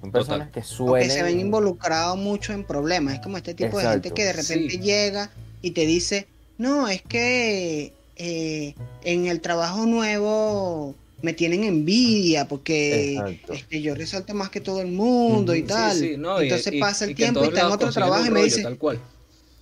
Son 0.01 0.11
personas 0.11 0.49
que 0.51 0.63
suelen. 0.63 1.07
que 1.07 1.13
se 1.13 1.23
ven 1.23 1.39
involucrados 1.39 2.17
mucho 2.17 2.53
en 2.53 2.63
problemas. 2.63 3.15
Es 3.15 3.19
como 3.19 3.37
este 3.37 3.53
tipo 3.53 3.79
de 3.79 3.87
gente 3.87 4.11
que 4.11 4.25
de 4.25 4.33
repente 4.33 4.77
llega 4.79 5.31
y 5.61 5.71
te 5.71 5.85
dice: 5.85 6.27
No, 6.57 6.87
es 6.87 7.01
que 7.01 7.93
eh, 8.15 8.75
en 9.03 9.27
el 9.27 9.41
trabajo 9.41 9.85
nuevo 9.85 10.95
me 11.21 11.33
tienen 11.33 11.63
envidia 11.63 12.47
porque 12.47 13.39
este, 13.49 13.81
yo 13.81 13.95
resalto 13.95 14.33
más 14.33 14.49
que 14.49 14.61
todo 14.61 14.81
el 14.81 14.87
mundo 14.87 15.55
y 15.55 15.63
tal. 15.63 16.01
Entonces 16.03 16.73
pasa 16.79 17.05
el 17.05 17.15
tiempo 17.15 17.43
y 17.43 17.47
está 17.47 17.61
en 17.61 17.71
otro 17.71 17.91
trabajo 17.91 18.25
y 18.25 18.29
me 18.29 18.43
dice. 18.43 18.63
Tal 18.63 18.77
cual. 18.77 18.99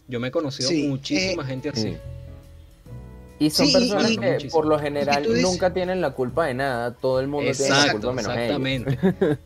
Yo 0.07 0.19
me 0.19 0.27
he 0.27 0.31
conocido 0.31 0.69
muchísima 0.87 1.43
eh, 1.43 1.47
gente 1.47 1.69
así. 1.69 1.95
Y 3.37 3.49
son 3.49 3.71
personas 3.71 4.11
que 4.17 4.47
por 4.49 4.65
lo 4.65 4.79
general 4.79 5.25
nunca 5.41 5.73
tienen 5.73 5.99
la 5.99 6.11
culpa 6.11 6.45
de 6.45 6.53
nada, 6.53 6.93
todo 6.93 7.19
el 7.19 7.27
mundo 7.27 7.51
tiene 7.51 7.69
la 7.69 7.91
culpa 7.91 8.13
menos 8.13 8.33
exactamente. 8.33 8.97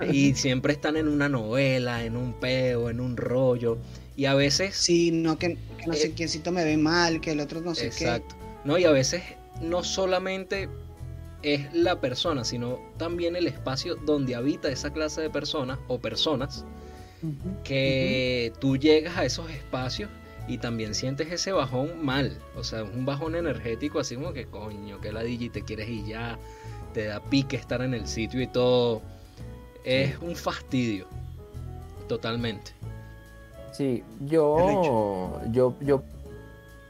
y 0.11 0.35
siempre 0.35 0.73
están 0.73 0.95
en 0.95 1.07
una 1.07 1.27
novela, 1.27 2.03
en 2.03 2.15
un 2.15 2.33
peo, 2.33 2.89
en 2.89 2.99
un 2.99 3.17
rollo. 3.17 3.77
Y 4.15 4.25
a 4.25 4.35
veces... 4.35 4.75
Sí, 4.75 5.11
no 5.11 5.39
que, 5.39 5.57
no 5.87 5.93
sé 5.93 6.07
eh, 6.07 6.11
quiéncito 6.11 6.51
me 6.51 6.63
ve 6.63 6.77
mal, 6.77 7.19
que 7.19 7.31
el 7.31 7.39
otro 7.39 7.61
no 7.61 7.73
sé 7.73 7.87
exacto. 7.87 8.35
No, 8.63 8.77
y 8.77 8.83
a 8.83 8.91
veces 8.91 9.23
no 9.61 9.83
solamente 9.83 10.69
es 11.41 11.73
la 11.73 11.99
persona, 11.99 12.43
sino 12.43 12.79
también 12.97 13.35
el 13.35 13.47
espacio 13.47 13.95
donde 13.95 14.35
habita 14.35 14.69
esa 14.69 14.91
clase 14.91 15.21
de 15.21 15.29
personas 15.29 15.79
o 15.87 15.99
personas 15.99 16.65
que 17.63 18.53
tú 18.59 18.77
llegas 18.77 19.17
a 19.17 19.25
esos 19.25 19.49
espacios 19.49 20.09
y 20.49 20.57
también 20.57 20.95
sientes 20.95 21.31
ese 21.31 21.51
bajón 21.51 22.03
mal, 22.03 22.35
o 22.55 22.63
sea, 22.63 22.83
un 22.83 23.05
bajón 23.05 23.35
energético 23.35 23.99
así 23.99 24.15
como 24.15 24.33
que 24.33 24.47
coño, 24.47 24.99
que 24.99 25.11
la 25.11 25.21
DJ 25.21 25.51
te 25.51 25.61
quieres 25.61 25.87
ir 25.87 26.05
ya, 26.05 26.39
te 26.91 27.05
da 27.05 27.19
pique 27.19 27.55
estar 27.55 27.83
en 27.83 27.93
el 27.93 28.07
sitio 28.07 28.41
y 28.41 28.47
todo. 28.47 29.03
Es 29.83 30.17
un 30.17 30.35
fastidio, 30.35 31.05
totalmente. 32.07 32.71
Sí, 33.71 34.03
yo, 34.21 35.39
yo, 35.51 35.75
yo, 35.81 36.01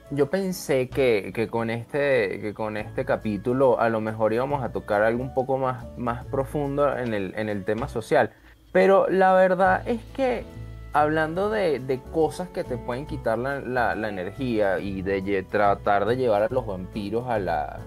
yo 0.10 0.30
pensé 0.30 0.88
que, 0.88 1.34
que, 1.36 1.50
con 1.50 1.70
este, 1.70 2.40
que 2.40 2.54
con 2.54 2.78
este 2.78 3.04
capítulo 3.04 3.78
a 3.78 3.90
lo 3.90 4.00
mejor 4.00 4.32
íbamos 4.32 4.64
a 4.64 4.72
tocar 4.72 5.02
algo 5.02 5.22
un 5.22 5.34
poco 5.34 5.58
más, 5.58 5.86
más 5.98 6.26
profundo 6.28 6.98
en 6.98 7.14
el, 7.14 7.34
en 7.36 7.50
el 7.50 7.66
tema 7.66 7.90
social. 7.90 8.32
Pero 8.72 9.10
la 9.10 9.34
verdad 9.34 9.86
es 9.86 10.00
que 10.16 10.46
hablando 10.94 11.50
de, 11.50 12.02
cosas 12.12 12.50
que 12.50 12.64
te 12.64 12.78
pueden 12.78 13.06
quitar 13.06 13.38
la, 13.38 13.94
energía 14.10 14.80
y 14.80 15.02
de 15.02 15.44
tratar 15.44 16.06
de 16.06 16.18
llevar 16.18 16.44
a 16.44 16.48
los 16.50 16.66
vampiros 16.66 17.28
a 17.28 17.40
la, 17.40 17.80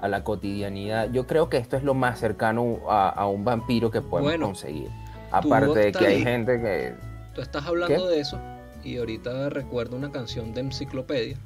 a 0.00 0.08
la 0.08 0.24
cotidianidad, 0.24 1.10
yo 1.12 1.26
creo 1.26 1.48
que 1.48 1.58
esto 1.58 1.76
es 1.76 1.82
lo 1.82 1.94
más 1.94 2.18
cercano 2.18 2.78
a, 2.88 3.26
un 3.26 3.44
vampiro 3.44 3.90
que 3.90 4.00
podemos 4.00 4.48
conseguir. 4.48 4.88
Aparte 5.30 5.78
de 5.78 5.92
que 5.92 6.06
hay 6.06 6.22
gente 6.22 6.60
que... 6.60 6.94
Tú 7.34 7.42
estás 7.42 7.66
hablando 7.66 8.08
de 8.08 8.20
eso 8.20 8.38
y 8.82 8.96
ahorita 8.96 9.50
recuerdo 9.50 9.96
una 9.96 10.10
canción 10.10 10.54
de 10.54 10.62
Enciclopedia 10.62 11.36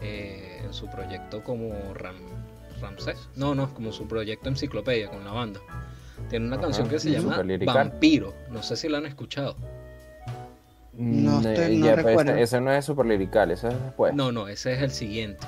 eh, 0.00 0.60
en 0.64 0.72
su 0.72 0.88
proyecto 0.88 1.42
como 1.42 1.72
Ram, 1.94 2.16
Ramsés. 2.80 3.28
No, 3.34 3.54
no, 3.54 3.72
como 3.72 3.90
su 3.92 4.06
proyecto 4.06 4.48
Enciclopedia 4.48 5.08
con 5.08 5.24
la 5.24 5.32
banda. 5.32 5.60
Tiene 6.28 6.46
una 6.46 6.60
canción 6.60 6.88
que 6.88 6.98
se 6.98 7.10
llama 7.10 7.42
Vampiro. 7.64 8.34
No 8.50 8.62
sé 8.62 8.76
si 8.76 8.88
la 8.88 8.98
han 8.98 9.06
escuchado. 9.06 9.56
No, 10.96 11.40
mm, 11.40 11.46
estoy, 11.46 11.76
no 11.76 11.96
recuerdo. 11.96 12.34
ese 12.34 12.60
no 12.60 12.72
es 12.72 12.84
super 12.84 13.06
lirical, 13.06 13.50
ese 13.50 13.68
es 13.68 13.82
después. 13.82 14.14
No, 14.14 14.32
no, 14.32 14.48
ese 14.48 14.72
es 14.72 14.82
el 14.82 14.90
siguiente. 14.90 15.46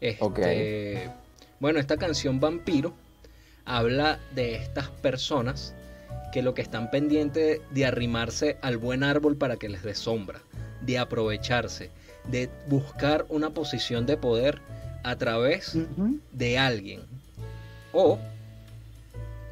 Este, 0.00 1.10
Bueno, 1.58 1.80
esta 1.80 1.96
canción 1.96 2.38
Vampiro 2.38 2.92
habla 3.64 4.18
de 4.34 4.54
estas 4.54 4.88
personas 4.88 5.74
que 6.32 6.42
lo 6.42 6.54
que 6.54 6.62
están 6.62 6.90
pendientes 6.90 7.60
de 7.70 7.86
arrimarse 7.86 8.56
al 8.62 8.76
buen 8.76 9.02
árbol 9.02 9.36
para 9.36 9.56
que 9.56 9.68
les 9.68 9.82
dé 9.82 9.94
sombra, 9.94 10.40
de 10.82 10.98
aprovecharse, 10.98 11.90
de 12.30 12.48
buscar 12.68 13.26
una 13.28 13.50
posición 13.50 14.06
de 14.06 14.16
poder 14.16 14.60
a 15.02 15.16
través 15.16 15.76
de 16.32 16.58
alguien 16.58 17.02
o 17.92 18.18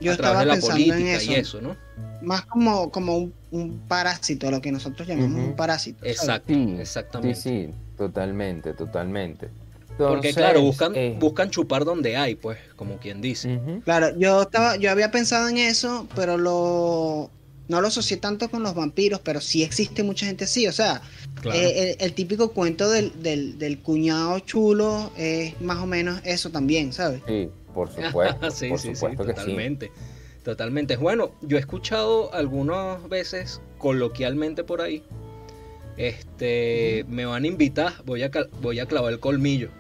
Yo 0.00 0.12
a 0.12 0.16
través 0.16 0.40
de 0.40 0.46
la 0.46 0.56
política 0.56 1.22
y 1.22 1.34
eso, 1.34 1.60
¿no? 1.60 1.76
Más 2.22 2.46
como, 2.46 2.90
como 2.90 3.16
un 3.16 3.32
un 3.56 3.80
parásito, 3.88 4.50
lo 4.50 4.60
que 4.60 4.72
nosotros 4.72 5.06
llamamos 5.06 5.40
un 5.40 5.56
parásito. 5.56 6.04
Exacto, 6.04 6.52
exactamente. 6.52 7.40
Sí, 7.40 7.66
sí, 7.66 7.74
totalmente, 7.96 8.72
totalmente. 8.74 9.48
Porque 9.98 10.34
claro, 10.34 10.60
buscan, 10.60 10.94
eh, 10.94 11.16
buscan 11.18 11.48
chupar 11.50 11.84
donde 11.84 12.16
hay, 12.16 12.34
pues, 12.34 12.58
como 12.76 12.98
quien 12.98 13.22
dice. 13.22 13.58
Claro, 13.84 14.16
yo 14.18 14.42
estaba, 14.42 14.76
yo 14.76 14.90
había 14.90 15.10
pensado 15.10 15.48
en 15.48 15.56
eso, 15.56 16.06
pero 16.14 16.36
lo 16.36 17.30
no 17.68 17.80
lo 17.80 17.88
asocié 17.88 18.18
tanto 18.18 18.48
con 18.48 18.62
los 18.62 18.74
vampiros, 18.74 19.20
pero 19.20 19.40
sí 19.40 19.62
existe 19.64 20.02
mucha 20.02 20.26
gente 20.26 20.44
así. 20.44 20.68
O 20.68 20.72
sea, 20.72 21.00
eh, 21.52 21.96
el, 21.98 22.12
típico 22.12 22.52
cuento 22.52 22.90
del, 22.90 23.12
del, 23.22 23.78
cuñado 23.78 24.38
chulo 24.40 25.10
es 25.16 25.60
más 25.62 25.78
o 25.78 25.86
menos 25.86 26.20
eso 26.24 26.50
también, 26.50 26.92
¿sabes? 26.92 27.22
Sí, 27.26 27.48
por 27.76 27.90
supuesto. 27.94 28.50
sí, 28.50 28.70
por 28.70 28.78
supuesto 28.80 29.24
que 29.24 29.34
totalmente. 29.34 29.92
Totalmente. 30.42 30.96
Bueno, 30.96 31.32
yo 31.42 31.56
he 31.56 31.60
escuchado 31.60 32.32
algunas 32.32 33.08
veces 33.08 33.60
coloquialmente 33.78 34.64
por 34.64 34.80
ahí. 34.80 35.04
Este, 35.96 37.04
me 37.08 37.26
van 37.26 37.44
a 37.44 37.46
invitar, 37.46 37.94
voy 38.04 38.22
a, 38.22 38.30
voy 38.60 38.80
a 38.80 38.86
clavar 38.86 39.12
el 39.12 39.20
colmillo. 39.20 39.70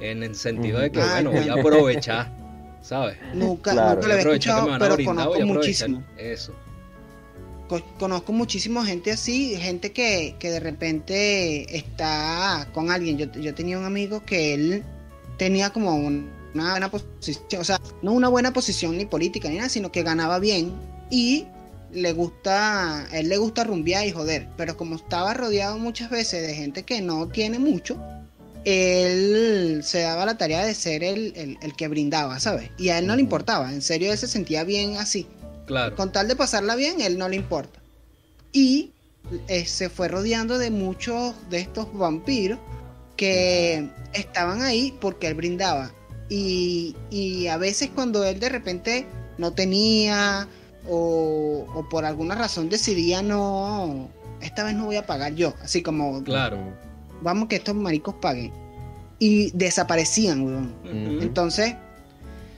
En 0.00 0.24
el 0.24 0.34
sentido 0.34 0.80
de 0.80 0.90
que, 0.90 0.98
bueno, 0.98 1.30
voy 1.30 1.48
a 1.48 1.54
aprovechar, 1.54 2.32
¿sabes? 2.82 3.16
Nunca, 3.34 3.72
nunca 3.72 4.08
lo 4.08 4.14
he 4.14 4.18
escuchado, 4.18 4.76
pero 4.78 4.96
conozco 5.04 5.40
muchísimo. 5.46 6.02
Eso. 6.18 6.52
Conozco 7.98 8.32
muchísima 8.32 8.84
gente 8.84 9.12
así, 9.12 9.56
gente 9.56 9.92
que, 9.92 10.34
que 10.38 10.50
de 10.50 10.60
repente 10.60 11.76
está 11.76 12.68
con 12.74 12.90
alguien. 12.90 13.16
Yo, 13.16 13.32
yo 13.40 13.54
tenía 13.54 13.78
un 13.78 13.84
amigo 13.84 14.24
que 14.26 14.52
él 14.52 14.82
tenía 15.38 15.70
como 15.70 15.94
un 15.94 16.41
una 16.54 16.70
buena 16.72 16.90
posición, 16.90 17.60
o 17.60 17.64
sea, 17.64 17.80
no 18.02 18.12
una 18.12 18.28
buena 18.28 18.52
posición 18.52 18.96
ni 18.96 19.06
política 19.06 19.48
ni 19.48 19.56
nada, 19.56 19.68
sino 19.68 19.92
que 19.92 20.02
ganaba 20.02 20.38
bien 20.38 20.72
y 21.10 21.46
le 21.92 22.12
gusta, 22.12 23.06
él 23.12 23.28
le 23.28 23.36
gusta 23.36 23.64
rumbear 23.64 24.06
y 24.06 24.12
joder, 24.12 24.48
pero 24.56 24.76
como 24.76 24.96
estaba 24.96 25.34
rodeado 25.34 25.78
muchas 25.78 26.10
veces 26.10 26.46
de 26.46 26.54
gente 26.54 26.84
que 26.84 27.00
no 27.02 27.28
tiene 27.28 27.58
mucho, 27.58 27.98
él 28.64 29.82
se 29.84 30.00
daba 30.00 30.24
la 30.24 30.38
tarea 30.38 30.64
de 30.64 30.74
ser 30.74 31.04
el, 31.04 31.58
que 31.76 31.88
brindaba, 31.88 32.38
¿sabes? 32.40 32.70
Y 32.78 32.88
a 32.88 32.98
él 32.98 33.06
no 33.06 33.16
le 33.16 33.22
importaba, 33.22 33.72
en 33.72 33.82
serio 33.82 34.12
él 34.12 34.18
se 34.18 34.28
sentía 34.28 34.64
bien 34.64 34.96
así. 34.96 35.26
Claro. 35.66 35.94
Con 35.96 36.12
tal 36.12 36.28
de 36.28 36.36
pasarla 36.36 36.74
bien, 36.76 37.00
él 37.00 37.18
no 37.18 37.28
le 37.28 37.36
importa. 37.36 37.80
Y 38.52 38.92
eh, 39.48 39.66
se 39.66 39.88
fue 39.88 40.08
rodeando 40.08 40.58
de 40.58 40.70
muchos 40.70 41.34
de 41.50 41.60
estos 41.60 41.92
vampiros 41.92 42.58
que 43.16 43.88
estaban 44.12 44.62
ahí 44.62 44.96
porque 45.00 45.28
él 45.28 45.34
brindaba 45.34 45.92
Y, 46.34 46.96
y 47.10 47.48
a 47.48 47.58
veces 47.58 47.90
cuando 47.94 48.24
él 48.24 48.40
de 48.40 48.48
repente 48.48 49.06
no 49.36 49.52
tenía 49.52 50.48
o, 50.88 51.66
o, 51.74 51.88
por 51.90 52.06
alguna 52.06 52.34
razón 52.34 52.70
decidía 52.70 53.20
no, 53.20 54.08
esta 54.40 54.64
vez 54.64 54.74
no 54.74 54.86
voy 54.86 54.96
a 54.96 55.04
pagar 55.04 55.34
yo, 55.34 55.52
así 55.62 55.82
como, 55.82 56.24
claro, 56.24 56.58
vamos 57.20 57.48
que 57.48 57.56
estos 57.56 57.74
maricos 57.74 58.14
paguen. 58.14 58.50
Y 59.18 59.50
desaparecían, 59.50 60.42
weón. 60.42 60.74
Entonces, 61.20 61.76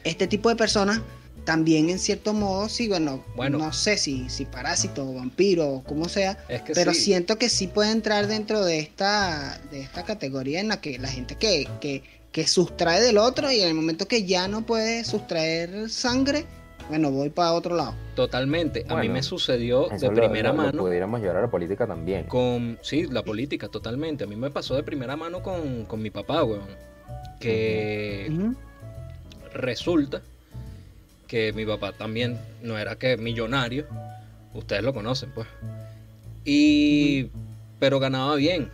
este 0.04 0.28
tipo 0.28 0.50
de 0.50 0.56
personas 0.56 1.00
también 1.44 1.90
en 1.90 1.98
cierto 1.98 2.32
modo, 2.32 2.68
sí, 2.68 2.88
bueno, 2.88 3.22
bueno 3.36 3.58
no 3.58 3.72
sé 3.72 3.96
si, 3.98 4.28
si 4.28 4.44
parásito 4.44 5.08
o 5.08 5.14
vampiro 5.14 5.68
o 5.68 5.84
como 5.84 6.08
sea, 6.08 6.38
pero 6.74 6.94
siento 6.94 7.36
que 7.36 7.48
sí 7.48 7.66
puede 7.66 7.90
entrar 7.90 8.26
dentro 8.26 8.64
de 8.64 8.78
esta, 8.78 9.60
de 9.70 9.82
esta 9.82 10.04
categoría 10.04 10.60
en 10.60 10.68
la 10.68 10.80
que 10.80 10.98
la 10.98 11.08
gente 11.08 11.36
que, 11.36 11.68
que, 11.80 12.02
que 12.34 12.48
sustrae 12.48 13.00
del 13.00 13.16
otro 13.18 13.52
y 13.52 13.60
en 13.60 13.68
el 13.68 13.74
momento 13.74 14.08
que 14.08 14.24
ya 14.24 14.48
no 14.48 14.66
puede 14.66 15.04
sustraer 15.04 15.88
sangre, 15.88 16.44
bueno, 16.88 17.12
voy 17.12 17.30
para 17.30 17.52
otro 17.52 17.76
lado. 17.76 17.94
Totalmente. 18.16 18.84
a 18.88 18.96
mí 18.96 19.08
me 19.08 19.22
sucedió 19.22 19.86
de 19.88 20.10
primera 20.10 20.52
mano. 20.52 20.82
pudiéramos 20.82 21.20
llevar 21.20 21.36
a 21.36 21.40
la 21.42 21.50
política 21.50 21.86
también. 21.86 22.24
Con, 22.24 22.76
sí, 22.82 23.06
la 23.06 23.22
política, 23.22 23.68
totalmente. 23.68 24.24
A 24.24 24.26
mí 24.26 24.34
me 24.34 24.50
pasó 24.50 24.74
de 24.74 24.82
primera 24.82 25.14
mano 25.14 25.44
con, 25.44 26.02
mi 26.02 26.10
papá, 26.10 26.42
weón. 26.42 26.66
Que 27.38 28.32
resulta 29.52 30.20
que 31.28 31.52
mi 31.52 31.64
papá 31.64 31.92
también 31.92 32.40
no 32.62 32.76
era 32.76 32.96
que 32.96 33.16
millonario. 33.16 33.86
Ustedes 34.54 34.82
lo 34.82 34.92
conocen, 34.92 35.30
pues. 35.32 35.46
Y. 36.44 37.30
Pero 37.78 38.00
ganaba 38.00 38.34
bien. 38.34 38.72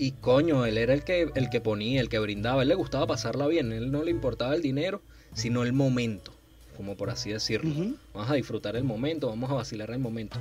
Y 0.00 0.12
coño, 0.12 0.64
él 0.64 0.78
era 0.78 0.94
el 0.94 1.04
que, 1.04 1.30
el 1.34 1.50
que 1.50 1.60
ponía, 1.60 2.00
el 2.00 2.08
que 2.08 2.18
brindaba. 2.18 2.62
Él 2.62 2.68
le 2.68 2.74
gustaba 2.74 3.06
pasarla 3.06 3.46
bien. 3.46 3.70
Él 3.70 3.92
no 3.92 4.02
le 4.02 4.10
importaba 4.10 4.54
el 4.54 4.62
dinero, 4.62 5.02
sino 5.34 5.62
el 5.62 5.74
momento 5.74 6.32
como 6.80 6.96
por 6.96 7.10
así 7.10 7.30
decirlo. 7.30 7.74
Vamos 8.14 8.30
a 8.30 8.34
disfrutar 8.36 8.74
el 8.74 8.84
momento, 8.84 9.28
vamos 9.28 9.50
a 9.50 9.54
vacilar 9.54 9.90
el 9.90 9.98
momento. 9.98 10.38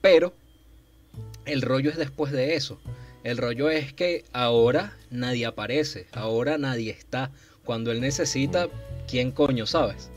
Pero 0.00 0.32
el 1.44 1.60
rollo 1.60 1.90
es 1.90 1.98
después 1.98 2.32
de 2.32 2.54
eso. 2.54 2.80
El 3.24 3.36
rollo 3.36 3.68
es 3.68 3.92
que 3.92 4.24
ahora 4.32 4.96
nadie 5.10 5.44
aparece, 5.44 6.06
ahora 6.12 6.56
nadie 6.56 6.92
está. 6.92 7.30
Cuando 7.66 7.92
él 7.92 8.00
necesita, 8.00 8.70
¿quién 9.06 9.32
coño 9.32 9.66
sabes? 9.66 10.10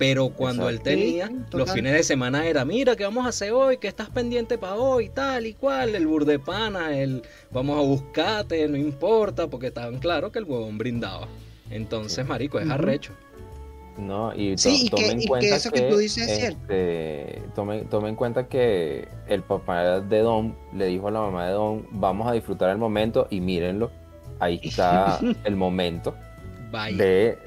Pero 0.00 0.30
cuando 0.30 0.70
él 0.70 0.80
tenía, 0.80 1.30
los 1.52 1.70
fines 1.72 1.92
de 1.92 2.02
semana 2.02 2.46
era, 2.46 2.64
mira, 2.64 2.96
¿qué 2.96 3.04
vamos 3.04 3.26
a 3.26 3.28
hacer 3.28 3.52
hoy? 3.52 3.76
¿Qué 3.76 3.86
estás 3.86 4.08
pendiente 4.08 4.56
para 4.56 4.76
hoy? 4.76 5.10
Tal 5.10 5.44
y 5.44 5.52
cual, 5.52 5.94
el 5.94 6.06
burdepana, 6.06 6.96
el 6.96 7.20
vamos 7.50 7.78
a 7.78 7.82
buscarte, 7.82 8.66
no 8.66 8.78
importa, 8.78 9.48
porque 9.48 9.66
estaban 9.66 9.98
claro 9.98 10.32
que 10.32 10.38
el 10.38 10.46
huevón 10.46 10.78
brindaba. 10.78 11.28
Entonces, 11.68 12.26
marico, 12.26 12.58
es 12.58 12.70
arrecho. 12.70 13.12
No, 13.98 14.34
y, 14.34 14.56
sí, 14.56 14.86
y, 14.86 14.88
que, 14.88 15.06
en 15.06 15.26
cuenta 15.26 15.56
eso 15.56 15.70
que, 15.70 15.82
tú 15.82 15.98
dices 15.98 16.30
es 16.30 16.38
cierto. 16.38 16.60
Este, 16.62 17.42
tome, 17.54 18.08
en 18.08 18.16
cuenta 18.16 18.48
que 18.48 19.06
el 19.28 19.42
papá 19.42 20.00
de 20.00 20.20
Don 20.20 20.56
le 20.74 20.86
dijo 20.86 21.08
a 21.08 21.10
la 21.10 21.20
mamá 21.20 21.46
de 21.46 21.52
Don, 21.52 21.86
vamos 21.90 22.26
a 22.26 22.32
disfrutar 22.32 22.70
el 22.70 22.78
momento 22.78 23.26
y 23.28 23.42
mírenlo, 23.42 23.90
ahí 24.38 24.60
está 24.62 25.20
el 25.44 25.56
momento. 25.56 26.14
Vaya. 26.70 26.96
De 26.96 27.38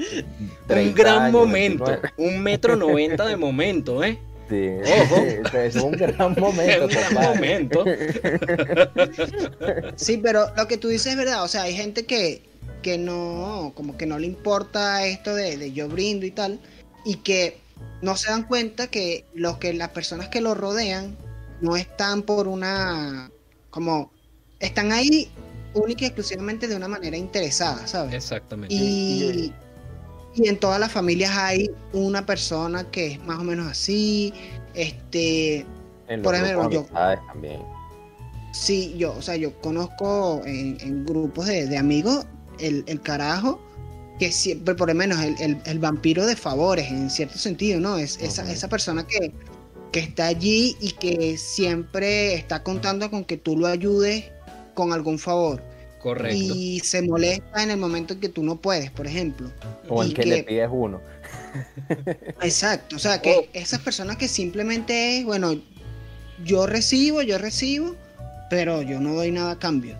un 0.70 0.94
gran 0.94 1.32
momento, 1.32 1.86
un 2.18 2.42
metro 2.42 2.76
noventa 2.76 3.26
de 3.26 3.38
momento, 3.38 4.04
¿eh? 4.04 4.20
Sí, 4.50 4.58
es 5.58 5.76
un 5.76 5.94
gran 5.94 6.34
momento. 6.38 6.72
es 6.72 6.82
un 6.82 6.90
gran 6.90 7.14
momento. 7.14 7.86
sí, 9.96 10.18
pero 10.18 10.48
lo 10.58 10.68
que 10.68 10.78
tú 10.78 10.90
dices 10.90 11.14
es 11.14 11.18
verdad, 11.18 11.44
o 11.44 11.48
sea, 11.48 11.62
hay 11.64 11.76
gente 11.76 12.06
que 12.06 12.42
que 12.84 13.00
no, 13.00 13.72
como 13.76 13.98
que 13.98 14.06
no 14.06 14.20
le 14.20 14.28
importa 14.28 15.08
esto 15.08 15.34
de, 15.34 15.72
yo 15.72 15.88
brindo 15.88 16.28
y 16.28 16.32
tal, 16.32 16.60
y 17.04 17.16
que 17.16 17.58
no 18.04 18.16
se 18.16 18.30
dan 18.30 18.44
cuenta 18.44 18.88
que 18.88 19.26
los 19.34 19.58
que 19.58 19.74
las 19.74 19.90
personas 19.90 20.28
que 20.28 20.42
lo 20.42 20.54
rodean 20.54 21.18
no 21.62 21.78
están 21.78 22.22
por 22.22 22.48
una, 22.48 23.32
como, 23.72 24.12
están 24.60 24.92
ahí 24.92 25.32
única 25.74 26.04
y 26.04 26.08
exclusivamente 26.08 26.68
de 26.68 26.76
una 26.76 26.88
manera 26.88 27.18
interesada, 27.18 27.86
¿sabes? 27.88 28.14
Exactamente. 28.14 28.74
Y, 28.74 29.54
y 30.36 30.48
en 30.48 30.58
todas 30.60 30.80
las 30.80 30.92
familias 30.92 31.32
hay 31.36 31.70
una 31.94 32.26
persona 32.26 32.90
que 32.90 33.14
es 33.14 33.24
más 33.26 33.40
o 33.40 33.44
menos 33.44 33.70
así, 33.70 34.34
este, 34.74 35.66
por 36.24 36.36
ejemplo, 36.36 36.70
yo... 36.70 36.86
También. 37.28 37.62
Sí, 38.52 38.94
yo, 38.98 39.14
o 39.14 39.22
sea, 39.22 39.36
yo 39.36 39.60
conozco 39.62 40.42
en, 40.46 41.06
grupos 41.06 41.48
de, 41.48 41.66
de 41.66 41.78
amigos 41.78 42.26
el, 42.60 43.02
carajo 43.02 43.60
que 44.20 44.32
siempre, 44.32 44.76
por 44.76 44.90
lo 44.90 44.96
menos 44.96 45.20
el, 45.22 45.80
vampiro 45.80 46.26
de 46.26 46.36
favores, 46.36 46.90
en 46.90 47.10
cierto 47.10 47.38
sentido, 47.40 47.80
¿no? 47.80 47.98
Es 47.98 48.20
esa, 48.22 48.50
esa 48.52 48.68
persona 48.68 49.08
que, 49.08 49.34
que 49.92 50.00
está 50.00 50.28
allí 50.28 50.78
y 50.80 50.92
que 50.92 51.38
siempre 51.38 52.36
está 52.36 52.62
contando 52.62 53.10
con 53.10 53.26
que 53.26 53.38
tú 53.38 53.58
lo 53.58 53.66
ayudes 53.68 54.26
con 54.74 54.94
algún 54.94 55.20
favor. 55.20 55.62
Correcto. 56.00 56.54
Y 56.56 56.82
se 56.82 57.02
molesta 57.02 57.64
en 57.64 57.72
el 57.72 57.78
momento 57.78 58.14
en 58.14 58.20
que 58.20 58.30
tú 58.30 58.44
no 58.44 58.58
puedes, 58.58 58.92
por 58.92 59.08
ejemplo. 59.08 59.50
O 59.88 60.04
en 60.04 60.14
que, 60.14 60.26
le 60.26 60.44
pides 60.44 60.68
uno. 60.70 61.00
Exacto, 62.42 62.98
o 62.98 63.00
sea, 63.00 63.22
que 63.22 63.50
esas 63.54 63.80
personas 63.80 64.18
que 64.18 64.28
simplemente 64.28 65.20
es, 65.20 65.26
bueno, 65.26 65.56
yo 66.44 66.68
recibo, 66.68 67.22
yo 67.22 67.38
recibo, 67.38 67.96
pero 68.50 68.82
yo 68.82 69.00
no 69.00 69.14
doy 69.14 69.32
nada 69.32 69.52
a 69.52 69.60
cambio. 69.60 69.96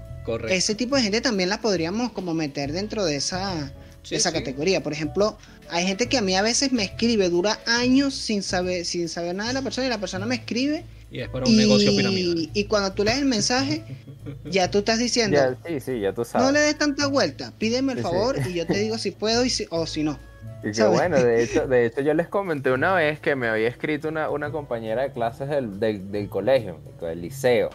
Ese 0.50 0.76
tipo 0.76 0.96
de 0.96 1.02
gente 1.02 1.22
también 1.22 1.50
la 1.50 1.60
podríamos 1.60 2.12
como 2.12 2.34
meter 2.34 2.72
dentro 2.72 3.06
de 3.06 3.18
esa, 3.18 3.74
esa 4.10 4.32
categoría. 4.32 4.82
Por 4.82 4.94
ejemplo, 4.94 5.38
hay 5.70 5.86
gente 5.86 6.08
que 6.08 6.18
a 6.18 6.22
mí 6.22 6.36
a 6.36 6.42
veces 6.42 6.72
me 6.72 6.84
escribe, 6.84 7.30
dura 7.30 7.60
años 7.66 8.14
sin 8.14 8.42
saber, 8.42 8.86
sin 8.86 9.10
saber 9.10 9.36
nada 9.36 9.50
de 9.50 9.54
la 9.54 9.62
persona 9.62 9.88
y 9.88 9.90
la 9.90 10.00
persona 10.00 10.26
me 10.26 10.36
escribe. 10.36 10.86
Y 11.12 11.20
es 11.20 11.30
para 11.30 11.46
un 11.46 11.56
negocio 11.58 11.96
piramidal. 11.96 12.50
Y 12.54 12.64
cuando 12.66 12.94
tú 12.94 13.04
lees 13.04 13.20
el 13.20 13.26
mensaje, 13.26 13.84
ya 14.46 14.70
tú 14.72 14.80
estás 14.80 15.00
diciendo, 15.00 15.38
sí, 15.66 15.80
sí, 15.80 16.00
ya 16.00 16.14
tú 16.14 16.26
sabes. 16.26 16.48
no 16.48 16.52
le 16.54 16.60
des 16.60 16.78
tanta 16.78 17.08
vuelta, 17.08 17.54
pídeme 17.58 17.94
el 17.94 18.00
favor 18.00 18.38
y 18.48 18.54
yo 18.54 18.66
te 18.66 18.78
digo 18.78 18.98
si 18.98 19.12
puedo 19.12 19.46
y 19.46 19.52
o 19.70 19.86
si 19.86 20.04
no. 20.04 20.20
Y 20.64 20.72
que 20.72 20.84
bueno, 20.84 21.22
de 21.22 21.44
hecho, 21.44 21.68
de 21.68 21.86
hecho 21.86 22.02
yo 22.02 22.14
les 22.14 22.28
comenté 22.28 22.72
una 22.72 22.94
vez 22.94 23.20
que 23.20 23.36
me 23.36 23.48
había 23.48 23.68
escrito 23.68 24.08
una, 24.08 24.30
una 24.30 24.52
compañera 24.52 25.02
de 25.04 25.12
clases 25.12 25.50
del, 25.50 25.80
del, 25.80 26.12
del 26.12 26.30
colegio, 26.30 26.80
del 27.02 27.22
liceo 27.22 27.70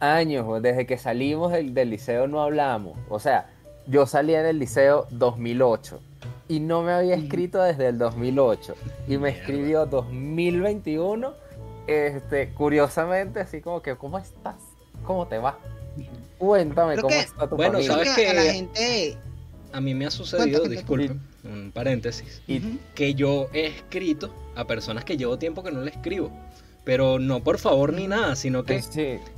años, 0.00 0.62
desde 0.62 0.86
que 0.86 0.98
salimos 0.98 1.52
del, 1.52 1.74
liceo 1.90 2.26
no 2.26 2.42
hablamos. 2.42 2.98
O 3.08 3.18
sea, 3.18 3.50
yo 3.86 4.06
salí 4.06 4.34
en 4.34 4.46
el 4.46 4.58
liceo 4.58 5.06
2008 5.10 6.00
y 6.48 6.60
no 6.60 6.82
me 6.82 6.92
había 6.92 7.14
escrito 7.14 7.62
desde 7.62 7.88
el 7.88 7.98
2008 7.98 8.74
y 9.06 9.18
me 9.18 9.30
escribió 9.30 9.86
2021 9.86 11.34
este 11.86 12.52
curiosamente 12.52 13.40
así 13.40 13.60
como 13.60 13.82
que 13.82 13.96
¿cómo 13.96 14.18
estás? 14.18 14.56
¿Cómo 15.04 15.26
te 15.26 15.38
va? 15.38 15.58
Cuéntame 16.38 16.96
cómo 16.96 17.14
está 17.14 17.48
tu 17.48 17.56
Bueno, 17.56 17.82
sabes 17.82 18.14
que 18.14 18.28
a 18.28 18.34
la 18.34 18.42
gente 18.52 19.16
a 19.72 19.80
mí 19.80 19.94
me 19.94 20.06
ha 20.06 20.10
sucedido, 20.10 20.64
disculpen, 20.64 21.20
un 21.44 21.72
paréntesis, 21.72 22.42
que 22.94 23.14
yo 23.14 23.48
he 23.52 23.66
escrito 23.66 24.34
a 24.54 24.66
personas 24.66 25.04
que 25.04 25.16
llevo 25.16 25.38
tiempo 25.38 25.62
que 25.62 25.70
no 25.70 25.82
le 25.82 25.90
escribo 25.90 26.32
pero 26.88 27.18
no 27.18 27.44
por 27.44 27.58
favor 27.58 27.92
ni 27.92 28.06
nada, 28.06 28.34
sino 28.34 28.64
que, 28.64 28.82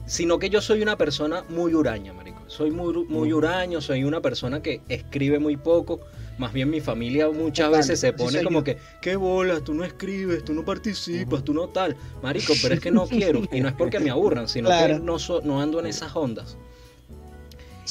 sino 0.06 0.38
que 0.38 0.50
yo 0.50 0.60
soy 0.60 0.82
una 0.82 0.96
persona 0.96 1.44
muy 1.48 1.74
huraña, 1.74 2.12
marico. 2.12 2.38
Soy 2.46 2.70
muy, 2.70 3.04
muy 3.06 3.32
huraño, 3.32 3.80
soy 3.80 4.04
una 4.04 4.20
persona 4.20 4.62
que 4.62 4.82
escribe 4.88 5.40
muy 5.40 5.56
poco. 5.56 5.98
Más 6.38 6.52
bien 6.52 6.70
mi 6.70 6.80
familia 6.80 7.28
muchas 7.28 7.72
veces 7.72 7.98
se 7.98 8.12
pone 8.12 8.44
como 8.44 8.62
que, 8.62 8.78
qué 9.02 9.16
bola, 9.16 9.58
tú 9.64 9.74
no 9.74 9.82
escribes, 9.82 10.44
tú 10.44 10.54
no 10.54 10.64
participas, 10.64 11.42
tú 11.42 11.52
no 11.52 11.66
tal. 11.68 11.96
Marico, 12.22 12.52
pero 12.62 12.76
es 12.76 12.80
que 12.80 12.92
no 12.92 13.04
quiero. 13.08 13.42
Y 13.50 13.60
no 13.60 13.66
es 13.66 13.74
porque 13.74 13.98
me 13.98 14.10
aburran, 14.10 14.46
sino 14.46 14.68
que 14.68 15.00
no, 15.00 15.16
no 15.42 15.60
ando 15.60 15.80
en 15.80 15.86
esas 15.86 16.14
ondas. 16.14 16.56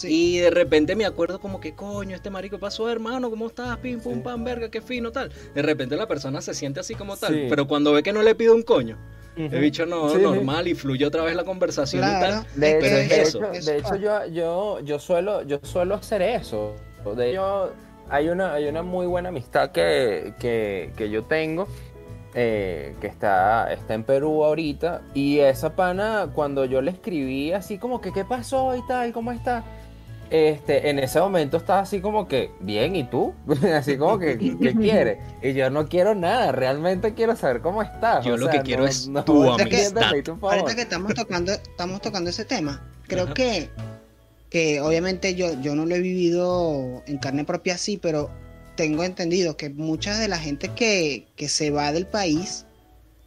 Y 0.04 0.39
de 0.39 0.50
repente 0.50 0.95
me 0.95 1.06
acuerdo 1.06 1.39
como 1.39 1.60
que, 1.60 1.74
coño, 1.76 2.16
este 2.16 2.30
marico 2.30 2.60
pasó, 2.60 2.89
hermano, 2.89 3.30
¿cómo 3.30 3.47
estás? 3.47 3.78
Pim, 3.78 4.00
pum, 4.00 4.22
pam, 4.22 4.43
verga, 4.43 4.70
qué 4.70 4.82
fino, 4.82 5.12
tal. 5.12 5.32
De 5.54 5.62
repente 5.62 5.95
la 5.95 6.08
persona 6.08 6.41
se 6.41 6.54
siente 6.54 6.80
así 6.80 6.95
como 6.95 7.18
tal. 7.18 7.47
Pero 7.50 7.68
cuando 7.68 7.93
ve 7.93 8.04
que 8.04 8.14
no 8.14 8.22
le 8.22 8.36
pido 8.36 8.56
un 8.56 8.64
coño, 8.64 8.97
He 9.36 9.60
dicho 9.60 9.86
no, 9.86 10.14
normal 10.18 10.68
y 10.68 10.76
fluye 10.76 11.06
otra 11.06 11.24
vez 11.24 11.36
la 11.36 11.45
conversación 11.45 12.04
y 12.04 12.20
tal. 12.20 12.45
De, 12.56 13.22
hecho, 13.22 13.39
de 13.39 13.78
hecho 13.78 13.95
yo, 13.95 14.26
yo, 14.28 14.80
yo, 14.82 15.00
suelo, 15.00 15.43
yo 15.43 15.60
suelo 15.64 15.95
hacer 15.95 16.22
eso. 16.22 16.76
De 17.16 17.32
hecho, 17.32 17.72
hay 18.10 18.28
una, 18.28 18.54
hay 18.54 18.66
una 18.66 18.84
muy 18.84 19.06
buena 19.06 19.30
amistad 19.30 19.72
que, 19.72 20.34
que, 20.39 20.91
que 20.97 21.10
yo 21.10 21.24
tengo. 21.24 21.68
Eh, 22.36 22.95
que 23.02 23.08
está, 23.08 23.74
está 23.74 23.93
en 23.95 24.04
Perú 24.04 24.43
ahorita. 24.43 25.02
Y 25.14 25.39
esa 25.39 25.76
pana, 25.76 26.30
cuando 26.34 26.66
yo 26.66 26.82
le 26.82 26.91
escribí 26.91 27.54
así 27.54 27.78
como 27.78 28.02
que, 28.02 28.12
¿qué 28.12 28.24
pasó 28.24 28.76
y 28.76 28.86
tal? 28.88 29.14
¿Cómo 29.14 29.32
está? 29.32 29.64
Este, 30.30 30.89
en 30.89 30.99
ese 30.99 31.19
momento 31.19 31.57
estaba 31.57 31.80
así 31.80 32.01
como 32.01 32.27
que, 32.27 32.51
bien, 32.59 32.95
¿y 32.95 33.03
tú? 33.03 33.34
así 33.75 33.97
como 33.97 34.19
que, 34.19 34.38
¿qué 34.38 34.73
quieres? 34.80 35.17
Y 35.41 35.53
yo 35.53 35.69
no 35.69 35.88
quiero 35.88 36.15
nada, 36.15 36.51
realmente 36.51 37.13
quiero 37.13 37.36
saber 37.36 37.61
cómo 37.61 37.82
estás. 37.82 38.25
Yo 38.25 38.38
lo 38.38 38.49
que 38.49 38.61
quiero 38.61 38.86
es 38.86 39.09
tu 39.25 39.49
amistad. 39.51 40.13
ahorita 40.41 40.75
que 40.75 40.82
estamos 40.82 41.13
tocando, 41.13 41.51
estamos 41.51 42.01
tocando 42.01 42.30
ese 42.30 42.45
tema, 42.45 42.86
creo 43.07 43.34
que, 43.34 43.69
que 44.49 44.82
obviamente 44.82 45.36
yo, 45.36 45.59
yo 45.61 45.75
no 45.75 45.86
lo 45.86 45.95
he 45.95 45.99
vivido 45.99 47.03
en 47.07 47.17
carne 47.17 47.43
propia 47.43 47.75
así, 47.75 47.97
pero 47.97 48.30
tengo 48.80 49.03
entendido 49.03 49.57
que 49.57 49.69
mucha 49.69 50.17
de 50.17 50.30
la 50.30 50.38
gente 50.38 50.69
que, 50.69 51.27
se 51.49 51.69
va 51.69 51.91
del 51.91 52.05
país, 52.05 52.65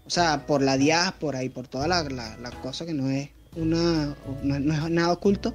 o 0.07 0.09
sea, 0.09 0.47
por 0.47 0.63
la 0.63 0.79
diáspora 0.79 1.45
y 1.45 1.51
por 1.51 1.69
toda 1.69 1.87
la, 1.89 2.03
la, 2.05 2.51
cosa 2.63 2.87
que 2.87 2.95
no 2.95 3.11
es 3.11 3.29
una 3.55 4.17
no, 4.43 4.55
es 4.55 4.91
nada 4.91 5.13
oculto, 5.13 5.53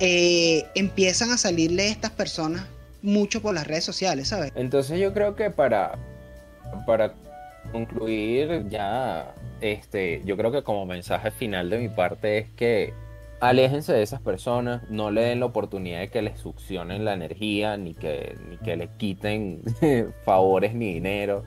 eh, 0.00 0.66
empiezan 0.74 1.30
a 1.30 1.38
salirle 1.38 1.88
estas 1.88 2.10
personas 2.10 2.66
mucho 3.02 3.40
por 3.40 3.54
las 3.54 3.66
redes 3.66 3.84
sociales, 3.84 4.28
¿sabes? 4.28 4.52
Entonces 4.54 4.98
yo 4.98 5.12
creo 5.12 5.36
que 5.36 5.50
para, 5.50 5.98
para 6.86 7.14
concluir 7.72 8.68
ya, 8.68 9.34
este, 9.60 10.22
yo 10.24 10.36
creo 10.36 10.52
que 10.52 10.62
como 10.62 10.86
mensaje 10.86 11.30
final 11.30 11.70
de 11.70 11.78
mi 11.78 11.88
parte 11.88 12.38
es 12.38 12.50
que 12.50 12.92
aléjense 13.40 13.92
de 13.92 14.02
esas 14.02 14.20
personas, 14.20 14.82
no 14.90 15.10
le 15.10 15.22
den 15.22 15.40
la 15.40 15.46
oportunidad 15.46 16.00
de 16.00 16.10
que 16.10 16.22
les 16.22 16.38
succionen 16.38 17.04
la 17.04 17.14
energía, 17.14 17.76
ni 17.76 17.94
que, 17.94 18.36
ni 18.48 18.56
que 18.58 18.76
les 18.76 18.90
quiten 18.90 19.62
favores 20.24 20.74
ni 20.74 20.94
dinero. 20.94 21.44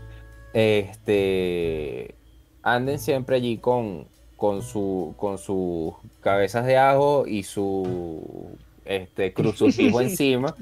Este, 0.54 2.16
anden 2.64 3.00
siempre 3.00 3.38
allí 3.38 3.58
con, 3.58 4.08
con, 4.40 4.62
su, 4.62 5.14
con 5.18 5.38
sus 5.38 5.94
cabezas 6.22 6.66
de 6.66 6.78
ajo 6.78 7.28
y 7.28 7.44
su 7.44 8.58
este, 8.86 9.34
crucifijo 9.34 10.00
encima 10.02 10.56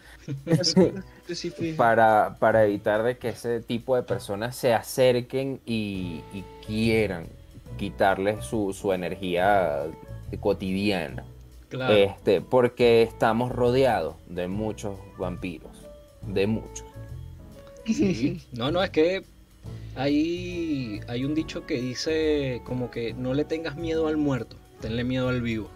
para, 1.77 2.37
para 2.39 2.65
evitar 2.65 3.03
de 3.03 3.19
que 3.19 3.29
ese 3.29 3.61
tipo 3.61 3.95
de 3.95 4.01
personas 4.01 4.55
se 4.55 4.73
acerquen 4.73 5.61
y, 5.63 6.21
quieran 6.65 7.27
quitarles 7.77 8.43
su, 8.43 8.73
su 8.73 8.91
energía 8.91 9.83
cotidiana. 10.41 11.23
Este, 11.89 12.41
porque 12.41 13.03
estamos 13.03 13.51
rodeados 13.51 14.15
de 14.27 14.47
muchos 14.47 14.97
vampiros. 15.19 15.71
De 16.23 16.47
muchos. 16.47 16.85
No, 18.51 18.71
no, 18.71 18.83
es 18.83 18.89
que 18.89 19.23
hay, 19.97 21.01
hay 21.07 21.25
un 21.25 21.33
dicho 21.33 21.65
que 21.65 21.81
dice 21.81 22.61
como 22.63 22.91
que 22.91 23.13
no 23.13 23.33
le 23.33 23.45
tengas 23.45 23.75
miedo 23.75 24.07
al 24.07 24.15
muerto, 24.15 24.55
tenle 24.79 25.03
miedo 25.03 25.27
al 25.29 25.41
vivo. 25.41 25.69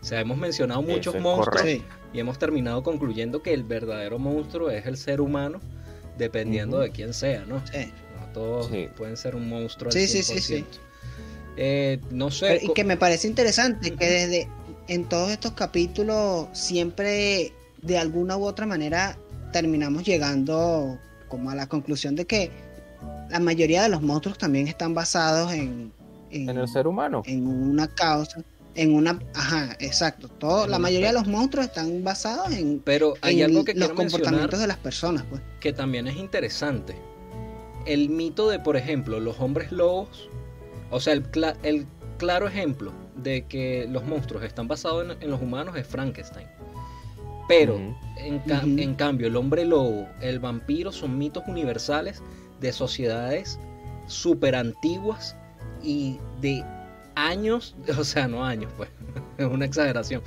O 0.00 0.04
sea, 0.04 0.20
hemos 0.20 0.38
mencionado 0.38 0.82
muchos 0.82 1.18
monstruos 1.18 1.66
y 2.12 2.20
hemos 2.20 2.38
terminado 2.38 2.82
concluyendo 2.82 3.42
que 3.42 3.52
el 3.52 3.64
verdadero 3.64 4.18
monstruo 4.18 4.70
es 4.70 4.86
el 4.86 4.96
ser 4.96 5.20
humano, 5.20 5.60
dependiendo 6.18 6.78
de 6.78 6.90
quién 6.90 7.14
sea, 7.14 7.44
¿no? 7.46 7.56
No 7.56 8.32
todos 8.32 8.70
pueden 8.96 9.16
ser 9.16 9.34
un 9.34 9.48
monstruo. 9.48 9.88
Al 9.88 9.92
sí, 9.92 10.06
sí, 10.06 10.22
sí, 10.22 10.40
sí. 10.40 10.64
Eh, 11.56 11.98
no 12.10 12.30
sé. 12.30 12.60
y 12.62 12.72
que 12.72 12.84
me 12.84 12.96
parece 12.96 13.26
interesante 13.26 13.94
que 13.94 14.06
desde 14.06 14.48
en 14.86 15.08
todos 15.08 15.30
estos 15.30 15.52
capítulos 15.52 16.46
siempre 16.52 17.52
de 17.82 17.98
alguna 17.98 18.36
u 18.36 18.44
otra 18.44 18.64
manera 18.64 19.18
terminamos 19.52 20.04
llegando 20.04 20.98
como 21.28 21.50
a 21.50 21.56
la 21.56 21.66
conclusión 21.66 22.14
de 22.14 22.26
que 22.26 22.67
la 23.30 23.40
mayoría 23.40 23.82
de 23.82 23.88
los 23.88 24.02
monstruos 24.02 24.38
también 24.38 24.68
están 24.68 24.94
basados 24.94 25.52
en, 25.52 25.92
en, 26.30 26.48
el 26.48 26.68
ser 26.68 26.86
humano. 26.86 27.22
En 27.26 27.46
una 27.46 27.88
causa, 27.88 28.42
en 28.74 28.94
una, 28.94 29.18
ajá, 29.34 29.76
exacto. 29.80 30.28
Todo, 30.28 30.66
la 30.66 30.78
mayoría 30.78 31.08
de 31.08 31.14
los 31.14 31.26
monstruos 31.26 31.66
están 31.66 32.02
basados 32.04 32.52
en, 32.52 32.80
Pero 32.80 33.14
hay 33.22 33.42
algo 33.42 33.64
que 33.64 33.74
los 33.74 33.90
comportamientos 33.90 34.60
de 34.60 34.66
las 34.66 34.78
personas, 34.78 35.24
pues. 35.28 35.42
Que 35.60 35.72
también 35.72 36.06
es 36.06 36.16
interesante. 36.16 36.96
El 37.86 38.08
mito 38.10 38.48
de, 38.48 38.58
por 38.58 38.76
ejemplo, 38.76 39.20
los 39.20 39.40
hombres 39.40 39.72
lobos 39.72 40.28
o 40.90 41.00
sea, 41.00 41.12
el, 41.12 41.24
el 41.62 41.86
claro 42.18 42.48
ejemplo 42.48 42.92
de 43.16 43.46
que 43.46 43.86
los 43.88 44.04
monstruos 44.04 44.44
están 44.44 44.68
basados 44.68 45.16
en, 45.20 45.30
los 45.30 45.40
humanos 45.40 45.76
es 45.76 45.86
Frankenstein. 45.86 46.46
Pero, 47.48 47.78
en, 48.18 48.94
cambio, 48.94 49.26
el 49.26 49.36
hombre 49.36 49.64
lobo, 49.64 50.06
el 50.20 50.38
vampiro 50.38 50.92
son 50.92 51.16
mitos 51.16 51.44
universales 51.46 52.22
de 52.60 52.72
sociedades 52.72 53.58
súper 54.06 54.54
antiguas 54.54 55.36
y 55.82 56.18
de 56.40 56.64
años, 57.14 57.74
o 57.98 58.04
sea, 58.04 58.28
no 58.28 58.44
años, 58.44 58.72
pues, 58.76 58.90
es 59.38 59.46
una 59.46 59.64
exageración, 59.64 60.22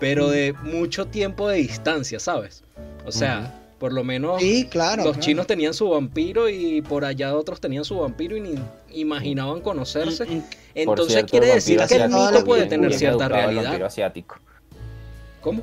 pero 0.00 0.28
de 0.28 0.52
mucho 0.62 1.06
tiempo 1.06 1.48
de 1.48 1.58
distancia, 1.58 2.18
¿sabes? 2.18 2.62
O 3.06 3.12
sea, 3.12 3.60
por 3.78 3.92
lo 3.92 4.02
menos 4.02 4.40
claro, 4.70 5.04
los 5.04 5.18
chinos 5.18 5.46
tenían 5.46 5.74
su 5.74 5.90
vampiro 5.90 6.48
y 6.48 6.80
por 6.80 7.04
allá 7.04 7.34
otros 7.36 7.60
tenían 7.60 7.84
su 7.84 7.98
vampiro 7.98 8.36
y 8.36 8.40
ni 8.40 8.54
imaginaban 8.92 9.60
conocerse. 9.60 10.24
Mm, 10.24 10.36
mm. 10.36 10.44
Entonces 10.74 11.24
quiere 11.24 11.48
decir 11.48 11.80
que 11.86 11.96
el 11.96 12.08
mito 12.08 12.44
puede 12.44 12.66
tener 12.66 12.94
cierta 12.94 13.28
realidad. 13.28 13.82
asiático. 13.82 14.36
¿Cómo? 15.42 15.62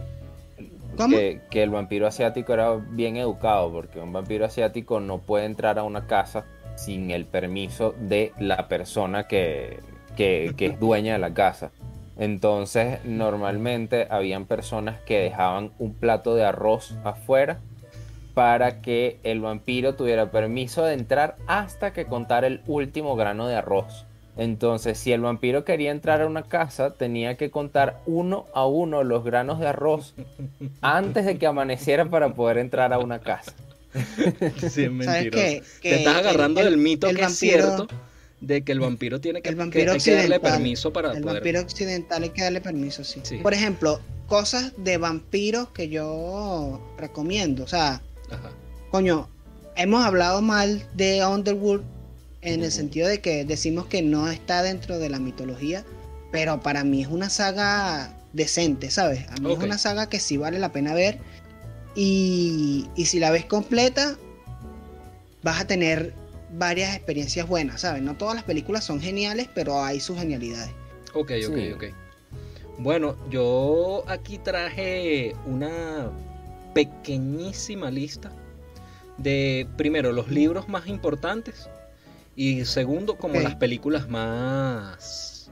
Que, 1.10 1.64
el 1.64 1.70
vampiro 1.70 2.08
asiático 2.08 2.54
era 2.54 2.76
bien 2.76 3.18
educado, 3.18 3.72
porque 3.72 4.00
un 4.00 4.14
vampiro 4.14 4.46
asiático 4.46 5.00
no 5.00 5.20
puede 5.20 5.46
entrar 5.46 5.80
a 5.80 5.84
una 5.84 6.08
casa 6.08 6.46
sin 6.76 7.12
el 7.12 7.26
permiso 7.26 7.94
de 8.00 8.34
la 8.40 8.68
persona 8.68 9.28
que, 9.28 9.80
que 10.16 10.54
es 10.60 10.80
dueña 10.80 11.14
de 11.14 11.20
la 11.20 11.34
casa. 11.34 11.72
Entonces, 12.18 13.04
normalmente 13.04 14.08
habían 14.10 14.46
personas 14.46 15.00
que 15.02 15.20
dejaban 15.20 15.72
un 15.80 15.94
plato 15.94 16.36
de 16.36 16.46
arroz 16.46 16.96
afuera 17.04 17.60
para 18.34 18.82
que 18.82 19.20
el 19.24 19.42
vampiro 19.42 19.96
tuviera 19.96 20.32
permiso 20.32 20.86
de 20.86 20.94
entrar 20.94 21.36
hasta 21.48 21.94
que 21.94 22.06
contara 22.06 22.48
el 22.48 22.62
último 22.68 23.16
grano 23.16 23.48
de 23.48 23.56
arroz. 23.56 24.06
Entonces, 24.38 24.98
si 24.98 25.12
el 25.12 25.22
vampiro 25.22 25.66
quería 25.66 25.92
entrar 25.92 26.22
a 26.22 26.28
una 26.28 26.44
casa, 26.44 26.94
tenía 26.94 27.36
que 27.36 27.52
contar 27.52 28.02
uno 28.06 28.46
a 28.54 28.66
uno 28.66 29.04
los 29.04 29.24
granos 29.24 29.60
de 29.60 29.68
arroz 29.68 30.16
antes 30.82 31.26
de 31.26 31.38
que 31.38 31.48
amaneciera 31.48 32.10
para 32.10 32.34
poder 32.34 32.58
entrar 32.58 32.94
a 32.94 33.00
una 33.00 33.20
casa. 33.20 33.54
Sí, 34.70 34.84
es 34.84 34.92
mentiroso. 34.92 35.66
Te 35.82 35.96
estás 35.96 36.16
agarrando 36.16 36.64
del 36.64 36.78
mito 36.78 37.10
que 37.10 37.24
es 37.24 37.38
cierto 37.38 37.88
de 38.40 38.64
que 38.64 38.72
el 38.72 38.80
vampiro 38.80 39.20
tiene 39.20 39.42
que, 39.42 39.50
el 39.50 39.56
vampiro 39.56 39.94
darle 39.94 40.40
permiso 40.40 40.92
para 40.92 41.12
el 41.12 41.24
vampiro 41.24 41.60
occidental 41.60 42.24
hay 42.24 42.30
que 42.30 42.42
darle 42.42 42.60
permiso 42.60 43.04
sí. 43.04 43.22
por 43.44 43.54
ejemplo 43.54 44.00
cosas 44.26 44.74
de 44.78 44.98
vampiros 44.98 45.68
que 45.70 45.90
yo 45.90 46.82
recomiendo 46.98 47.66
o 47.66 47.68
sea 47.68 48.02
Coño, 48.92 49.30
hemos 49.76 50.06
hablado 50.06 50.42
mal 50.42 50.86
de 50.94 51.26
Underworld 51.26 51.84
en 52.42 52.64
el 52.64 52.72
sentido 52.72 53.08
de 53.08 53.22
que 53.22 53.46
decimos 53.46 53.86
que 53.86 54.02
no 54.02 54.30
está 54.30 54.64
dentro 54.64 55.00
de 55.00 55.10
la 55.10 55.20
mitología, 55.20 55.86
pero 56.32 56.62
para 56.62 56.84
mí 56.84 57.02
es 57.02 57.08
una 57.08 57.30
saga 57.30 58.14
decente, 58.34 58.90
¿sabes? 58.90 59.28
A 59.30 59.36
mí 59.38 59.52
es 59.52 59.60
una 59.60 59.78
saga 59.78 60.08
que 60.08 60.20
sí 60.20 60.38
vale 60.38 60.58
la 60.58 60.72
pena 60.72 60.94
ver 60.94 61.20
y, 61.96 62.88
si 62.96 63.20
la 63.20 63.32
ves 63.32 63.46
completa 63.46 64.18
vas 65.44 65.62
a 65.62 65.68
tener 65.68 66.14
varias 66.54 66.96
experiencias 66.96 67.48
buenas, 67.48 67.82
¿sabes? 67.82 68.02
No 68.02 68.16
todas 68.16 68.36
las 68.36 68.44
películas 68.44 68.84
son 68.84 69.02
geniales, 69.02 69.48
pero 69.54 69.84
hay 69.84 70.00
sus 70.00 70.18
genialidades. 70.18 70.72
Ok, 71.14 71.32
ok, 71.48 71.58
ok. 71.76 71.84
Bueno, 72.78 73.16
yo 73.30 74.04
aquí 74.08 74.38
traje 74.38 75.36
una 75.46 76.12
pequeñísima 76.74 77.92
lista 77.92 78.32
de, 79.18 79.68
primero, 79.78 80.12
los 80.12 80.30
libros 80.30 80.68
más 80.70 80.88
importantes 80.88 81.70
y 82.36 82.66
segundo, 82.66 83.18
como 83.18 83.40
las 83.40 83.56
películas 83.56 84.10
más... 84.10 85.50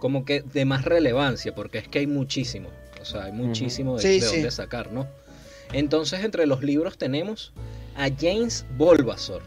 como 0.00 0.24
que 0.24 0.42
de 0.42 0.64
más 0.64 0.84
relevancia, 0.84 1.54
porque 1.54 1.78
es 1.78 1.88
que 1.88 2.00
hay 2.00 2.06
muchísimo, 2.06 2.68
o 3.00 3.04
sea, 3.04 3.24
hay 3.24 3.32
muchísimo 3.32 3.98
de, 3.98 4.20
dónde 4.20 4.50
sacar, 4.50 4.92
¿no? 4.92 5.06
Entonces, 5.72 6.24
entre 6.24 6.46
los 6.46 6.62
libros 6.62 6.96
tenemos 6.96 7.52
a 7.96 8.08
James 8.16 8.64
Bulbasaur. 8.76 9.42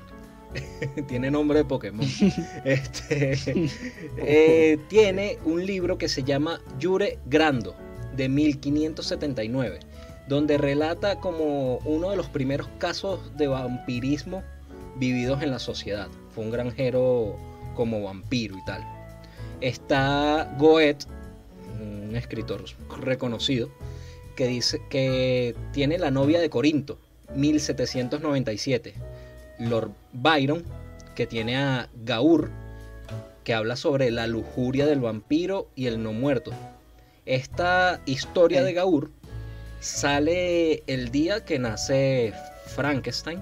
tiene 1.07 1.31
nombre 1.31 1.59
de 1.59 1.65
Pokémon. 1.65 2.05
este, 2.65 3.37
eh, 4.17 4.77
tiene 4.89 5.37
un 5.45 5.65
libro 5.65 5.97
que 5.97 6.09
se 6.09 6.23
llama 6.23 6.59
Jure 6.81 7.19
Grando, 7.27 7.75
de 8.15 8.27
1579 8.27 9.79
donde 10.27 10.59
relata 10.59 11.19
como 11.19 11.77
uno 11.79 12.11
de 12.11 12.15
los 12.15 12.29
primeros 12.29 12.69
casos 12.77 13.35
de 13.35 13.47
vampirismo 13.47 14.43
vividos 14.99 15.41
en 15.41 15.51
la 15.51 15.59
sociedad. 15.59 16.07
Fue 16.35 16.43
un 16.43 16.51
granjero 16.51 17.35
como 17.75 18.03
vampiro 18.03 18.57
y 18.57 18.65
tal. 18.65 18.85
Está 19.61 20.53
Goethe, 20.57 21.05
un 21.81 22.15
escritor 22.15 22.63
reconocido, 22.99 23.69
que 24.35 24.47
dice 24.47 24.81
que 24.89 25.55
tiene 25.73 25.97
la 25.97 26.11
novia 26.11 26.39
de 26.39 26.49
Corinto, 26.49 26.97
1797. 27.35 28.93
Lord 29.59 29.91
Byron, 30.13 30.63
que 31.15 31.27
tiene 31.27 31.57
a 31.57 31.89
Gaur, 32.05 32.49
que 33.43 33.53
habla 33.53 33.75
sobre 33.75 34.11
la 34.11 34.27
lujuria 34.27 34.85
del 34.85 35.01
vampiro 35.01 35.67
y 35.75 35.87
el 35.87 36.01
no 36.01 36.13
muerto. 36.13 36.51
Esta 37.25 38.01
historia 38.05 38.63
de 38.63 38.73
Gaur 38.73 39.11
sale 39.81 40.83
el 40.87 41.11
día 41.11 41.43
que 41.45 41.59
nace 41.59 42.33
Frankenstein, 42.67 43.41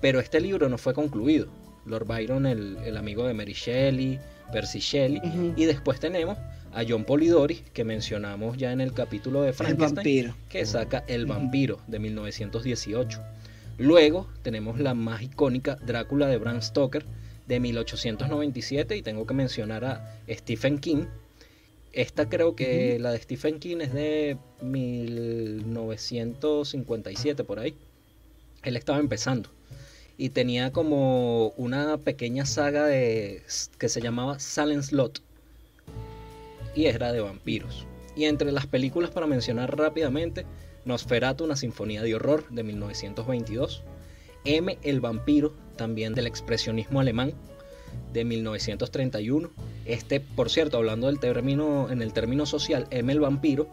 pero 0.00 0.20
este 0.20 0.40
libro 0.40 0.68
no 0.68 0.78
fue 0.78 0.94
concluido. 0.94 1.48
Lord 1.84 2.06
Byron, 2.06 2.46
el, 2.46 2.96
amigo 2.96 3.26
de 3.26 3.34
Mary 3.34 3.52
Shelley, 3.52 4.18
Percy 4.52 4.80
Shelley, 4.80 5.20
y 5.56 5.64
después 5.64 6.00
tenemos 6.00 6.36
a 6.72 6.82
John 6.86 7.04
Polidori, 7.04 7.62
que 7.72 7.84
mencionamos 7.84 8.56
ya 8.56 8.72
en 8.72 8.80
el 8.80 8.92
capítulo 8.92 9.42
de 9.42 9.52
Frankenstein, 9.52 10.34
que 10.48 10.66
saca 10.66 11.04
El 11.06 11.26
vampiro 11.26 11.78
de 11.86 12.00
1918, 12.00 13.20
Luego 13.78 14.26
tenemos 14.42 14.80
la 14.80 14.94
más 14.94 15.22
icónica 15.22 15.76
Drácula 15.76 16.26
de 16.28 16.38
Bram 16.38 16.62
Stoker 16.62 17.04
de 17.46 17.60
1897 17.60 18.96
y 18.96 19.02
tengo 19.02 19.26
que 19.26 19.34
mencionar 19.34 19.84
a 19.84 20.18
Stephen 20.28 20.78
King. 20.78 21.04
Esta 21.92 22.26
creo 22.28 22.56
que 22.56 22.98
la 22.98 23.12
de 23.12 23.18
Stephen 23.18 23.58
King 23.58 23.82
es 23.82 23.92
de 23.92 24.38
1957 24.62 27.44
por 27.44 27.58
ahí. 27.58 27.74
Él 28.62 28.76
estaba 28.76 28.98
empezando 28.98 29.50
y 30.18 30.30
tenía 30.30 30.72
como 30.72 31.48
una 31.56 31.98
pequeña 31.98 32.46
saga 32.46 32.86
de, 32.86 33.42
que 33.78 33.88
se 33.88 34.00
llamaba 34.00 34.38
Silent 34.38 34.82
Slot 34.82 35.22
y 36.74 36.86
era 36.86 37.12
de 37.12 37.20
vampiros. 37.20 37.86
Y 38.16 38.24
entre 38.24 38.52
las 38.52 38.66
películas 38.66 39.10
para 39.10 39.26
mencionar 39.26 39.76
rápidamente, 39.76 40.46
Nosferatu, 40.84 41.44
una 41.44 41.56
sinfonía 41.56 42.02
de 42.02 42.14
horror 42.14 42.48
de 42.48 42.62
1922, 42.62 43.82
M, 44.44 44.78
el 44.82 45.00
vampiro, 45.00 45.54
también 45.76 46.14
del 46.14 46.26
expresionismo 46.26 47.00
alemán 47.00 47.34
de 48.12 48.24
1931. 48.24 49.50
Este, 49.84 50.20
por 50.20 50.48
cierto, 50.48 50.78
hablando 50.78 51.08
del 51.08 51.20
término, 51.20 51.90
en 51.90 52.00
el 52.00 52.12
término 52.12 52.46
social, 52.46 52.86
M, 52.90 53.12
el 53.12 53.20
vampiro, 53.20 53.68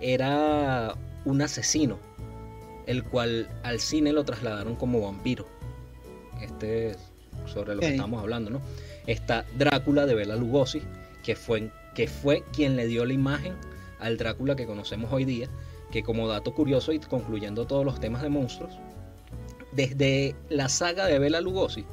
era 0.00 0.94
un 1.24 1.42
asesino, 1.42 1.98
el 2.86 3.02
cual 3.02 3.48
al 3.64 3.80
cine 3.80 4.12
lo 4.12 4.24
trasladaron 4.24 4.76
como 4.76 5.00
vampiro 5.00 5.46
este 6.42 6.96
sobre 7.46 7.74
lo 7.74 7.80
que 7.80 7.88
estamos 7.88 8.20
hablando, 8.20 8.50
¿no? 8.50 8.60
Está 9.06 9.44
Drácula 9.56 10.06
de 10.06 10.14
Bela 10.14 10.36
Lugosi, 10.36 10.82
que 11.22 11.36
fue, 11.36 11.70
que 11.94 12.06
fue 12.06 12.42
quien 12.52 12.76
le 12.76 12.86
dio 12.86 13.04
la 13.04 13.12
imagen 13.12 13.54
al 13.98 14.16
Drácula 14.16 14.56
que 14.56 14.66
conocemos 14.66 15.12
hoy 15.12 15.24
día, 15.24 15.48
que 15.90 16.02
como 16.02 16.28
dato 16.28 16.54
curioso 16.54 16.92
y 16.92 16.98
concluyendo 16.98 17.66
todos 17.66 17.84
los 17.84 18.00
temas 18.00 18.22
de 18.22 18.28
monstruos, 18.28 18.78
desde 19.72 20.34
la 20.48 20.68
saga 20.68 21.06
de 21.06 21.18
Bela 21.18 21.40
Lugosi 21.40 21.84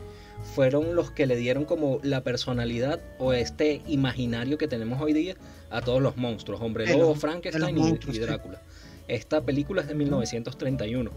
fueron 0.56 0.96
los 0.96 1.12
que 1.12 1.26
le 1.26 1.36
dieron 1.36 1.66
como 1.66 2.00
la 2.04 2.24
personalidad 2.24 3.02
o 3.20 3.34
este 3.34 3.82
imaginario 3.88 4.58
que 4.58 4.68
tenemos 4.68 5.02
hoy 5.02 5.14
día 5.14 5.36
a 5.70 5.82
todos 5.82 6.02
los 6.02 6.18
monstruos, 6.18 6.62
Hombre 6.62 6.98
Lobo, 6.98 7.16
Frankenstein 7.16 7.78
y, 7.78 8.20
Drácula. 8.20 8.62
Esta 9.08 9.42
película 9.42 9.82
es 9.82 9.88
de 9.88 9.96
1931 9.96 11.12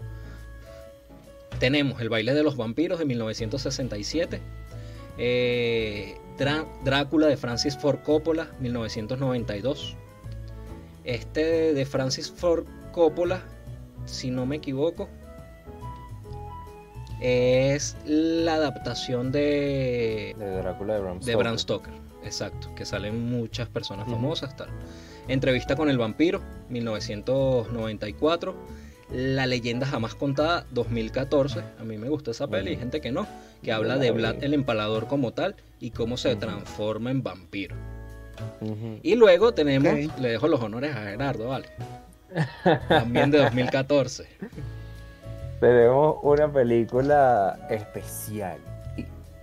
tenemos 1.61 2.01
El 2.01 2.09
baile 2.09 2.33
de 2.33 2.41
los 2.41 2.57
vampiros 2.57 2.97
de 2.97 3.05
1967, 3.05 4.41
eh, 5.19 6.17
Drácula 6.83 7.27
de 7.27 7.37
Francis 7.37 7.77
Ford 7.77 7.99
Coppola 7.99 8.49
1992. 8.59 9.95
Este 11.03 11.75
de 11.75 11.85
Francis 11.85 12.31
Ford 12.31 12.65
Coppola, 12.91 13.43
si 14.05 14.31
no 14.31 14.47
me 14.47 14.55
equivoco, 14.55 15.07
es 17.21 17.95
la 18.05 18.55
adaptación 18.55 19.31
de, 19.31 20.35
Drácula 20.63 20.95
de 20.95 21.35
Bram, 21.35 21.59
Stoker. 21.59 21.93
Exacto, 22.23 22.73
que 22.73 22.85
salen 22.85 23.29
muchas 23.29 23.69
personas 23.69 24.09
famosas. 24.09 24.57
Tal. 24.57 24.69
Entrevista 25.27 25.75
con 25.75 25.91
el 25.91 25.99
vampiro, 25.99 26.41
1994. 26.69 28.55
La 29.13 29.45
leyenda 29.45 29.85
jamás 29.85 30.15
contada, 30.15 30.65
2014. 30.71 31.61
A 31.79 31.83
mí 31.83 31.97
me 31.97 32.07
gusta 32.07 32.31
esa 32.31 32.47
peli, 32.47 32.71
hay 32.71 32.77
gente 32.77 33.01
que 33.01 33.11
no, 33.11 33.27
que 33.61 33.73
habla 33.73 33.97
de 33.97 34.11
Vlad 34.11 34.41
el 34.41 34.53
empalador 34.53 35.07
como 35.07 35.33
tal 35.33 35.55
y 35.81 35.91
cómo 35.91 36.15
se 36.15 36.35
transforma 36.37 37.11
en 37.11 37.21
vampiro. 37.21 37.75
Y 39.03 39.15
luego 39.15 39.53
tenemos, 39.53 39.93
le 40.19 40.29
dejo 40.29 40.47
los 40.47 40.61
honores 40.61 40.95
a 40.95 41.03
Gerardo, 41.03 41.49
¿vale? 41.49 41.67
También 42.87 43.31
de 43.31 43.39
2014. 43.39 44.25
Tenemos 45.59 46.17
una 46.23 46.51
película 46.51 47.67
especial. 47.69 48.57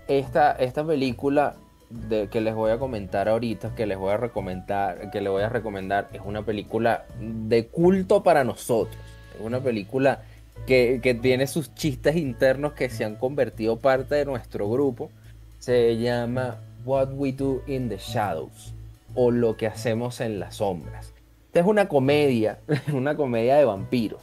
Esta, 0.09 0.53
esta 0.53 0.85
película 0.85 1.57
de, 1.91 2.29
que 2.29 2.41
les 2.41 2.55
voy 2.55 2.71
a 2.71 2.79
comentar 2.79 3.29
ahorita, 3.29 3.75
que 3.75 3.87
les 3.87 3.99
voy 3.99 4.13
a 4.13 4.17
recomendar, 4.17 5.11
que 5.11 5.21
les 5.21 5.31
voy 5.31 5.43
a 5.43 5.49
recomendar, 5.51 6.09
es 6.13 6.23
una 6.25 6.43
película 6.43 7.05
de 7.21 7.67
culto 7.67 8.23
para 8.23 8.43
nosotros 8.45 8.99
una 9.41 9.61
película 9.61 10.23
que, 10.67 11.19
tiene 11.21 11.47
sus 11.47 11.75
chistes 11.75 12.17
internos 12.17 12.73
que 12.73 12.91
se 12.91 13.05
han 13.05 13.17
convertido 13.17 13.79
parte 13.79 14.17
de 14.17 14.25
nuestro 14.25 14.69
grupo. 14.71 15.11
Se 15.59 15.97
llama 15.97 16.61
What 16.85 17.11
We 17.15 17.33
Do 17.33 17.63
in 17.67 17.89
the 17.89 17.99
Shadows 17.99 18.75
o 19.15 19.31
Lo 19.31 19.57
que 19.57 19.67
hacemos 19.67 20.21
en 20.21 20.39
las 20.39 20.57
sombras. 20.57 21.13
Esta 21.47 21.61
es 21.61 21.67
una 21.67 21.89
comedia, 21.89 22.59
una 22.93 23.17
comedia 23.17 23.57
de 23.57 23.65
vampiros. 23.65 24.21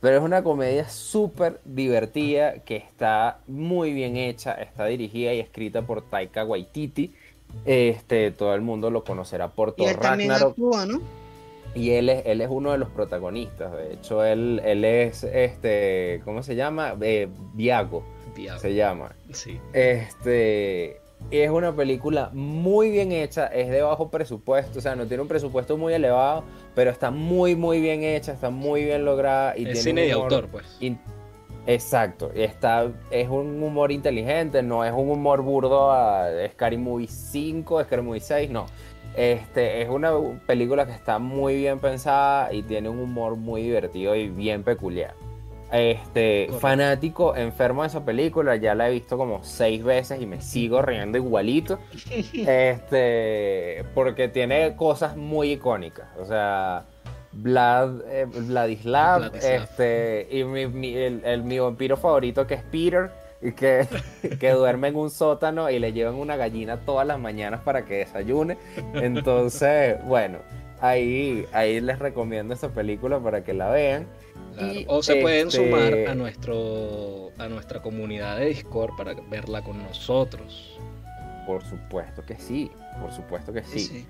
Pero 0.00 0.18
es 0.18 0.22
una 0.22 0.42
comedia 0.42 0.88
súper 0.88 1.60
divertida 1.64 2.58
que 2.58 2.76
está 2.76 3.38
muy 3.46 3.94
bien 3.94 4.16
hecha, 4.16 4.52
está 4.54 4.84
dirigida 4.86 5.32
y 5.32 5.40
escrita 5.40 5.82
por 5.82 6.02
Taika 6.02 6.44
Waititi. 6.44 7.14
Este, 7.64 8.30
todo 8.30 8.54
el 8.54 8.60
mundo 8.60 8.90
lo 8.90 9.04
conocerá 9.04 9.48
por 9.48 9.72
Thor 9.72 9.96
Ragnarok. 9.96 10.58
¿no? 10.58 11.23
Y 11.74 11.90
él 11.90 12.08
es, 12.08 12.24
él 12.26 12.40
es 12.40 12.48
uno 12.50 12.72
de 12.72 12.78
los 12.78 12.90
protagonistas. 12.90 13.72
De 13.72 13.94
hecho, 13.94 14.24
él, 14.24 14.60
él 14.64 14.84
es, 14.84 15.24
este, 15.24 16.20
¿cómo 16.24 16.42
se 16.42 16.54
llama? 16.54 16.96
Eh, 17.00 17.28
Viago. 17.54 18.04
Se 18.58 18.74
llama. 18.74 19.14
Sí. 19.32 19.60
Este, 19.72 21.00
es 21.30 21.50
una 21.50 21.74
película 21.74 22.30
muy 22.32 22.90
bien 22.90 23.12
hecha, 23.12 23.46
es 23.46 23.70
de 23.70 23.82
bajo 23.82 24.10
presupuesto, 24.10 24.78
o 24.78 24.82
sea, 24.82 24.96
no 24.96 25.06
tiene 25.06 25.22
un 25.22 25.28
presupuesto 25.28 25.76
muy 25.76 25.94
elevado, 25.94 26.44
pero 26.74 26.90
está 26.90 27.10
muy, 27.10 27.56
muy 27.56 27.80
bien 27.80 28.02
hecha, 28.02 28.32
está 28.32 28.50
muy 28.50 28.84
bien 28.84 29.04
lograda. 29.04 29.56
Y 29.56 29.68
es 29.68 29.82
cine 29.82 30.02
de 30.02 30.12
autor, 30.12 30.48
pues. 30.48 30.66
Exacto, 31.66 32.30
está, 32.34 32.92
es 33.10 33.28
un 33.28 33.62
humor 33.62 33.90
inteligente, 33.90 34.62
no 34.62 34.84
es 34.84 34.92
un 34.92 35.08
humor 35.08 35.40
burdo 35.40 35.90
a 35.90 36.28
Scary 36.52 36.76
Movie 36.76 37.08
5, 37.08 37.84
Scary 37.84 38.02
Movie 38.02 38.20
6, 38.20 38.50
no. 38.50 38.66
Este, 39.16 39.82
es 39.82 39.88
una 39.88 40.12
película 40.46 40.86
que 40.86 40.92
está 40.92 41.18
muy 41.18 41.56
bien 41.56 41.78
pensada 41.78 42.52
y 42.52 42.62
tiene 42.62 42.88
un 42.88 42.98
humor 42.98 43.36
muy 43.36 43.62
divertido 43.62 44.14
y 44.14 44.28
bien 44.28 44.64
peculiar. 44.64 45.14
Este, 45.72 46.50
fanático, 46.60 47.34
enfermo 47.34 47.82
de 47.82 47.88
esa 47.88 48.04
película, 48.04 48.54
ya 48.56 48.74
la 48.74 48.88
he 48.88 48.92
visto 48.92 49.16
como 49.16 49.42
seis 49.42 49.82
veces 49.82 50.20
y 50.20 50.26
me 50.26 50.40
sigo 50.40 50.82
riendo 50.82 51.18
igualito. 51.18 51.78
Este, 52.34 53.84
porque 53.94 54.28
tiene 54.28 54.76
cosas 54.76 55.16
muy 55.16 55.52
icónicas. 55.52 56.08
O 56.18 56.24
sea, 56.24 56.84
Vlad, 57.32 58.02
eh, 58.08 58.26
Vladislav, 58.26 59.34
este, 59.34 60.28
y 60.30 60.44
mi, 60.44 60.94
el, 60.94 61.42
mi 61.42 61.58
vampiro 61.58 61.96
favorito 61.96 62.46
que 62.46 62.54
es 62.54 62.62
Peter 62.62 63.10
que, 63.52 63.86
que 64.40 64.50
duerme 64.50 64.88
en 64.88 64.96
un 64.96 65.10
sótano 65.10 65.70
y 65.70 65.78
le 65.78 65.92
llevan 65.92 66.14
una 66.14 66.36
gallina 66.36 66.80
todas 66.80 67.06
las 67.06 67.18
mañanas 67.18 67.60
para 67.60 67.84
que 67.84 67.98
desayune. 67.98 68.58
Entonces, 68.94 70.02
bueno, 70.06 70.38
ahí, 70.80 71.46
ahí 71.52 71.80
les 71.80 71.98
recomiendo 71.98 72.54
esa 72.54 72.70
película 72.70 73.20
para 73.20 73.44
que 73.44 73.54
la 73.54 73.70
vean. 73.70 74.06
o 74.86 75.02
se 75.02 75.16
pueden 75.16 75.48
este, 75.48 75.64
sumar 75.64 76.08
a 76.08 76.14
nuestro 76.14 77.32
a 77.38 77.48
nuestra 77.48 77.82
comunidad 77.82 78.38
de 78.38 78.46
Discord 78.46 78.96
para 78.96 79.14
verla 79.28 79.62
con 79.62 79.82
nosotros. 79.82 80.78
Por 81.46 81.62
supuesto 81.64 82.24
que 82.24 82.36
sí, 82.36 82.70
por 83.00 83.12
supuesto 83.12 83.52
que 83.52 83.62
sí. 83.62 84.06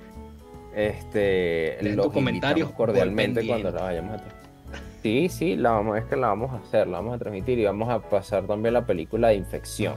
Este, 0.74 1.78
los 1.82 2.12
comentarios 2.12 2.70
cordialmente 2.72 3.46
cuando 3.46 3.70
la 3.70 3.82
vayamos 3.82 4.20
a. 4.20 4.43
Sí, 5.04 5.28
sí, 5.28 5.54
la 5.54 5.72
vamos, 5.72 5.98
es 5.98 6.04
que 6.06 6.16
la 6.16 6.28
vamos 6.28 6.50
a 6.50 6.56
hacer, 6.66 6.86
la 6.86 6.96
vamos 6.96 7.16
a 7.16 7.18
transmitir 7.18 7.58
y 7.58 7.64
vamos 7.66 7.90
a 7.90 7.98
pasar 7.98 8.46
también 8.46 8.72
la 8.72 8.86
película 8.86 9.28
de 9.28 9.34
Infección, 9.34 9.96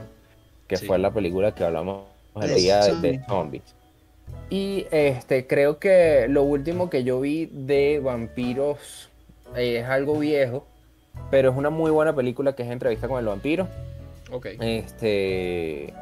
que 0.66 0.76
fue 0.76 0.98
la 0.98 1.10
película 1.10 1.54
que 1.54 1.64
hablamos 1.64 2.02
el 2.42 2.54
día 2.54 2.84
de, 2.84 3.18
zombies. 3.26 3.62
Y 4.50 4.84
este, 4.90 5.46
creo 5.46 5.78
que 5.78 6.26
lo 6.28 6.42
último 6.42 6.90
que 6.90 7.04
yo 7.04 7.20
vi 7.20 7.46
de 7.46 8.00
vampiros 8.00 9.08
eh, 9.56 9.78
es 9.78 9.86
algo 9.86 10.18
viejo, 10.18 10.66
pero 11.30 11.52
es 11.52 11.56
una 11.56 11.70
muy 11.70 11.90
buena 11.90 12.14
película 12.14 12.54
que 12.54 12.64
es 12.64 12.68
Entrevista 12.68 13.08
con 13.08 13.18
el 13.18 13.24
vampiro. 13.24 13.66
Ok. 14.30 14.48
Este 14.60 15.94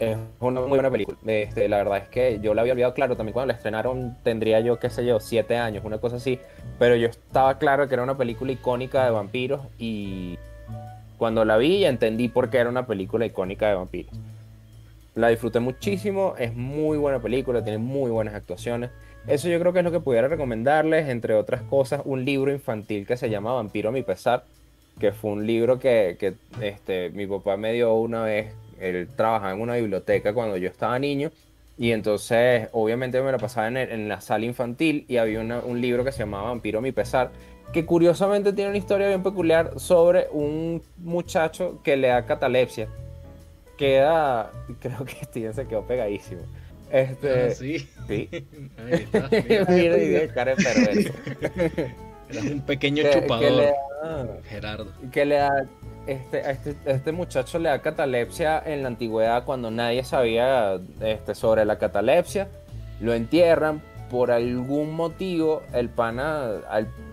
es 0.00 0.16
una 0.40 0.60
muy 0.60 0.70
buena 0.70 0.90
película. 0.90 1.18
Este, 1.26 1.68
la 1.68 1.76
verdad 1.76 1.98
es 1.98 2.08
que 2.08 2.40
yo 2.40 2.54
la 2.54 2.62
había 2.62 2.72
olvidado, 2.72 2.94
claro, 2.94 3.16
también 3.16 3.34
cuando 3.34 3.48
la 3.48 3.56
estrenaron 3.56 4.16
tendría 4.24 4.58
yo, 4.60 4.78
qué 4.78 4.88
sé 4.88 5.04
yo, 5.04 5.20
siete 5.20 5.58
años, 5.58 5.84
una 5.84 5.98
cosa 5.98 6.16
así. 6.16 6.40
Pero 6.78 6.96
yo 6.96 7.06
estaba 7.08 7.58
claro 7.58 7.86
que 7.86 7.94
era 7.94 8.02
una 8.02 8.16
película 8.16 8.50
icónica 8.50 9.04
de 9.04 9.10
vampiros 9.10 9.60
y 9.78 10.38
cuando 11.18 11.44
la 11.44 11.58
vi 11.58 11.80
ya 11.80 11.90
entendí 11.90 12.28
por 12.28 12.48
qué 12.48 12.58
era 12.58 12.70
una 12.70 12.86
película 12.86 13.26
icónica 13.26 13.68
de 13.68 13.74
vampiros. 13.74 14.12
La 15.14 15.28
disfruté 15.28 15.60
muchísimo, 15.60 16.34
es 16.38 16.54
muy 16.54 16.96
buena 16.96 17.20
película, 17.20 17.62
tiene 17.62 17.78
muy 17.78 18.10
buenas 18.10 18.34
actuaciones. 18.34 18.90
Eso 19.26 19.48
yo 19.48 19.60
creo 19.60 19.74
que 19.74 19.80
es 19.80 19.84
lo 19.84 19.92
que 19.92 20.00
pudiera 20.00 20.28
recomendarles, 20.28 21.10
entre 21.10 21.34
otras 21.34 21.60
cosas, 21.62 22.00
un 22.06 22.24
libro 22.24 22.50
infantil 22.50 23.06
que 23.06 23.18
se 23.18 23.28
llama 23.28 23.52
Vampiro 23.52 23.90
a 23.90 23.92
mi 23.92 24.02
pesar, 24.02 24.44
que 24.98 25.12
fue 25.12 25.32
un 25.32 25.46
libro 25.46 25.78
que, 25.78 26.16
que 26.18 26.34
este, 26.62 27.10
mi 27.10 27.26
papá 27.26 27.58
me 27.58 27.74
dio 27.74 27.92
una 27.92 28.22
vez 28.22 28.54
él 28.80 29.08
trabajaba 29.14 29.52
en 29.52 29.60
una 29.60 29.76
biblioteca 29.76 30.32
cuando 30.32 30.56
yo 30.56 30.68
estaba 30.68 30.98
niño 30.98 31.30
Y 31.78 31.92
entonces, 31.92 32.68
obviamente 32.72 33.20
me 33.22 33.32
lo 33.32 33.38
pasaba 33.38 33.68
en, 33.68 34.08
la 34.08 34.20
sala 34.20 34.44
infantil 34.44 35.04
y 35.08 35.16
había 35.16 35.40
un 35.40 35.80
libro 35.80 36.04
que 36.04 36.12
se 36.12 36.20
llamaba 36.20 36.48
Vampiro 36.48 36.80
mi 36.80 36.92
pesar, 36.92 37.30
que 37.72 37.86
curiosamente 37.86 38.52
tiene 38.52 38.70
una 38.70 38.78
historia 38.78 39.08
bien 39.08 39.22
peculiar 39.22 39.78
sobre 39.78 40.26
un 40.32 40.82
muchacho 40.98 41.80
que 41.82 41.96
le 41.96 42.08
da 42.08 42.26
catalepsia. 42.26 42.88
Queda, 43.78 44.50
creo 44.80 45.04
que 45.04 45.24
Steven 45.24 45.54
se 45.54 45.66
quedó 45.66 45.86
pegadísimo. 45.86 46.42
Este, 46.90 47.46
ah, 47.46 47.50
sí. 47.50 47.88
Sí. 48.08 48.28
mira, 49.68 49.96
y 49.96 50.28
cara 50.34 50.54
perverso. 50.56 51.12
Era 52.28 52.40
un 52.42 52.60
pequeño 52.62 53.04
chupador. 53.12 53.74
Gerardo. 54.48 54.92
Que 55.12 55.24
le 55.24 55.36
da 55.36 55.66
este, 56.06 56.50
este, 56.50 56.76
este, 56.86 57.12
muchacho 57.12 57.58
le 57.58 57.68
da 57.68 57.80
catalepsia 57.80 58.62
en 58.64 58.82
la 58.82 58.88
antigüedad 58.88 59.44
cuando 59.44 59.70
nadie 59.70 60.04
sabía 60.04 60.80
este, 61.00 61.34
sobre 61.34 61.64
la 61.64 61.78
catalepsia. 61.78 62.48
Lo 63.00 63.14
entierran. 63.14 63.82
Por 64.10 64.32
algún 64.32 64.92
motivo 64.92 65.62
el 65.72 65.88
pana, 65.88 66.48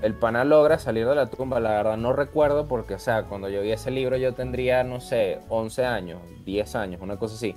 el 0.01 0.15
pana 0.15 0.43
logra 0.43 0.79
salir 0.79 1.07
de 1.07 1.13
la 1.13 1.27
tumba. 1.27 1.59
La 1.59 1.69
verdad 1.69 1.95
no 1.95 2.11
recuerdo 2.11 2.67
porque, 2.67 2.95
o 2.95 2.99
sea, 2.99 3.21
cuando 3.21 3.49
yo 3.49 3.61
vi 3.61 3.71
ese 3.71 3.91
libro 3.91 4.17
yo 4.17 4.33
tendría, 4.33 4.83
no 4.83 4.99
sé, 4.99 5.37
11 5.49 5.85
años, 5.85 6.19
10 6.43 6.75
años, 6.75 6.99
una 6.99 7.17
cosa 7.17 7.35
así. 7.35 7.53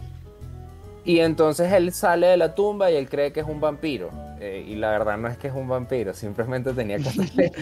Y 1.05 1.20
entonces 1.20 1.72
él 1.72 1.92
sale 1.92 2.26
de 2.26 2.36
la 2.36 2.55
tumba 2.55 2.90
y 2.90 2.96
él 2.96 3.09
cree 3.09 3.32
que 3.32 3.40
es 3.40 3.46
un 3.46 3.61
vampiro. 3.61 4.11
Eh, 4.40 4.64
y 4.68 4.74
la 4.76 4.90
verdad 4.90 5.18
no 5.18 5.28
es 5.28 5.36
que 5.36 5.48
es 5.48 5.55
un 5.55 5.68
vampiro, 5.68 6.14
simplemente 6.14 6.72
tenía 6.72 6.96
que 6.98 7.53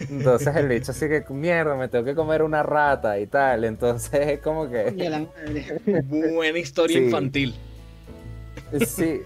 Entonces 0.00 0.56
el 0.56 0.68
bicho 0.68 0.92
así 0.92 1.06
que, 1.08 1.24
mierda, 1.30 1.76
me 1.76 1.88
tengo 1.88 2.04
que 2.04 2.14
comer 2.14 2.42
una 2.42 2.62
rata 2.62 3.18
y 3.18 3.26
tal. 3.26 3.64
Entonces 3.64 4.28
es 4.28 4.40
como 4.40 4.68
que... 4.68 5.26
Buena 6.34 6.58
historia 6.58 6.98
infantil. 6.98 7.54
Sí. 8.86 9.20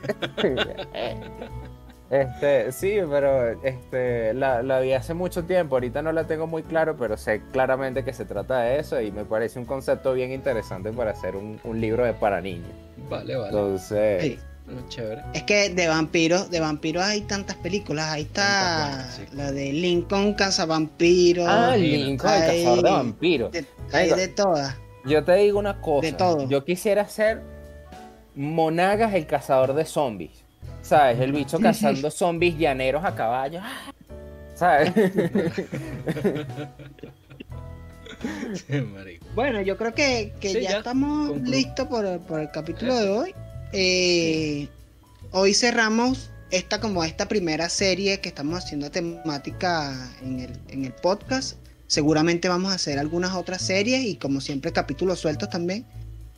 Este, 2.08 2.70
sí, 2.70 2.98
pero 3.10 3.60
este, 3.64 4.32
la, 4.32 4.62
la, 4.62 4.78
vi 4.78 4.92
hace 4.92 5.12
mucho 5.12 5.44
tiempo, 5.44 5.74
ahorita 5.74 6.02
no 6.02 6.12
la 6.12 6.24
tengo 6.24 6.46
muy 6.46 6.62
claro, 6.62 6.96
pero 6.96 7.16
sé 7.16 7.42
claramente 7.50 8.04
que 8.04 8.12
se 8.12 8.24
trata 8.24 8.60
de 8.60 8.78
eso 8.78 9.00
y 9.00 9.10
me 9.10 9.24
parece 9.24 9.58
un 9.58 9.64
concepto 9.64 10.12
bien 10.12 10.30
interesante 10.30 10.92
para 10.92 11.10
hacer 11.10 11.34
un, 11.34 11.58
un 11.64 11.80
libro 11.80 12.04
de 12.04 12.12
para 12.12 12.40
niños. 12.40 12.85
Vale, 13.08 13.36
vale. 13.36 13.48
Entonces, 13.48 14.38
chévere. 14.88 15.22
Es 15.32 15.42
que 15.44 15.70
de 15.70 15.88
vampiros, 15.88 16.50
de 16.50 16.60
vampiros 16.60 17.04
hay 17.04 17.22
tantas 17.22 17.56
películas. 17.56 18.10
Ahí 18.10 18.22
está 18.22 19.08
la 19.32 19.52
de 19.52 19.72
Lincoln 19.72 20.34
Cazavampiros. 20.34 21.46
Ah, 21.48 21.76
Lincoln, 21.76 22.32
el 22.32 22.40
cazador 22.40 22.82
de 22.82 22.90
vampiros. 22.90 23.50
hay 23.92 24.10
de 24.10 24.28
todas. 24.28 24.76
Yo 25.04 25.24
te 25.24 25.34
digo 25.36 25.58
una 25.58 25.80
cosa. 25.80 26.06
De 26.06 26.12
todo. 26.12 26.48
Yo 26.48 26.64
quisiera 26.64 27.08
ser 27.08 27.42
Monagas 28.34 29.14
el 29.14 29.26
cazador 29.26 29.74
de 29.74 29.84
zombies. 29.84 30.44
¿Sabes? 30.82 31.20
El 31.20 31.32
bicho 31.32 31.58
cazando 31.58 32.10
zombies 32.10 32.58
llaneros 32.58 33.04
a 33.04 33.14
caballo. 33.14 33.60
¿Sabes? 34.54 34.92
bueno, 39.34 39.60
yo 39.62 39.76
creo 39.76 39.94
que, 39.94 40.32
ya, 40.40 40.78
estamos 40.78 41.40
listos 41.42 41.86
por, 41.88 42.04
el 42.06 42.50
capítulo 42.52 42.96
de 42.96 43.08
hoy. 43.08 43.34
Eh, 43.72 44.68
hoy 45.32 45.54
cerramos 45.54 46.30
esta 46.50 46.80
como 46.80 47.04
esta 47.04 47.26
primera 47.26 47.68
serie 47.68 48.20
que 48.20 48.28
estamos 48.28 48.64
haciendo 48.64 48.90
temática 48.90 50.10
en 50.22 50.40
el, 50.40 50.50
en 50.68 50.84
el 50.84 50.92
podcast. 50.92 51.56
Seguramente 51.86 52.48
vamos 52.48 52.72
a 52.72 52.76
hacer 52.76 52.98
algunas 52.98 53.34
otras 53.34 53.62
series 53.62 54.04
y 54.04 54.16
como 54.16 54.40
siempre 54.40 54.72
capítulos 54.72 55.20
sueltos 55.20 55.50
también. 55.50 55.84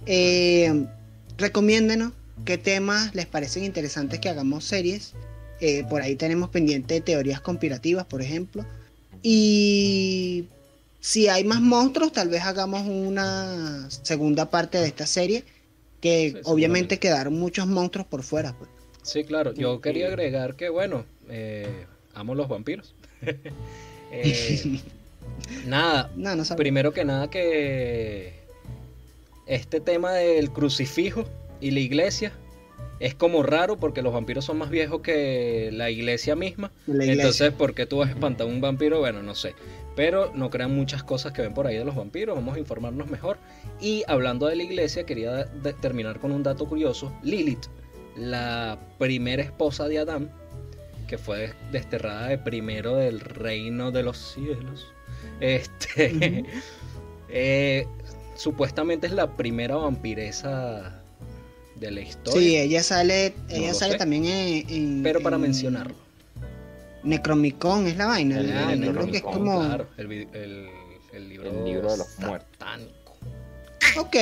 Eh, 0.07 0.87
recomiéndenos 1.37 2.13
qué 2.45 2.59
temas 2.59 3.15
les 3.15 3.27
parecen 3.27 3.65
interesantes 3.65 4.21
que 4.21 4.29
hagamos 4.29 4.65
series. 4.65 5.15
Eh, 5.61 5.85
por 5.89 6.03
ahí 6.03 6.17
tenemos 6.17 6.51
pendiente 6.51 7.01
teorías 7.01 7.41
conspirativas, 7.41 8.05
por 8.05 8.23
ejemplo. 8.23 8.65
Y 9.23 10.47
si 11.01 11.29
hay 11.29 11.45
más 11.45 11.61
monstruos, 11.61 12.13
tal 12.13 12.29
vez 12.29 12.43
hagamos 12.43 12.87
una 12.87 13.89
segunda 13.91 14.51
parte 14.51 14.79
de 14.79 14.87
esta 14.87 15.07
serie. 15.07 15.45
Que 16.01 16.41
obviamente 16.45 17.01
quedaron 17.01 17.35
muchos 17.41 17.67
monstruos 17.67 18.07
por 18.07 18.23
fuera. 18.23 18.55
Pues. 18.57 18.71
Sí, 19.03 19.25
claro. 19.25 19.53
Yo 19.55 19.81
quería 19.81 20.07
agregar 20.07 20.55
que, 20.55 20.69
bueno, 20.69 21.05
eh, 21.29 21.87
amo 22.15 22.35
los 22.35 22.49
vampiros. 22.49 22.95
Eh, 24.11 24.81
nada, 25.67 26.11
primero 26.57 26.95
que 26.95 27.05
nada 27.05 27.29
que 27.29 28.33
este 29.45 29.81
tema 29.81 30.13
del 30.13 30.51
crucifijo 30.51 31.27
y 31.61 31.73
la 31.73 31.81
iglesia 31.81 32.33
es 33.01 33.15
como 33.15 33.43
raro 33.43 33.79
porque 33.79 34.03
los 34.03 34.13
vampiros 34.13 34.45
son 34.45 34.59
más 34.59 34.71
viejos 34.71 35.03
que 35.03 35.71
la 35.73 35.91
iglesia 35.91 36.35
misma. 36.35 36.73
Entonces, 36.87 37.53
¿por 37.53 37.75
qué 37.75 37.87
tú 37.87 37.99
vas 37.99 38.09
a 38.09 38.13
espantar 38.13 38.47
a 38.47 38.51
un 38.51 38.61
vampiro? 38.61 38.99
Bueno, 38.99 39.23
no 39.23 39.35
sé. 39.35 39.55
Pero 39.95 40.33
no 40.35 40.51
crean 40.51 40.75
muchas 40.75 41.03
cosas 41.03 41.33
que 41.33 41.43
ven 41.43 41.55
por 41.55 41.67
ahí 41.67 41.77
de 41.77 41.85
los 41.85 41.95
vampiros. 41.95 42.35
Vamos 42.35 42.57
a 42.57 42.59
informarnos 42.59 43.09
mejor. 43.09 43.39
Y 43.81 44.05
hablando 44.09 44.47
de 44.47 44.57
la 44.57 44.63
iglesia, 44.65 45.05
quería 45.05 45.47
terminar 45.81 46.19
con 46.19 46.33
un 46.33 46.43
dato 46.43 46.69
curioso. 46.69 47.13
Lilith, 47.23 47.67
la 48.17 48.79
primera 48.99 49.43
esposa 49.43 49.87
de 49.87 49.99
Adán, 49.99 50.31
que 51.07 51.19
fue 51.19 51.53
desterrada 51.71 52.29
de 52.29 52.39
primero 52.39 52.97
del 52.97 53.21
reino 53.21 53.93
de 53.93 54.03
los 54.03 54.19
cielos, 54.35 54.93
este, 55.41 56.45
eh, 57.29 57.87
supuestamente 58.35 59.07
es 59.07 59.13
la 59.13 59.37
primera 59.37 59.77
vampiresa 59.77 61.03
de 61.79 61.91
la 61.91 62.01
historia. 62.01 62.41
Sí, 62.41 62.57
ella 62.57 62.83
sale, 62.83 63.35
ella 63.49 63.75
sale 63.75 63.97
también 63.97 64.25
en, 64.69 65.03
Pero 65.03 65.21
para 65.21 65.39
mencionarlo. 65.39 65.95
Necromicon 67.05 67.87
es 67.87 67.97
la 67.97 68.07
vaina. 68.07 68.41
El, 68.41 68.51
el, 68.51 68.81
libro 68.81 69.07
que 69.07 69.19
es 69.19 69.23
como... 69.23 69.63
el, 69.97 70.09
libro, 71.29 71.91
de 71.91 71.97
los 71.99 72.19
muertos. 72.19 72.69
Ok, 73.97 74.17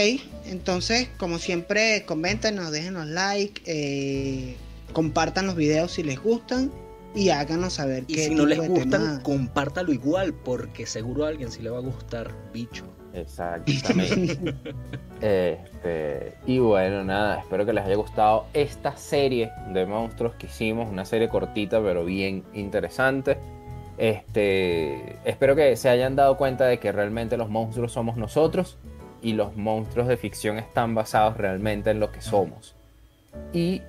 entonces, 0.47 1.09
como 1.19 1.39
siempre, 1.39 2.05
coméntenos, 2.07 2.71
déjenos 2.71 3.07
like, 3.07 3.63
eh, 3.67 4.57
compartan 4.93 5.47
los 5.47 5.57
videos 5.57 5.93
si 5.93 6.03
les 6.03 6.19
gustan 6.23 6.71
y 7.15 7.31
háganos 7.31 7.75
saber 7.75 8.05
y 8.07 8.15
si 8.15 8.35
no 8.35 8.47
les 8.47 8.67
gustan, 8.67 9.21
compártalo 9.23 9.93
igual, 9.93 10.35
porque 10.35 10.87
seguro 10.87 11.25
a 11.25 11.29
alguien 11.29 11.51
sí 11.51 11.63
le 11.63 11.71
va 11.71 11.79
a 11.79 11.83
gustar, 11.83 12.33
bicho. 12.53 12.85
Exactamente. 13.17 14.55
este, 15.21 16.35
y 16.47 16.59
bueno, 16.59 17.03
nada, 17.03 17.41
espero 17.41 17.65
que 17.65 17.73
les 17.73 17.85
haya 17.85 17.97
gustado 17.97 18.47
esta 18.53 18.97
serie 18.97 19.51
de 19.73 19.87
monstruos 19.87 20.35
que 20.35 20.47
hicimos, 20.47 20.89
una 20.91 21.05
serie 21.05 21.29
cortita 21.29 21.81
pero 21.83 22.05
bien 22.05 22.45
interesante. 22.53 23.39
Este, 23.97 25.17
espero 25.25 25.57
que 25.57 25.75
se 25.77 25.89
hayan 25.89 26.17
dado 26.17 26.37
cuenta 26.37 26.67
de 26.67 26.79
que 26.79 26.93
realmente 26.93 27.39
los 27.39 27.49
monstruos 27.49 27.93
somos 27.93 28.19
nosotros 28.19 28.77
y 29.23 29.33
los 29.33 29.57
monstruos 29.57 30.07
de 30.09 30.19
ficción 30.19 30.59
están 30.59 30.95
basados 30.95 31.39
realmente 31.39 31.91
en 31.91 32.01
lo 32.01 32.13
que 32.13 32.21
somos. 32.21 32.75
Y 33.55 33.81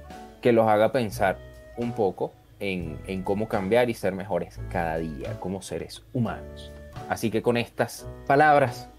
que 0.42 0.54
los 0.54 0.68
haga 0.68 0.94
pensar 0.94 1.38
un 1.76 1.92
poco 1.92 2.32
en, 2.62 2.98
en 3.08 3.24
cómo 3.24 3.50
cambiar 3.50 3.90
y 3.90 3.94
ser 3.94 4.14
mejores 4.14 4.60
cada 4.72 4.98
día 4.98 5.38
como 5.42 5.62
seres 5.62 6.04
humanos. 6.14 6.72
Así 7.10 7.30
que 7.30 7.42
con 7.42 7.58
estas 7.58 8.08
palabras 8.26 8.90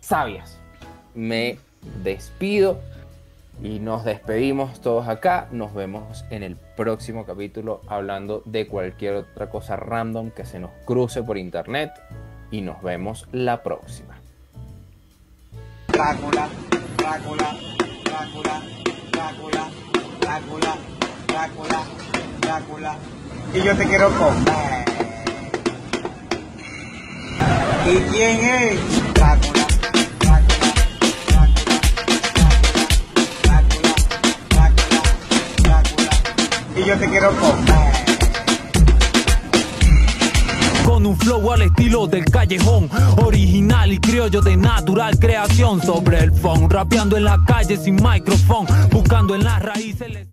sabias. 0.00 0.58
Me 1.14 1.58
despido 2.02 2.80
y 3.62 3.78
nos 3.78 4.04
despedimos 4.04 4.80
todos 4.80 5.08
acá. 5.08 5.48
Nos 5.52 5.74
vemos 5.74 6.24
en 6.30 6.42
el 6.42 6.56
próximo 6.56 7.26
capítulo 7.26 7.82
hablando 7.86 8.42
de 8.46 8.66
cualquier 8.66 9.14
otra 9.14 9.50
cosa 9.50 9.76
random 9.76 10.30
que 10.30 10.44
se 10.44 10.58
nos 10.58 10.70
cruce 10.84 11.22
por 11.22 11.38
internet. 11.38 11.92
Y 12.50 12.62
nos 12.62 12.82
vemos 12.82 13.28
la 13.32 13.62
próxima. 13.62 14.18
Drácula, 15.88 16.48
Drácula, 16.96 17.56
Drácula, 18.04 18.62
Drácula, 19.12 19.70
Drácula, 20.20 20.76
Drácula, 21.28 21.84
Drácula. 22.40 22.96
Y 23.54 23.62
yo 23.62 23.76
te 23.76 23.84
quiero 23.84 24.08
comer. 24.10 24.84
¿Y 27.86 27.96
quién 28.12 28.40
es? 28.40 29.14
Drácula. 29.14 29.79
Yo 36.86 36.98
te 36.98 37.08
quiero 37.08 37.30
comer. 37.36 37.90
Con 40.84 41.06
un 41.06 41.16
flow 41.16 41.52
al 41.52 41.62
estilo 41.62 42.06
del 42.06 42.24
callejón, 42.24 42.90
original 43.22 43.92
y 43.92 43.98
criollo 43.98 44.40
de 44.40 44.56
natural 44.56 45.18
creación. 45.18 45.82
Sobre 45.82 46.18
el 46.18 46.32
phone, 46.32 46.68
rapeando 46.68 47.16
en 47.16 47.24
la 47.24 47.38
calle 47.46 47.76
sin 47.76 47.96
micrófono, 47.96 48.68
buscando 48.90 49.34
en 49.34 49.44
las 49.44 49.62
raíces. 49.62 50.28